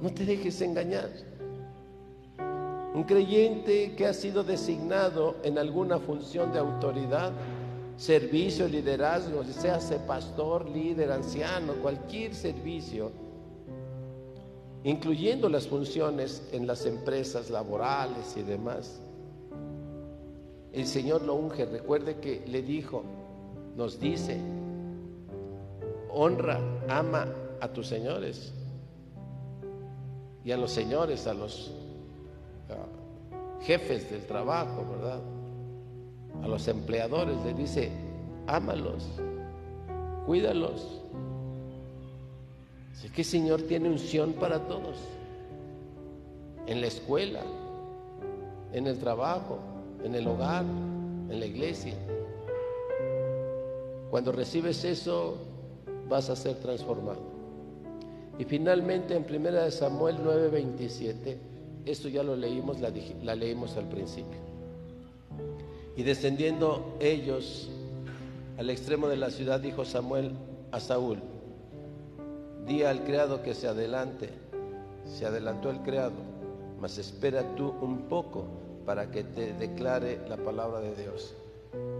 No 0.01 0.13
te 0.13 0.23
dejes 0.23 0.61
engañar. 0.61 1.09
Un 2.93 3.03
creyente 3.03 3.95
que 3.95 4.05
ha 4.05 4.13
sido 4.13 4.43
designado 4.43 5.35
en 5.43 5.57
alguna 5.57 5.97
función 5.97 6.53
de 6.53 6.59
autoridad, 6.59 7.33
servicio, 7.97 8.67
liderazgo, 8.67 9.43
sea 9.43 9.79
pastor, 10.05 10.69
líder, 10.69 11.11
anciano, 11.11 11.73
cualquier 11.81 12.35
servicio, 12.35 13.11
incluyendo 14.85 15.49
las 15.49 15.67
funciones 15.67 16.47
en 16.51 16.67
las 16.67 16.85
empresas 16.85 17.49
laborales 17.49 18.37
y 18.37 18.43
demás. 18.43 19.01
El 20.71 20.85
Señor 20.85 21.23
lo 21.23 21.33
unge. 21.33 21.65
Recuerde 21.65 22.19
que 22.19 22.43
le 22.45 22.61
dijo, 22.61 23.03
nos 23.75 23.99
dice, 23.99 24.39
honra, 26.11 26.59
ama 26.87 27.27
a 27.61 27.67
tus 27.67 27.87
señores 27.87 28.53
y 30.43 30.51
a 30.51 30.57
los 30.57 30.69
señores, 30.71 31.25
a 31.25 31.33
los 31.33 31.73
jefes 33.61 34.11
del 34.11 34.27
trabajo, 34.27 34.85
¿verdad? 34.91 35.19
A 36.43 36.47
los 36.47 36.67
empleadores, 36.67 37.43
le 37.43 37.55
dice, 37.55 37.89
ámalos, 38.45 39.07
cuídalos, 40.27 41.01
Así 42.95 43.09
que 43.09 43.21
el 43.21 43.27
Señor 43.27 43.61
tiene 43.63 43.89
unción 43.89 44.33
para 44.33 44.67
todos. 44.67 44.95
En 46.65 46.81
la 46.81 46.87
escuela, 46.87 47.41
en 48.71 48.87
el 48.87 48.97
trabajo, 48.97 49.59
en 50.03 50.15
el 50.15 50.27
hogar, 50.27 50.63
en 50.63 51.39
la 51.39 51.45
iglesia. 51.45 51.93
Cuando 54.09 54.31
recibes 54.31 54.83
eso, 54.85 55.37
vas 56.07 56.29
a 56.29 56.35
ser 56.35 56.55
transformado. 56.55 57.19
Y 58.39 58.45
finalmente 58.45 59.15
en 59.15 59.23
1 59.23 59.71
Samuel 59.71 60.17
9:27, 60.23 61.37
esto 61.85 62.09
ya 62.09 62.23
lo 62.23 62.35
leímos, 62.35 62.77
la 62.79 63.35
leímos 63.35 63.75
al 63.77 63.89
principio. 63.89 64.39
Y 65.97 66.03
descendiendo 66.03 66.95
ellos 66.99 67.69
al 68.57 68.69
extremo 68.69 69.07
de 69.07 69.17
la 69.17 69.29
ciudad, 69.29 69.59
dijo 69.59 69.85
Samuel 69.85 70.31
a 70.71 70.79
Saúl, 70.79 71.19
Di 72.65 72.83
al 72.83 73.03
criado 73.03 73.43
que 73.43 73.53
se 73.53 73.67
adelante. 73.67 74.29
Se 75.05 75.25
adelantó 75.25 75.69
el 75.69 75.81
criado, 75.81 76.15
mas 76.79 76.97
espera 76.97 77.43
tú 77.55 77.75
un 77.81 78.09
poco 78.09 78.45
para 78.85 79.11
que 79.11 79.23
te 79.23 79.53
declare 79.53 80.19
la 80.27 80.37
palabra 80.37 80.79
de 80.79 80.95
Dios. 80.95 81.35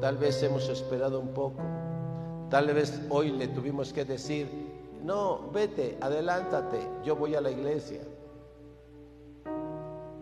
Tal 0.02 0.18
vez 0.18 0.42
hemos 0.42 0.68
esperado 0.70 1.20
un 1.20 1.30
poco. 1.30 1.62
Tal 2.50 2.74
vez 2.74 3.02
hoy 3.10 3.32
le 3.32 3.48
tuvimos 3.48 3.94
que 3.94 4.06
decir, 4.06 4.48
no, 5.04 5.52
vete, 5.52 5.98
adelántate, 6.02 6.80
yo 7.04 7.16
voy 7.16 7.36
a 7.36 7.42
la 7.42 7.52
iglesia. 7.52 8.02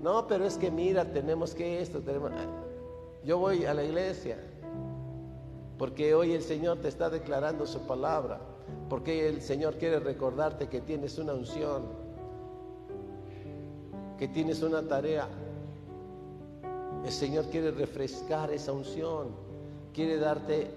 No, 0.02 0.28
pero 0.28 0.46
es 0.46 0.58
que 0.58 0.70
mira, 0.70 1.06
tenemos 1.06 1.56
que 1.56 1.82
esto, 1.82 2.00
tenemos... 2.02 2.32
Yo 3.24 3.38
voy 3.38 3.66
a 3.66 3.74
la 3.74 3.84
iglesia, 3.84 4.38
porque 5.78 6.14
hoy 6.14 6.34
el 6.34 6.42
Señor 6.42 6.80
te 6.80 6.90
está 6.90 7.10
declarando 7.10 7.66
su 7.66 7.80
palabra, 7.88 8.42
porque 8.90 9.28
el 9.28 9.42
Señor 9.42 9.78
quiere 9.78 10.00
recordarte 10.00 10.68
que 10.68 10.82
tienes 10.82 11.18
una 11.18 11.34
unción, 11.34 11.84
que 14.18 14.28
tienes 14.28 14.62
una 14.62 14.88
tarea. 14.88 15.28
El 17.04 17.12
Señor 17.12 17.46
quiere 17.46 17.72
refrescar 17.72 18.52
esa 18.52 18.72
unción, 18.72 19.30
quiere 19.94 20.18
darte 20.18 20.70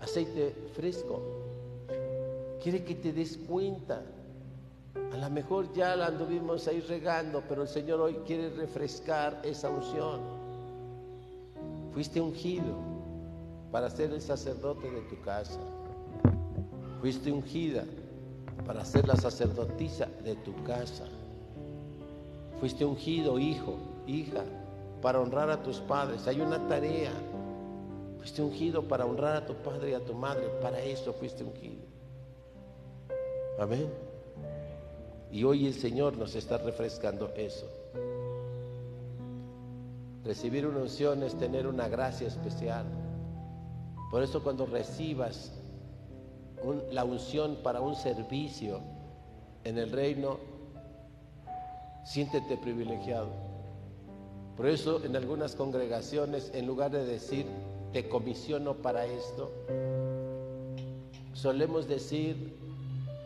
aceite 0.00 0.54
fresco, 0.74 1.20
quiere 2.62 2.84
que 2.84 2.94
te 2.94 3.12
des 3.12 3.36
cuenta. 3.36 4.02
A 5.12 5.16
lo 5.16 5.30
mejor 5.30 5.72
ya 5.74 5.94
la 5.94 6.06
anduvimos 6.06 6.66
ahí 6.66 6.80
regando, 6.80 7.42
pero 7.48 7.62
el 7.62 7.68
Señor 7.68 8.00
hoy 8.00 8.14
quiere 8.26 8.50
refrescar 8.50 9.40
esa 9.44 9.68
unción. 9.68 10.20
Fuiste 11.92 12.20
ungido 12.20 12.74
para 13.70 13.90
ser 13.90 14.12
el 14.12 14.20
sacerdote 14.20 14.90
de 14.90 15.02
tu 15.02 15.20
casa. 15.20 15.60
Fuiste 17.00 17.30
ungida 17.30 17.84
para 18.66 18.84
ser 18.84 19.06
la 19.06 19.16
sacerdotisa 19.16 20.06
de 20.24 20.34
tu 20.36 20.54
casa. 20.64 21.04
Fuiste 22.60 22.84
ungido, 22.84 23.38
hijo, 23.38 23.78
hija, 24.06 24.44
para 25.02 25.20
honrar 25.20 25.50
a 25.50 25.62
tus 25.62 25.78
padres. 25.80 26.26
Hay 26.26 26.40
una 26.40 26.66
tarea. 26.66 27.12
Fuiste 28.18 28.42
ungido 28.42 28.82
para 28.88 29.04
honrar 29.04 29.36
a 29.36 29.46
tu 29.46 29.54
padre 29.54 29.90
y 29.90 29.94
a 29.94 30.04
tu 30.04 30.14
madre. 30.14 30.48
Para 30.62 30.80
eso 30.80 31.12
fuiste 31.12 31.44
ungido. 31.44 31.84
Amén. 33.58 33.88
Y 35.30 35.44
hoy 35.44 35.66
el 35.66 35.74
Señor 35.74 36.16
nos 36.16 36.34
está 36.34 36.58
refrescando 36.58 37.32
eso. 37.36 37.66
Recibir 40.24 40.66
una 40.66 40.80
unción 40.80 41.22
es 41.22 41.36
tener 41.38 41.66
una 41.66 41.88
gracia 41.88 42.26
especial. 42.26 42.86
Por 44.10 44.22
eso 44.22 44.42
cuando 44.42 44.66
recibas 44.66 45.52
la 46.90 47.04
unción 47.04 47.56
para 47.62 47.80
un 47.80 47.94
servicio 47.94 48.80
en 49.64 49.78
el 49.78 49.90
reino, 49.90 50.38
siéntete 52.04 52.56
privilegiado. 52.56 53.28
Por 54.56 54.66
eso 54.66 55.04
en 55.04 55.16
algunas 55.16 55.54
congregaciones, 55.54 56.50
en 56.54 56.66
lugar 56.66 56.90
de 56.90 57.04
decir, 57.04 57.46
te 57.92 58.08
comisiono 58.08 58.74
para 58.74 59.04
esto, 59.06 59.52
solemos 61.32 61.86
decir, 61.88 62.56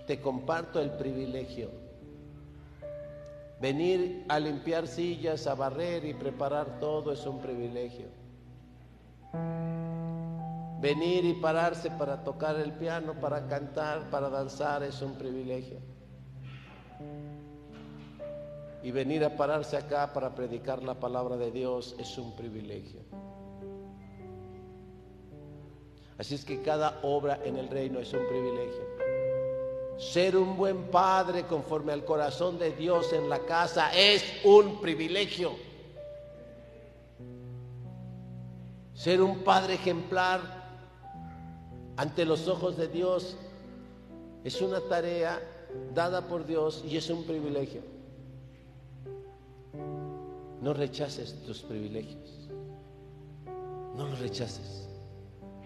te 0.07 0.20
comparto 0.20 0.81
el 0.81 0.91
privilegio. 0.91 1.70
Venir 3.61 4.24
a 4.28 4.41
limpiar 4.41 4.89
sillas, 4.89 5.47
a 5.47 5.55
barrer 5.55 6.05
y 6.05 6.14
preparar 6.14 6.81
todo 6.81 7.12
es 7.12 7.26
un 7.26 7.41
privilegio. 7.41 8.07
Venir 10.81 11.26
y 11.26 11.35
pararse 11.35 11.91
para 11.91 12.24
tocar 12.24 12.57
el 12.57 12.72
piano, 12.72 13.12
para 13.20 13.47
cantar, 13.47 14.09
para 14.09 14.31
danzar 14.31 14.83
es 14.83 15.03
un 15.03 15.14
privilegio. 15.14 15.78
Y 18.83 18.91
venir 18.91 19.22
a 19.24 19.37
pararse 19.37 19.76
acá 19.76 20.11
para 20.14 20.35
predicar 20.35 20.83
la 20.83 20.95
palabra 20.95 21.37
de 21.37 21.51
Dios 21.51 21.95
es 21.99 22.16
un 22.16 22.35
privilegio. 22.35 23.01
Así 26.16 26.35
es 26.35 26.47
que 26.47 26.62
cada 26.62 26.99
obra 27.03 27.41
en 27.45 27.59
el 27.59 27.68
reino 27.68 27.99
es 27.99 28.12
un 28.14 28.26
privilegio. 28.26 29.01
Ser 29.99 30.35
un 30.35 30.57
buen 30.57 30.85
padre 30.85 31.43
conforme 31.43 31.93
al 31.93 32.07
corazón 32.07 32.59
de 32.59 32.72
Dios 32.72 33.12
en 33.12 33.28
la 33.28 33.41
casa 33.41 33.91
es 33.95 34.24
un 34.45 34.81
privilegio. 34.81 35.53
Ser 38.95 39.20
un 39.20 39.45
padre 39.45 39.74
ejemplar 39.74 40.59
ante 42.01 42.24
los 42.24 42.48
ojos 42.48 42.78
de 42.78 42.88
Dios 42.88 43.36
es 44.42 44.62
una 44.62 44.80
tarea 44.80 45.38
dada 45.94 46.26
por 46.26 46.46
Dios 46.46 46.82
y 46.88 46.96
es 46.96 47.11
un 47.11 47.24
privilegio. 47.24 47.82
No 50.62 50.72
rechaces 50.72 51.42
tus 51.44 51.61
privilegios. 51.61 52.48
No 53.98 54.07
los 54.09 54.18
rechaces. 54.18 54.88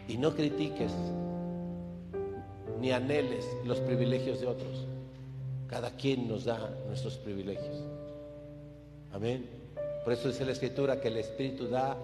Y 0.08 0.18
no 0.18 0.34
critiques 0.34 0.90
ni 2.80 2.90
anheles 2.90 3.46
los 3.64 3.78
privilegios 3.78 4.40
de 4.40 4.48
otros. 4.48 4.88
Cada 5.68 5.92
quien 5.92 6.26
nos 6.26 6.46
da 6.46 6.68
nuestros 6.88 7.16
privilegios. 7.18 7.84
Amén. 9.12 9.48
Por 10.02 10.12
eso 10.12 10.26
dice 10.26 10.44
la 10.44 10.50
escritura 10.50 11.00
que 11.00 11.06
el 11.06 11.16
Espíritu 11.18 11.68
da 11.68 11.96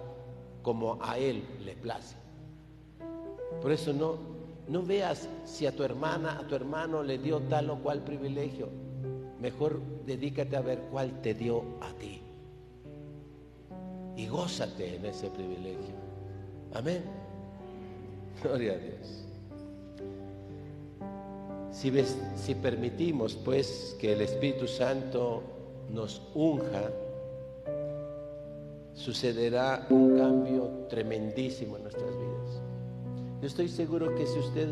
como 0.61 1.03
a 1.03 1.17
Él 1.17 1.43
le 1.65 1.75
place. 1.75 2.20
Por 3.61 3.71
eso 3.71 3.93
no, 3.93 4.15
no 4.67 4.83
veas 4.83 5.27
si 5.45 5.65
a 5.65 5.75
tu 5.75 5.83
hermana, 5.83 6.39
a 6.39 6.47
tu 6.47 6.55
hermano 6.55 7.03
le 7.03 7.17
dio 7.17 7.39
tal 7.41 7.69
o 7.69 7.77
cual 7.77 8.01
privilegio. 8.03 8.69
Mejor 9.39 9.81
dedícate 10.05 10.55
a 10.55 10.61
ver 10.61 10.79
cuál 10.91 11.21
te 11.21 11.33
dio 11.33 11.63
a 11.81 11.91
ti. 11.93 12.21
Y 14.15 14.27
gózate 14.27 14.95
en 14.95 15.05
ese 15.05 15.29
privilegio. 15.29 15.95
Amén. 16.73 17.03
Gloria 18.43 18.73
a 18.73 18.77
Dios. 18.77 19.21
Si, 21.71 22.55
permitimos 22.55 23.33
pues 23.35 23.95
que 23.99 24.13
el 24.13 24.21
Espíritu 24.21 24.67
Santo 24.67 25.41
nos 25.89 26.21
unja, 26.35 26.91
sucederá 28.93 29.87
un 29.89 30.17
cambio 30.17 30.69
tremendísimo 30.89 31.77
en 31.77 31.83
nuestras 31.83 32.09
vidas. 32.09 32.30
Yo 33.41 33.47
estoy 33.47 33.69
seguro 33.69 34.13
que 34.13 34.27
si 34.27 34.37
usted 34.37 34.69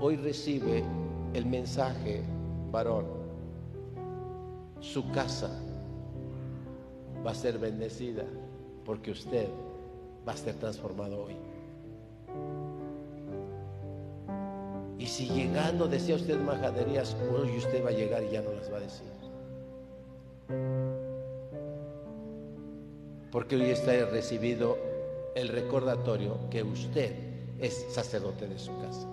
hoy 0.00 0.14
recibe 0.14 0.84
el 1.34 1.46
mensaje, 1.46 2.22
varón, 2.70 3.06
su 4.78 5.10
casa 5.10 5.50
va 7.26 7.32
a 7.32 7.34
ser 7.34 7.58
bendecida 7.58 8.22
porque 8.84 9.10
usted 9.10 9.48
va 10.26 10.32
a 10.32 10.36
ser 10.36 10.54
transformado 10.54 11.24
hoy. 11.24 11.34
Y 15.00 15.06
si 15.06 15.28
llegando 15.30 15.88
decía 15.88 16.14
usted 16.14 16.38
majaderías, 16.38 17.16
hoy 17.36 17.56
usted 17.56 17.84
va 17.84 17.88
a 17.88 17.92
llegar 17.92 18.22
y 18.22 18.30
ya 18.30 18.42
no 18.42 18.52
las 18.52 18.72
va 18.72 18.76
a 18.76 18.80
decir. 18.80 19.08
Porque 23.32 23.56
hoy 23.56 23.70
está 23.70 23.92
recibido 24.06 24.78
el 25.34 25.48
recordatorio 25.48 26.38
que 26.48 26.62
usted 26.62 27.27
es 27.58 27.86
sacerdote 27.90 28.46
de 28.46 28.58
su 28.58 28.76
casa. 28.78 29.06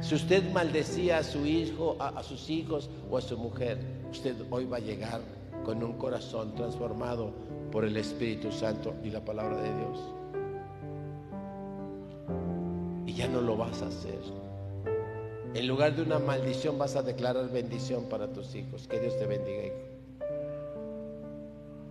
Si 0.00 0.14
usted 0.14 0.50
maldecía 0.52 1.18
a 1.18 1.22
su 1.22 1.46
hijo, 1.46 1.96
a, 1.98 2.22
sus 2.22 2.50
hijos 2.50 2.90
o 3.10 3.16
a 3.16 3.22
su 3.22 3.38
mujer, 3.38 3.78
usted 4.10 4.36
hoy 4.50 4.66
va 4.66 4.76
a 4.76 4.80
llegar 4.80 5.20
con 5.64 5.82
un 5.82 5.94
corazón 5.94 6.54
transformado 6.54 7.32
por 7.72 7.84
el 7.84 7.96
Espíritu 7.96 8.52
Santo 8.52 8.94
y 9.02 9.10
la 9.10 9.24
palabra 9.24 9.62
de 9.62 9.74
Dios 9.78 9.98
ya 13.14 13.28
no 13.28 13.40
lo 13.40 13.56
vas 13.56 13.80
a 13.82 13.86
hacer. 13.86 14.18
En 15.54 15.68
lugar 15.68 15.94
de 15.94 16.02
una 16.02 16.18
maldición 16.18 16.78
vas 16.78 16.96
a 16.96 17.02
declarar 17.02 17.48
bendición 17.50 18.04
para 18.04 18.32
tus 18.32 18.54
hijos. 18.54 18.88
Que 18.88 18.98
Dios 18.98 19.16
te 19.18 19.26
bendiga, 19.26 19.64
hijo. 19.64 19.76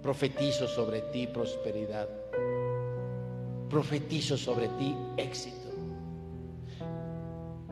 Profetizo 0.02 0.68
sobre 0.68 1.02
ti 1.02 1.28
prosperidad. 1.28 2.10
Profetizo 3.70 4.38
sobre 4.38 4.68
ti 4.80 4.96
éxito. 5.18 5.70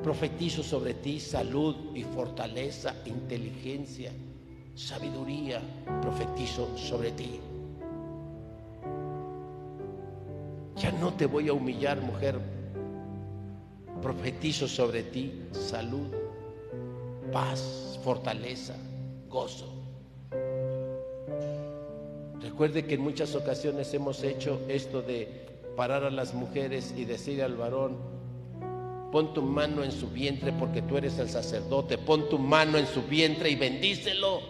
Profetizo 0.02 0.64
sobre 0.64 0.96
ti 0.96 1.20
salud 1.20 1.76
y 1.96 2.04
fortaleza, 2.04 2.96
inteligencia, 3.06 4.12
sabiduría. 4.76 5.62
Profetizo 6.02 6.76
sobre 6.78 7.12
ti. 7.12 7.39
Ya 10.78 10.92
no 10.94 11.14
te 11.14 11.28
voy 11.28 11.50
a 11.50 11.54
humillar, 11.54 12.02
mujer 12.02 12.39
Profetizo 14.02 14.68
sobre 14.68 15.04
ti 15.04 15.44
salud, 15.52 16.08
paz, 17.32 18.00
fortaleza, 18.04 18.76
gozo. 19.30 19.68
Recuerde 22.42 22.84
que 22.84 22.96
en 22.96 23.02
muchas 23.02 23.36
ocasiones 23.36 23.94
hemos 23.94 24.24
hecho 24.24 24.60
esto 24.68 25.04
de 25.04 25.51
parar 25.76 26.03
a 26.03 26.09
las 26.09 26.34
mujeres 26.34 26.93
y 26.95 27.05
decir 27.05 27.41
al 27.41 27.55
varón, 27.55 27.97
pon 29.11 29.34
tu 29.34 29.41
mano 29.41 29.84
en 29.84 29.91
su 29.91 30.09
vientre 30.09 30.53
porque 30.53 30.82
tú 30.82 30.97
eres 30.97 31.19
el 31.19 31.30
sacerdote, 31.30 31.97
pon 31.97 32.30
tu 32.30 32.39
mano 32.39 32.78
en 32.78 32.88
su 32.88 33.03
vientre 33.03 33.49
y 33.49 33.55
bendícelo. 33.55 34.41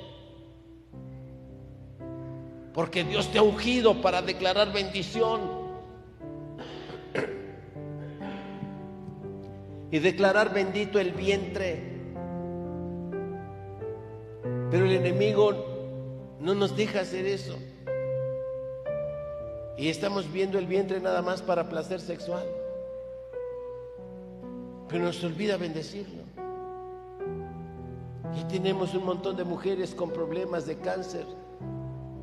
Porque 2.74 3.04
Dios 3.04 3.28
te 3.32 3.40
ha 3.40 3.44
ungido 3.44 4.02
para 4.02 4.22
declarar 4.22 4.72
bendición. 4.72 5.62
Y 9.92 10.00
declarar 10.00 10.54
bendito 10.54 11.00
el 11.00 11.12
vientre. 11.12 11.92
Pero 14.70 14.86
el 14.86 14.94
enemigo 14.94 16.38
no 16.40 16.56
nos 16.56 16.78
deja 16.78 17.02
hacer 17.02 17.26
eso. 17.26 17.58
Y 19.78 19.88
estamos 19.88 20.32
viendo 20.32 20.60
el 20.60 20.68
vientre 20.68 21.00
nada 21.00 21.22
más 21.22 21.42
para 21.42 21.70
placer 21.70 22.00
sexual. 22.00 22.46
Pero 24.88 25.06
nos 25.06 25.24
olvida 25.24 25.58
bendecirlo. 25.58 26.24
Y 28.40 28.44
tenemos 28.46 28.94
un 28.94 29.06
montón 29.06 29.36
de 29.36 29.44
mujeres 29.44 29.96
con 29.96 30.12
problemas 30.12 30.66
de 30.66 30.78
cáncer, 30.78 31.26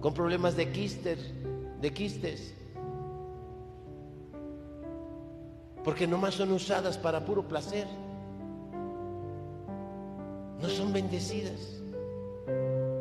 con 0.00 0.14
problemas 0.14 0.56
de 0.56 0.70
quistes, 0.70 1.32
de 1.80 1.92
quistes. 1.92 2.54
Porque 5.84 6.06
nomás 6.06 6.34
son 6.34 6.52
usadas 6.52 6.98
para 6.98 7.24
puro 7.24 7.46
placer. 7.48 7.86
No 10.60 10.68
son 10.68 10.92
bendecidas. 10.92 11.80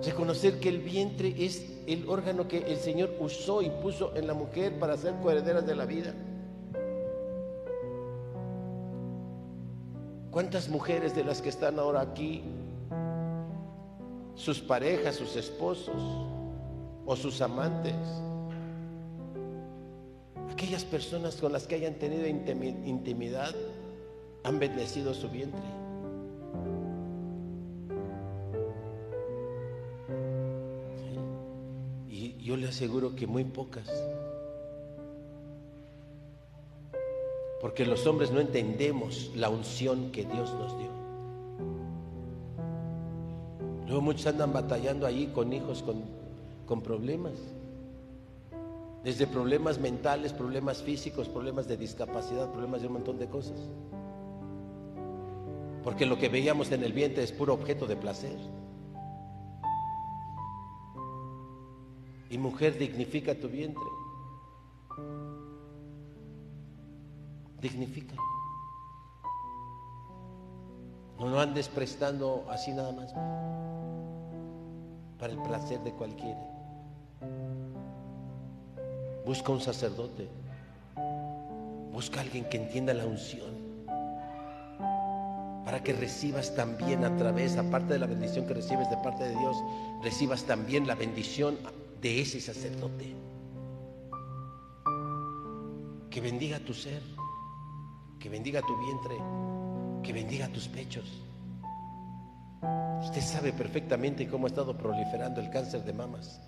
Reconocer 0.03 0.59
que 0.59 0.69
el 0.69 0.79
vientre 0.79 1.33
es 1.37 1.76
el 1.87 2.07
órgano 2.09 2.49
que 2.49 2.57
el 2.57 2.77
Señor 2.77 3.15
usó 3.19 3.61
y 3.61 3.69
puso 3.69 4.13
en 4.15 4.27
la 4.27 4.33
mujer 4.33 4.77
para 4.77 4.97
ser 4.97 5.15
coherederas 5.23 5.65
de 5.65 5.75
la 5.75 5.85
vida. 5.85 6.13
¿Cuántas 10.29 10.67
mujeres 10.67 11.15
de 11.15 11.23
las 11.23 11.41
que 11.41 11.49
están 11.49 11.79
ahora 11.79 12.01
aquí, 12.01 12.43
sus 14.35 14.59
parejas, 14.59 15.15
sus 15.15 15.35
esposos 15.37 15.95
o 17.05 17.15
sus 17.15 17.41
amantes, 17.41 17.95
aquellas 20.51 20.83
personas 20.83 21.37
con 21.37 21.53
las 21.53 21.65
que 21.65 21.75
hayan 21.75 21.95
tenido 21.95 22.27
intimidad, 22.27 23.55
han 24.43 24.59
bendecido 24.59 25.13
su 25.13 25.29
vientre? 25.29 25.76
Yo 32.47 32.55
le 32.55 32.69
aseguro 32.69 33.13
que 33.13 33.27
muy 33.27 33.43
pocas. 33.43 33.89
Porque 37.59 37.85
los 37.85 38.07
hombres 38.07 38.31
no 38.31 38.39
entendemos 38.39 39.33
la 39.35 39.49
unción 39.49 40.13
que 40.13 40.23
Dios 40.23 40.53
nos 40.53 40.77
dio. 40.79 40.89
Luego 43.85 44.01
muchos 44.01 44.27
andan 44.27 44.53
batallando 44.53 45.05
ahí 45.05 45.27
con 45.35 45.51
hijos 45.51 45.83
con, 45.83 46.05
con 46.65 46.81
problemas. 46.81 47.33
Desde 49.03 49.27
problemas 49.27 49.77
mentales, 49.77 50.31
problemas 50.31 50.81
físicos, 50.81 51.27
problemas 51.27 51.67
de 51.67 51.75
discapacidad, 51.75 52.49
problemas 52.53 52.79
de 52.79 52.87
un 52.87 52.93
montón 52.93 53.19
de 53.19 53.27
cosas. 53.27 53.59
Porque 55.83 56.05
lo 56.05 56.17
que 56.17 56.29
veíamos 56.29 56.71
en 56.71 56.81
el 56.85 56.93
vientre 56.93 57.25
es 57.25 57.33
puro 57.33 57.53
objeto 57.53 57.87
de 57.87 57.97
placer. 57.97 58.37
Y 62.29 62.37
mujer, 62.37 62.77
dignifica 62.77 63.35
tu 63.35 63.47
vientre. 63.47 63.83
Dignifica. 67.61 68.15
No 71.19 71.27
lo 71.29 71.39
andes 71.39 71.67
prestando 71.67 72.45
así 72.49 72.71
nada 72.71 72.91
más 72.91 73.13
para 75.19 75.33
el 75.33 75.39
placer 75.39 75.79
de 75.79 75.91
cualquiera. 75.91 76.39
Busca 79.25 79.51
un 79.51 79.59
sacerdote. 79.59 80.29
Busca 81.91 82.21
alguien 82.21 82.45
que 82.45 82.57
entienda 82.57 82.93
la 82.93 83.05
unción. 83.05 83.57
Para 85.65 85.83
que 85.83 85.93
recibas 85.93 86.55
también 86.55 87.03
a 87.03 87.17
través, 87.17 87.57
aparte 87.57 87.93
de 87.93 87.99
la 87.99 88.05
bendición 88.05 88.45
que 88.45 88.53
recibes 88.53 88.89
de 88.89 88.97
parte 88.97 89.23
de 89.23 89.35
Dios, 89.37 89.57
recibas 90.03 90.43
también 90.43 90.87
la 90.87 90.95
bendición 90.95 91.57
de 92.01 92.21
ese 92.21 92.39
sacerdote. 92.39 93.13
Que 96.09 96.21
bendiga 96.21 96.59
tu 96.59 96.73
ser, 96.73 97.01
que 98.19 98.29
bendiga 98.29 98.61
tu 98.61 98.77
vientre, 98.77 99.17
que 100.03 100.13
bendiga 100.13 100.47
tus 100.49 100.67
pechos. 100.67 101.21
Usted 103.01 103.21
sabe 103.21 103.53
perfectamente 103.53 104.27
cómo 104.27 104.45
ha 104.45 104.49
estado 104.49 104.77
proliferando 104.77 105.39
el 105.39 105.49
cáncer 105.49 105.83
de 105.83 105.93
mamas. 105.93 106.41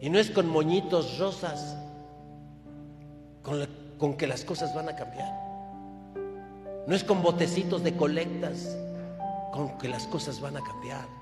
Y 0.00 0.10
no 0.10 0.18
es 0.18 0.30
con 0.30 0.48
moñitos 0.48 1.18
rosas 1.18 1.76
con, 3.42 3.66
con 3.98 4.16
que 4.16 4.26
las 4.26 4.44
cosas 4.44 4.74
van 4.74 4.88
a 4.88 4.96
cambiar. 4.96 5.32
No 6.86 6.94
es 6.94 7.04
con 7.04 7.22
botecitos 7.22 7.82
de 7.82 7.96
colectas 7.96 8.76
con 9.52 9.78
que 9.78 9.88
las 9.88 10.06
cosas 10.06 10.40
van 10.40 10.56
a 10.56 10.60
cambiar. 10.60 11.21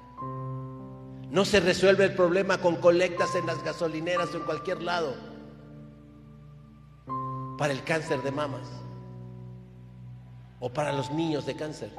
No 1.30 1.44
se 1.44 1.60
resuelve 1.60 2.04
el 2.04 2.14
problema 2.14 2.58
con 2.58 2.76
colectas 2.76 3.36
en 3.36 3.46
las 3.46 3.62
gasolineras 3.62 4.34
o 4.34 4.38
en 4.38 4.42
cualquier 4.42 4.82
lado 4.82 5.14
para 7.56 7.72
el 7.72 7.84
cáncer 7.84 8.20
de 8.22 8.32
mamas 8.32 8.66
o 10.58 10.72
para 10.72 10.92
los 10.92 11.10
niños 11.12 11.46
de 11.46 11.54
cáncer. 11.54 11.92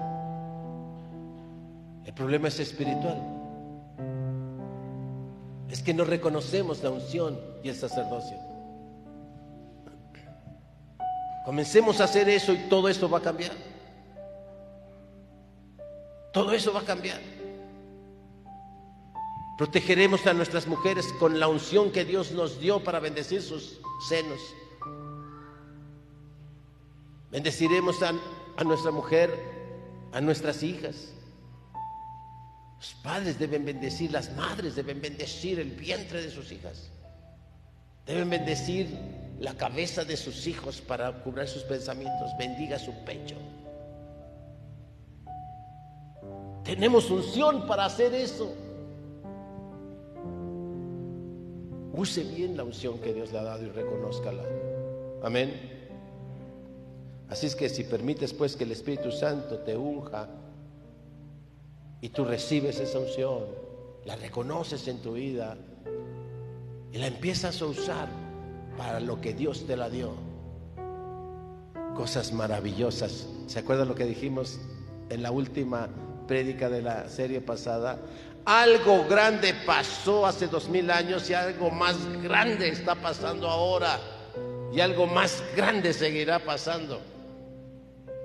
El 2.06 2.14
problema 2.14 2.50
es 2.50 2.60
espiritual. 2.60 3.22
Es 5.70 5.82
que 5.82 5.94
no 5.94 6.04
reconocemos 6.04 6.84
la 6.84 6.90
unción 6.90 7.40
y 7.64 7.70
el 7.70 7.76
sacerdocio. 7.76 8.38
Comencemos 11.46 12.02
a 12.02 12.04
hacer 12.04 12.28
eso 12.28 12.52
y 12.52 12.58
todo 12.68 12.90
eso 12.90 13.10
va 13.10 13.20
a 13.20 13.22
cambiar. 13.22 13.54
Todo 16.34 16.52
eso 16.52 16.74
va 16.74 16.82
a 16.82 16.86
cambiar. 16.86 17.31
Protegeremos 19.62 20.26
a 20.26 20.34
nuestras 20.34 20.66
mujeres 20.66 21.14
con 21.20 21.40
la 21.40 21.48
unción 21.48 21.92
que 21.92 22.04
Dios 22.04 22.32
nos 22.32 22.60
dio 22.60 22.84
para 22.84 23.00
bendecir 23.00 23.44
sus 23.44 23.80
senos. 24.10 24.40
Bendeciremos 27.30 28.02
a, 28.02 28.16
a 28.58 28.64
nuestra 28.64 28.90
mujer, 28.90 29.32
a 30.14 30.20
nuestras 30.20 30.64
hijas. 30.64 31.14
Los 32.80 32.96
padres 33.04 33.38
deben 33.38 33.64
bendecir, 33.64 34.12
las 34.12 34.36
madres 34.36 34.76
deben 34.76 35.00
bendecir 35.00 35.60
el 35.60 35.70
vientre 35.70 36.24
de 36.24 36.32
sus 36.32 36.52
hijas. 36.52 36.90
Deben 38.08 38.32
bendecir 38.32 38.88
la 39.40 39.54
cabeza 39.54 40.04
de 40.04 40.18
sus 40.18 40.48
hijos 40.48 40.82
para 40.82 41.22
cubrir 41.22 41.48
sus 41.48 41.62
pensamientos. 41.62 42.32
Bendiga 42.40 42.80
su 42.80 42.94
pecho. 43.06 43.36
Tenemos 46.64 47.12
unción 47.12 47.68
para 47.68 47.86
hacer 47.86 48.16
eso. 48.16 48.56
Use 51.94 52.24
bien 52.24 52.56
la 52.56 52.64
unción 52.64 53.00
que 53.00 53.14
Dios 53.14 53.32
le 53.32 53.40
ha 53.40 53.44
dado 53.44 53.64
y 53.64 53.70
reconózcala. 53.70 54.44
Amén. 55.24 55.82
Así 57.30 57.48
es 57.48 57.56
que 57.56 57.70
si 57.70 57.84
permites 57.84 58.34
pues 58.34 58.56
que 58.56 58.64
el 58.64 58.72
Espíritu 58.72 59.12
Santo 59.12 59.60
te 59.60 59.76
unja 59.76 60.28
y 62.02 62.10
tú 62.10 62.26
recibes 62.26 62.80
esa 62.80 63.00
unción, 63.00 63.46
la 64.06 64.16
reconoces 64.16 64.88
en 64.88 65.02
tu 65.02 65.14
vida 65.14 65.58
y 66.92 66.98
la 66.98 67.08
empiezas 67.08 67.62
a 67.62 67.66
usar 67.66 68.10
para 68.78 69.00
lo 69.00 69.22
que 69.22 69.34
Dios 69.34 69.66
te 69.66 69.78
la 69.78 69.90
dio. 69.90 70.12
Cosas 71.96 72.34
maravillosas. 72.34 73.28
¿Se 73.48 73.60
acuerdan 73.60 73.88
lo 73.88 73.96
que 73.96 74.06
dijimos 74.06 74.60
en 75.10 75.24
la 75.24 75.32
última 75.32 75.90
prédica 76.28 76.70
de 76.70 76.82
la 76.82 77.08
serie 77.10 77.42
pasada? 77.42 78.00
Algo 78.46 79.06
grande 79.08 79.54
pasó 79.66 80.26
hace 80.26 80.48
dos 80.48 80.68
mil 80.68 80.90
años 80.90 81.30
y 81.30 81.34
algo 81.34 81.70
más 81.70 81.98
grande 82.24 82.70
está 82.70 82.96
pasando 82.96 83.48
ahora. 83.48 84.00
Y 84.74 84.80
algo 84.80 85.06
más 85.06 85.44
grande 85.56 85.94
seguirá 85.94 86.40
pasando 86.40 87.00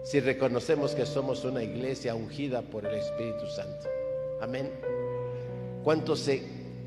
si 0.04 0.20
reconocemos 0.20 0.94
que 0.94 1.04
somos 1.04 1.44
una 1.44 1.64
iglesia 1.64 2.14
ungida 2.14 2.62
por 2.62 2.86
el 2.86 2.94
Espíritu 2.94 3.46
Santo. 3.48 3.88
Amén. 4.40 4.70
¿Cuántos 5.82 6.20
se 6.20 6.44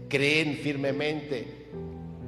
creen 0.08 0.56
firmemente 0.56 1.68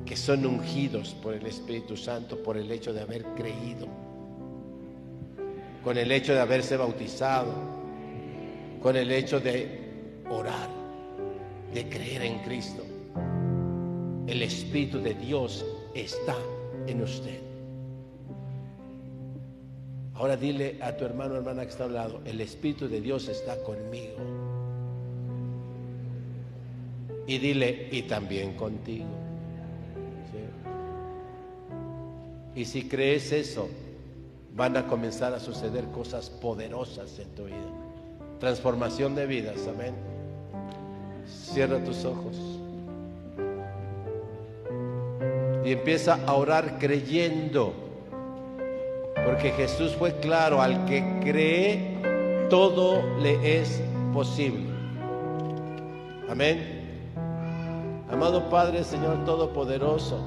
que 0.05 0.17
son 0.17 0.45
ungidos 0.45 1.15
por 1.23 1.33
el 1.33 1.45
Espíritu 1.45 1.95
Santo 1.95 2.43
por 2.43 2.57
el 2.57 2.69
hecho 2.69 2.91
de 2.91 3.01
haber 3.01 3.23
creído? 3.37 3.87
Con 5.81 5.97
el 5.97 6.11
hecho 6.11 6.33
de 6.33 6.41
haberse 6.41 6.75
bautizado, 6.75 7.53
con 8.83 8.97
el 8.97 9.11
hecho 9.11 9.39
de 9.39 9.79
orar 10.29 10.80
de 11.73 11.87
creer 11.89 12.23
en 12.23 12.39
Cristo. 12.39 12.83
El 14.27 14.41
Espíritu 14.41 14.99
de 14.99 15.13
Dios 15.13 15.65
está 15.93 16.35
en 16.87 17.01
usted. 17.01 17.39
Ahora 20.13 20.37
dile 20.37 20.77
a 20.81 20.95
tu 20.95 21.05
hermano 21.05 21.33
o 21.33 21.37
hermana 21.37 21.63
que 21.63 21.69
está 21.69 21.85
al 21.85 21.93
lado, 21.93 22.21
el 22.25 22.41
Espíritu 22.41 22.87
de 22.87 23.01
Dios 23.01 23.27
está 23.27 23.57
conmigo. 23.63 24.17
Y 27.25 27.37
dile, 27.37 27.87
y 27.91 28.03
también 28.03 28.53
contigo. 28.53 29.07
Y 32.53 32.65
si 32.65 32.87
crees 32.87 33.31
eso, 33.31 33.69
van 34.53 34.75
a 34.75 34.85
comenzar 34.85 35.33
a 35.33 35.39
suceder 35.39 35.85
cosas 35.85 36.29
poderosas 36.29 37.17
en 37.19 37.29
tu 37.29 37.45
vida. 37.45 37.55
Transformación 38.39 39.15
de 39.15 39.25
vidas, 39.25 39.67
amén. 39.67 40.10
Cierra 41.53 41.83
tus 41.83 42.05
ojos. 42.05 42.37
Y 45.65 45.73
empieza 45.73 46.19
a 46.25 46.33
orar 46.33 46.79
creyendo. 46.79 47.73
Porque 49.25 49.51
Jesús 49.51 49.95
fue 49.95 50.13
claro, 50.19 50.61
al 50.61 50.85
que 50.85 51.19
cree, 51.21 51.97
todo 52.49 53.01
le 53.19 53.59
es 53.59 53.81
posible. 54.13 54.71
Amén. 56.29 56.81
Amado 58.09 58.49
Padre, 58.49 58.83
Señor 58.83 59.23
Todopoderoso, 59.25 60.19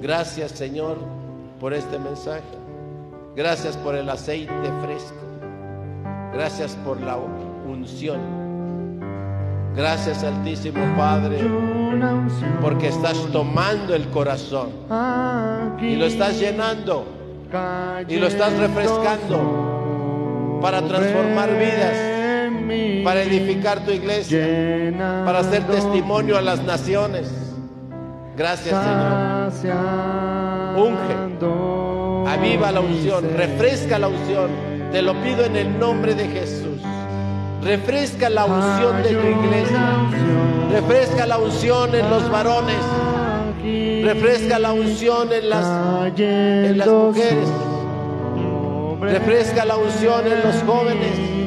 gracias 0.00 0.52
Señor 0.52 0.96
por 1.58 1.74
este 1.74 1.98
mensaje. 1.98 2.42
Gracias 3.36 3.76
por 3.76 3.94
el 3.94 4.08
aceite 4.08 4.52
fresco. 4.82 5.16
Gracias 6.32 6.76
por 6.84 7.00
la 7.00 7.16
unción. 7.16 8.49
Gracias 9.76 10.24
Altísimo 10.24 10.80
Padre, 10.96 11.38
porque 12.60 12.88
estás 12.88 13.16
tomando 13.32 13.94
el 13.94 14.08
corazón 14.08 14.70
y 15.80 15.94
lo 15.96 16.06
estás 16.06 16.40
llenando 16.40 17.06
y 18.08 18.16
lo 18.16 18.26
estás 18.26 18.58
refrescando 18.58 20.58
para 20.60 20.82
transformar 20.82 21.50
vidas, 21.50 21.94
para 23.04 23.22
edificar 23.22 23.84
tu 23.84 23.92
iglesia, 23.92 24.44
para 25.24 25.38
hacer 25.38 25.62
testimonio 25.64 26.36
a 26.36 26.42
las 26.42 26.62
naciones. 26.64 27.30
Gracias 28.36 28.74
Señor. 29.54 29.76
Unge, 30.76 31.14
aviva 32.28 32.72
la 32.72 32.80
unción, 32.80 33.24
refresca 33.36 33.98
la 33.98 34.08
unción. 34.08 34.50
Te 34.90 35.02
lo 35.02 35.14
pido 35.22 35.44
en 35.44 35.56
el 35.56 35.78
nombre 35.78 36.14
de 36.14 36.26
Jesús. 36.26 36.59
Refresca 37.62 38.30
la 38.30 38.46
unción 38.46 39.02
de 39.02 39.10
tu 39.10 39.26
iglesia. 39.26 40.08
Refresca 40.72 41.26
la 41.26 41.38
unción 41.38 41.94
en 41.94 42.08
los 42.08 42.30
varones. 42.30 42.78
Refresca 44.02 44.58
la 44.58 44.72
unción 44.72 45.32
en 45.32 45.50
las, 45.50 46.18
en 46.18 46.78
las 46.78 46.88
mujeres. 46.88 47.48
Refresca 49.00 49.64
la 49.64 49.76
unción 49.76 50.26
en 50.26 50.42
los 50.42 50.62
jóvenes. 50.62 51.40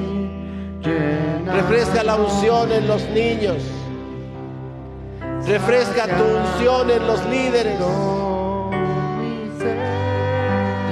Refresca 1.46 2.04
la 2.04 2.16
unción 2.16 2.72
en 2.72 2.88
los 2.88 3.02
niños. 3.10 3.58
Refresca 5.48 6.06
tu 6.06 6.24
unción 6.24 6.92
en 6.92 7.08
los 7.08 7.26
líderes. 7.26 7.80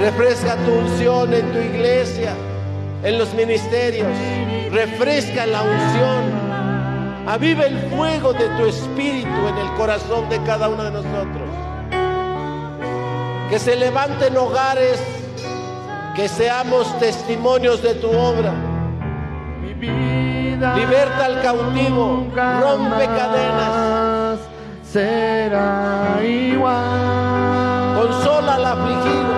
Refresca 0.00 0.56
tu 0.56 0.72
unción 0.72 1.32
en 1.32 1.52
tu 1.52 1.58
iglesia, 1.58 2.32
en 3.04 3.18
los 3.18 3.32
ministerios. 3.34 4.08
Refresca 4.72 5.44
la 5.44 5.62
unción. 5.62 7.28
Aviva 7.28 7.66
el 7.66 7.78
fuego 7.90 8.32
de 8.32 8.48
tu 8.56 8.64
espíritu 8.64 9.28
en 9.48 9.58
el 9.58 9.70
corazón 9.74 10.28
de 10.30 10.42
cada 10.44 10.68
uno 10.70 10.84
de 10.84 10.90
nosotros. 10.90 11.48
Que 13.50 13.58
se 13.58 13.76
levanten 13.76 14.34
hogares, 14.36 14.98
que 16.16 16.26
seamos 16.26 16.98
testimonios 16.98 17.82
de 17.82 17.94
tu 17.96 18.10
obra. 18.10 18.54
Liberta 19.78 21.26
al 21.26 21.42
cautivo, 21.42 22.26
rompe 22.34 23.04
cadenas. 23.04 24.38
Será 24.90 26.18
igual. 26.24 28.00
Consola 28.00 28.54
al 28.54 28.64
afligido. 28.64 29.32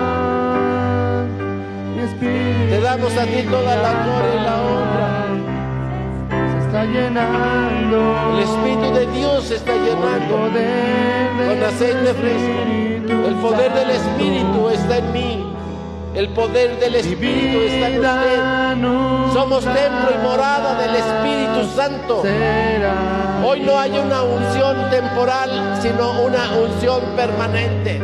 Te 2.69 2.81
damos 2.81 3.17
a 3.17 3.25
ti 3.25 3.43
toda 3.49 3.75
la 3.75 3.91
gloria 4.03 4.35
y 4.35 4.43
la 4.43 4.61
honra. 4.61 4.74
Llenando. 6.85 8.35
El 8.35 8.43
Espíritu 8.43 8.93
de 8.93 9.07
Dios 9.07 9.51
está 9.51 9.73
llenando 9.73 10.49
con 11.47 11.63
aceite 11.63 12.13
fresco. 12.13 13.27
El 13.27 13.35
poder 13.35 13.73
del 13.73 13.89
Espíritu 13.91 14.69
está 14.69 14.97
en 14.97 15.13
mí. 15.13 15.45
El 16.15 16.29
poder 16.29 16.79
del 16.79 16.95
Espíritu 16.95 17.59
está 17.59 17.89
en 17.89 17.99
usted. 17.99 19.33
Somos 19.33 19.63
templo 19.65 20.11
y 20.13 20.23
morada 20.23 20.81
del 20.81 20.95
Espíritu 20.95 21.75
Santo. 21.75 22.23
Hoy 23.45 23.59
no 23.61 23.77
hay 23.77 23.91
una 23.97 24.23
unción 24.23 24.89
temporal, 24.89 25.77
sino 25.81 26.21
una 26.21 26.51
unción 26.55 27.01
permanente. 27.15 28.01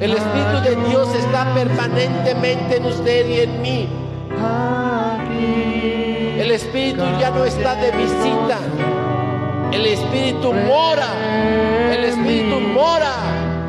El 0.00 0.12
Espíritu 0.12 0.60
de 0.64 0.88
Dios 0.88 1.14
está 1.14 1.52
permanentemente 1.54 2.76
en 2.76 2.84
usted 2.86 3.28
y 3.28 3.40
en 3.40 3.62
mí. 3.62 3.88
El 6.50 6.56
Espíritu 6.56 7.04
ya 7.20 7.30
no 7.30 7.44
está 7.44 7.76
de 7.76 7.92
visita. 7.92 8.58
El 9.70 9.86
Espíritu 9.86 10.52
mora. 10.52 11.06
El 11.92 12.06
Espíritu 12.06 12.58
mora. 12.58 13.12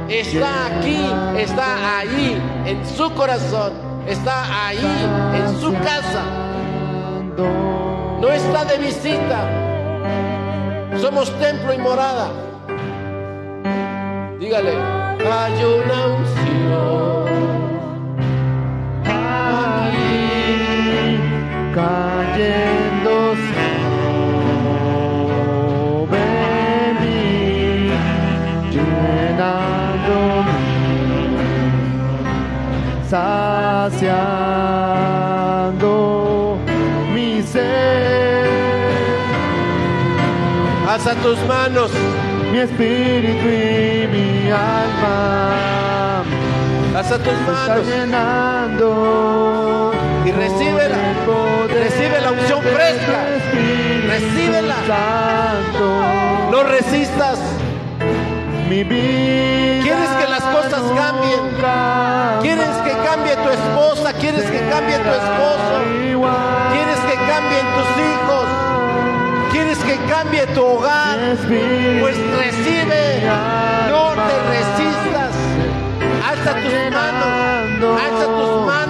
Está 0.09 0.65
aquí, 0.65 0.99
está 1.37 1.99
ahí, 1.99 2.41
en 2.65 2.83
su 2.87 3.13
corazón. 3.13 3.73
Está 4.07 4.65
ahí, 4.65 5.07
en 5.35 5.61
su 5.61 5.71
casa. 5.73 6.23
No 8.19 8.31
está 8.31 8.65
de 8.65 8.79
visita. 8.79 9.47
Somos 10.99 11.31
templo 11.37 11.75
y 11.75 11.77
morada. 11.77 12.31
Dígale, 14.39 14.73
hay 15.19 15.63
una 15.63 16.07
unción. 16.07 16.81
llenándome, 21.71 22.10
saciando 35.31 36.57
mi 37.13 37.41
ser, 37.43 38.49
Alza 40.89 41.13
tus 41.15 41.37
manos. 41.47 41.91
mi 42.51 42.59
espíritu 42.59 43.47
y 43.47 44.07
mi 44.13 44.51
alma. 44.51 46.23
Alza 46.95 47.17
tus 47.17 47.33
se 47.33 47.39
está 47.39 47.51
manos. 47.67 47.87
llenando 47.87 48.87
Y 50.31 50.33
recíbela. 50.33 50.97
Recibe 51.67 52.21
la 52.21 52.31
unción 52.31 52.61
fresca. 52.61 53.25
Recíbela. 54.07 54.75
Santo. 54.87 56.01
No 56.51 56.63
resistas. 56.63 57.39
Mi 58.69 58.85
vida 58.85 59.83
¿Quieres 59.83 60.09
que 60.09 60.29
las 60.29 60.43
cosas 60.43 60.81
cambien? 60.95 61.41
¿Quieres 62.41 62.77
que 62.85 62.91
cambie 63.05 63.35
tu 63.35 63.49
esposa? 63.49 64.13
¿Quieres 64.13 64.43
que 64.43 64.59
cambie 64.69 64.97
tu 64.99 65.09
esposo? 65.09 65.73
¿Quieres 66.71 66.99
que 67.09 67.15
cambien 67.31 67.65
tus 67.75 67.91
hijos? 68.07 68.47
¿Quieres 69.51 69.77
que 69.79 69.97
cambie 70.09 70.47
tu 70.47 70.63
hogar? 70.65 71.17
Pues 71.99 72.17
recibe. 72.37 73.23
No 73.89 74.13
te 74.13 74.35
resistas. 74.55 75.33
Alza 76.29 76.53
tus 76.53 76.73
manos. 76.93 78.01
Alza 78.01 78.25
tus 78.25 78.65
manos 78.65 78.80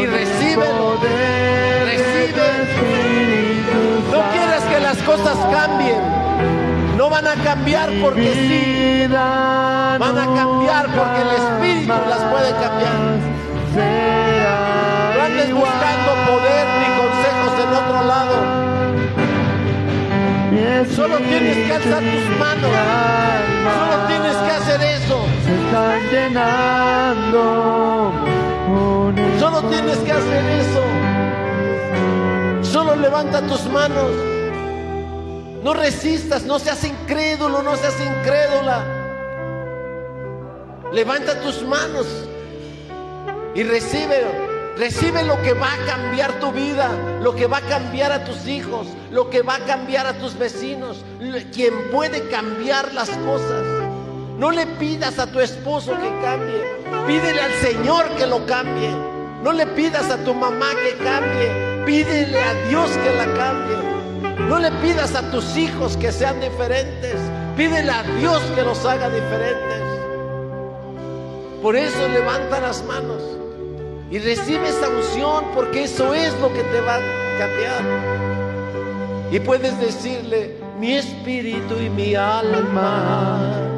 y 0.00 0.06
recíbelo. 0.06 0.96
Recibe. 1.84 2.46
No 4.10 4.20
quieras 4.32 4.62
que 4.64 4.80
las 4.80 4.98
cosas 4.98 5.36
cambien. 5.52 6.02
No 6.96 7.10
van 7.10 7.26
a 7.26 7.34
cambiar 7.34 7.90
porque 8.02 8.32
sí. 8.34 9.06
Van 9.12 10.18
a 10.18 10.26
cambiar 10.34 10.86
porque 10.94 11.20
el 11.22 11.30
Espíritu 11.42 11.94
las 12.08 12.22
puede 12.30 12.50
cambiar. 12.52 12.98
No 15.16 15.22
andes 15.22 15.52
buscando 15.52 16.10
poder 16.26 16.66
ni 16.80 16.88
consejos 17.00 17.52
en 17.62 17.70
otro 17.74 17.98
lado. 18.06 18.36
Solo 20.94 21.16
tienes 21.18 21.56
que 21.66 21.72
alzar 21.72 22.02
tus 22.02 22.26
manos. 22.38 22.70
Solo 23.78 23.96
tienes 24.06 24.36
que 24.36 24.50
hacer 24.50 24.80
eso. 24.82 25.16
Se 25.44 25.52
están 25.54 26.00
llenando. 26.12 27.42
Solo 29.54 29.68
tienes 29.68 29.98
que 29.98 30.10
hacer 30.10 30.44
eso. 30.60 30.82
Solo 32.72 32.96
levanta 32.96 33.40
tus 33.42 33.66
manos. 33.66 34.10
No 35.62 35.74
resistas, 35.74 36.42
no 36.42 36.58
seas 36.58 36.82
incrédulo, 36.82 37.62
no 37.62 37.76
seas 37.76 37.94
incrédula. 38.00 38.84
Levanta 40.92 41.40
tus 41.40 41.62
manos 41.62 42.04
y 43.54 43.62
recibe. 43.62 44.24
Recibe 44.76 45.22
lo 45.22 45.40
que 45.42 45.52
va 45.52 45.72
a 45.72 45.86
cambiar 45.86 46.40
tu 46.40 46.50
vida, 46.50 46.90
lo 47.22 47.36
que 47.36 47.46
va 47.46 47.58
a 47.58 47.68
cambiar 47.68 48.10
a 48.10 48.24
tus 48.24 48.48
hijos, 48.48 48.88
lo 49.12 49.30
que 49.30 49.42
va 49.42 49.54
a 49.54 49.60
cambiar 49.60 50.08
a 50.08 50.14
tus 50.14 50.36
vecinos, 50.36 51.04
quien 51.52 51.92
puede 51.92 52.28
cambiar 52.28 52.92
las 52.92 53.08
cosas. 53.08 53.62
No 54.36 54.50
le 54.50 54.66
pidas 54.66 55.20
a 55.20 55.28
tu 55.28 55.38
esposo 55.38 55.92
que 55.92 56.08
cambie. 56.20 56.60
Pídele 57.06 57.40
al 57.40 57.52
Señor 57.62 58.08
que 58.16 58.26
lo 58.26 58.44
cambie. 58.46 59.13
No 59.44 59.52
le 59.52 59.66
pidas 59.66 60.10
a 60.10 60.16
tu 60.24 60.32
mamá 60.32 60.70
que 60.70 61.04
cambie. 61.04 61.84
Pídele 61.84 62.40
a 62.40 62.54
Dios 62.66 62.90
que 62.92 63.14
la 63.14 63.26
cambie. 63.34 63.76
No 64.48 64.58
le 64.58 64.70
pidas 64.80 65.14
a 65.14 65.30
tus 65.30 65.54
hijos 65.58 65.98
que 65.98 66.10
sean 66.10 66.40
diferentes. 66.40 67.16
Pídele 67.54 67.90
a 67.90 68.02
Dios 68.18 68.40
que 68.54 68.62
los 68.62 68.82
haga 68.86 69.10
diferentes. 69.10 69.82
Por 71.60 71.76
eso 71.76 72.08
levanta 72.08 72.58
las 72.58 72.82
manos 72.84 73.22
y 74.10 74.18
recibe 74.18 74.66
esa 74.66 74.88
unción 74.88 75.44
porque 75.54 75.84
eso 75.84 76.14
es 76.14 76.32
lo 76.40 76.50
que 76.50 76.62
te 76.62 76.80
va 76.80 76.96
a 76.96 77.38
cambiar. 77.38 77.82
Y 79.30 79.40
puedes 79.40 79.78
decirle, 79.78 80.56
mi 80.80 80.94
espíritu 80.94 81.78
y 81.78 81.90
mi 81.90 82.14
alma 82.14 83.73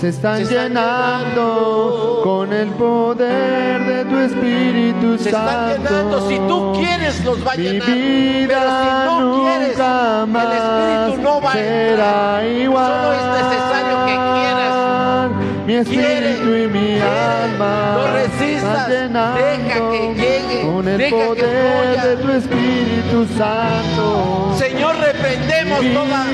se 0.00 0.08
están 0.08 0.36
Se 0.38 0.42
están 0.42 0.68
llenando 0.68 1.30
llenando. 1.30 2.20
con 2.24 2.52
el 2.52 2.68
poder 2.70 3.84
de 3.84 4.04
tu 4.04 4.18
Espíritu 4.18 5.18
se 5.18 5.28
están 5.30 5.46
Santo. 5.46 5.88
llenando. 5.88 6.28
Si 6.28 6.36
tú 6.38 6.72
quieres, 6.74 7.24
los 7.24 7.46
va 7.46 7.52
a 7.52 7.56
Mi 7.56 7.62
llenar. 7.62 7.88
vida 7.90 8.48
Pero 8.48 8.70
si 8.70 8.86
no 9.08 9.44
quieres, 9.44 9.78
el 9.78 10.52
Espíritu 10.52 11.22
no 11.22 11.40
va 11.40 11.52
a 11.52 11.58
entrar. 11.60 12.44
igual. 12.44 12.92
Solo 12.92 13.12
es 13.12 13.42
necesario 13.42 14.06
que 14.06 14.12
quieras. 14.12 15.30
Mi 15.66 15.74
espíritu 15.74 16.02
Quiere, 16.02 16.64
y 16.64 16.68
mi 16.68 16.78
quiere. 16.80 17.02
alma 17.02 17.94
No 17.96 18.12
resistas. 18.12 18.88
Deja 18.88 19.90
que 19.90 20.14
llegue. 20.14 20.70
con 20.70 20.88
el 20.88 20.98
Deja 20.98 21.16
que 21.16 21.24
poder 21.24 21.94
fluya. 21.94 22.04
de 22.06 22.16
tu 22.16 22.30
Espíritu 22.32 23.26
Santo. 23.38 24.54
Señor, 24.58 24.96
reprendemos 24.96 25.80
toda, 25.80 26.24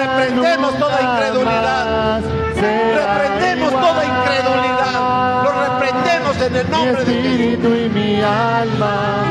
reprendemos 0.00 0.78
toda 0.78 1.00
incredulidad. 1.00 2.20
más 2.20 2.49
Reprendemos 2.60 3.70
toda 3.72 4.04
incredulidad. 4.04 5.44
Lo 5.44 5.50
reprendemos 5.64 6.36
en 6.42 6.56
el 6.56 6.70
nombre 6.70 7.04
de 7.04 7.12
Jesús. 7.12 7.14
espíritu 7.14 7.68
y 7.74 7.88
mi 7.88 8.20
alma 8.20 9.24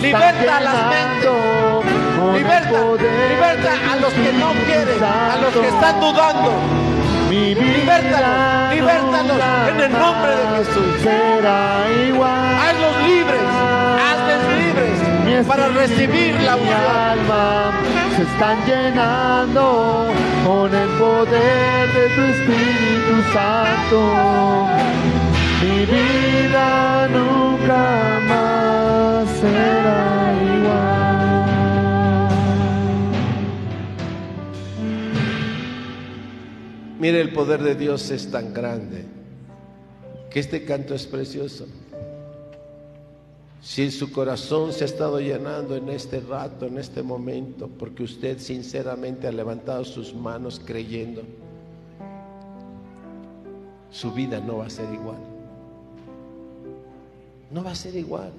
Liberta 0.00 0.56
a 0.56 0.60
las 0.60 0.74
el 0.74 1.32
Liberta, 2.36 2.80
liberta 3.28 3.72
a 3.92 3.96
los 3.96 4.12
que 4.12 4.32
no 4.32 4.52
quieren, 4.66 5.02
a 5.02 5.36
los 5.40 5.52
que 5.52 5.68
están 5.68 6.00
dudando. 6.00 6.52
Libértalos 7.30 8.66
nunca 8.76 9.68
en 9.68 9.80
el 9.80 9.92
nombre 9.92 10.36
de 10.36 10.46
Jesús. 10.58 11.06
Hazlos 12.66 12.96
libres, 13.06 13.42
hazles 14.06 14.42
libres 14.58 15.46
para 15.46 15.68
recibir 15.68 16.40
la 16.40 16.52
alma 16.52 17.75
se 18.16 18.22
están 18.22 18.64
llenando 18.64 20.10
con 20.46 20.74
el 20.74 20.88
poder 20.98 21.92
de 21.92 22.08
tu 22.14 22.22
Espíritu 22.22 23.22
Santo. 23.34 23.98
Mi 25.62 25.84
vida 25.84 27.08
nunca 27.08 28.20
más 28.26 29.28
será 29.38 30.32
igual. 30.56 31.46
Mire, 36.98 37.20
el 37.20 37.32
poder 37.34 37.62
de 37.62 37.74
Dios 37.74 38.10
es 38.10 38.30
tan 38.30 38.54
grande 38.54 39.04
que 40.30 40.40
este 40.40 40.64
canto 40.64 40.94
es 40.94 41.06
precioso. 41.06 41.66
Si 43.60 43.90
su 43.90 44.12
corazón 44.12 44.72
se 44.72 44.84
ha 44.84 44.86
estado 44.86 45.18
llenando 45.18 45.76
en 45.76 45.88
este 45.88 46.20
rato, 46.20 46.66
en 46.66 46.78
este 46.78 47.02
momento, 47.02 47.68
porque 47.68 48.04
usted 48.04 48.38
sinceramente 48.38 49.26
ha 49.26 49.32
levantado 49.32 49.84
sus 49.84 50.14
manos 50.14 50.60
creyendo, 50.64 51.22
su 53.90 54.12
vida 54.12 54.40
no 54.40 54.58
va 54.58 54.66
a 54.66 54.70
ser 54.70 54.92
igual. 54.92 55.18
No 57.50 57.64
va 57.64 57.70
a 57.70 57.74
ser 57.74 57.96
igual. 57.96 58.32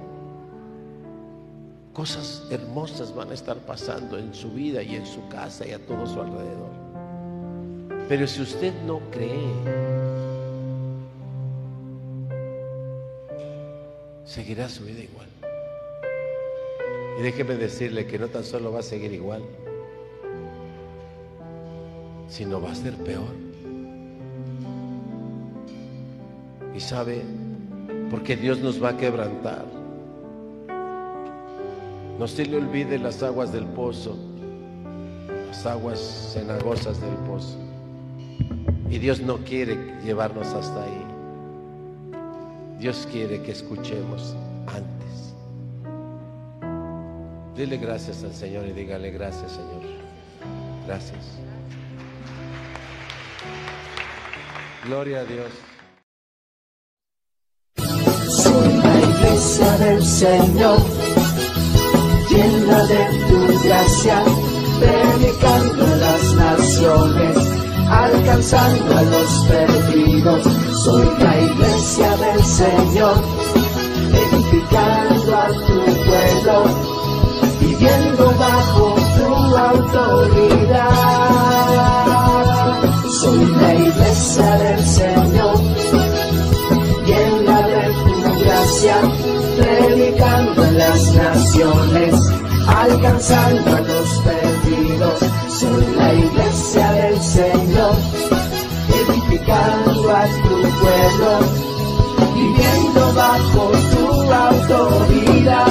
Cosas 1.93 2.43
hermosas 2.51 3.13
van 3.15 3.31
a 3.31 3.33
estar 3.33 3.57
pasando 3.57 4.19
en 4.19 4.33
su 4.33 4.51
vida 4.51 4.83
y 4.83 4.95
en 4.95 5.05
su 5.05 5.27
casa 5.29 5.65
y 5.65 5.71
a 5.71 5.83
todo 5.83 6.05
su 6.05 6.21
alrededor. 6.21 6.69
Pero 8.07 8.27
si 8.27 8.41
usted 8.41 8.73
no 8.85 8.99
cree, 9.11 9.96
seguirá 14.27 14.67
su 14.69 14.83
vida 14.83 14.99
igual. 14.99 15.27
Y 17.17 17.23
déjeme 17.23 17.55
decirle 17.55 18.05
que 18.05 18.19
no 18.19 18.27
tan 18.27 18.43
solo 18.43 18.71
va 18.71 18.81
a 18.81 18.83
seguir 18.83 19.11
igual, 19.11 19.41
sino 22.27 22.61
va 22.61 22.71
a 22.71 22.75
ser 22.75 22.93
peor. 22.95 23.33
Y 26.75 26.79
sabe, 26.79 27.23
porque 28.11 28.35
Dios 28.35 28.59
nos 28.59 28.83
va 28.83 28.89
a 28.89 28.97
quebrantar. 28.97 29.65
No 32.19 32.27
se 32.27 32.45
le 32.45 32.57
olvide 32.57 32.99
las 32.99 33.23
aguas 33.23 33.51
del 33.51 33.65
pozo, 33.65 34.15
las 35.47 35.65
aguas 35.65 36.31
cenagosas 36.33 36.99
del 37.01 37.15
pozo. 37.27 37.57
Y 38.89 38.99
Dios 38.99 39.21
no 39.21 39.37
quiere 39.37 39.75
llevarnos 40.03 40.47
hasta 40.47 40.83
ahí. 40.83 41.06
Dios 42.79 43.07
quiere 43.11 43.41
que 43.41 43.51
escuchemos 43.53 44.35
antes. 44.67 45.33
Dile 47.55 47.77
gracias 47.77 48.23
al 48.23 48.35
Señor 48.35 48.67
y 48.67 48.73
dígale 48.73 49.09
gracias, 49.09 49.53
Señor. 49.53 49.81
Gracias. 50.85 51.25
Gloria 54.85 55.21
a 55.21 55.23
Dios. 55.25 55.51
Soy 58.29 58.73
la 58.73 58.99
iglesia 58.99 59.71
del 59.79 60.05
Señor, 60.05 60.77
llena 62.29 62.83
de 62.85 63.25
tu 63.27 63.67
gracia, 63.67 64.23
predicando 64.79 65.83
a 65.83 65.95
las 65.95 66.33
naciones, 66.35 67.37
alcanzando 67.89 68.97
a 68.97 69.01
los 69.01 69.45
perdidos. 69.47 70.66
Soy 70.83 71.05
la 71.19 71.33
iglesia 71.41 72.15
del 72.17 72.43
Señor, 72.45 73.15
edificando 74.13 75.35
a 75.35 75.47
tu 75.47 75.77
pueblo, 76.07 76.55
viviendo 77.59 78.25
bajo 78.37 78.95
tu 79.17 79.25
autoridad. 79.57 80.87
Soy 83.21 83.45
la 83.61 83.73
iglesia 83.73 84.57
del 84.57 84.85
Señor 84.85 85.57
llena 87.07 87.61
de 87.67 87.83
tu 88.03 88.15
gracia, 88.43 88.95
predicando 89.57 90.63
en 90.65 90.77
las 90.77 91.15
naciones, 91.15 92.15
alcanzando 92.67 93.75
a 93.75 93.81
los 93.81 94.09
perdidos. 94.25 95.19
Soy 95.59 95.85
la 95.95 96.13
iglesia 96.13 96.26
sacrificando 99.37 100.15
a 100.15 100.25
tu 100.25 100.61
pueblo, 100.79 101.39
viviendo 102.35 103.13
bajo 103.13 103.71
su 103.91 104.33
autoridad. 104.33 105.66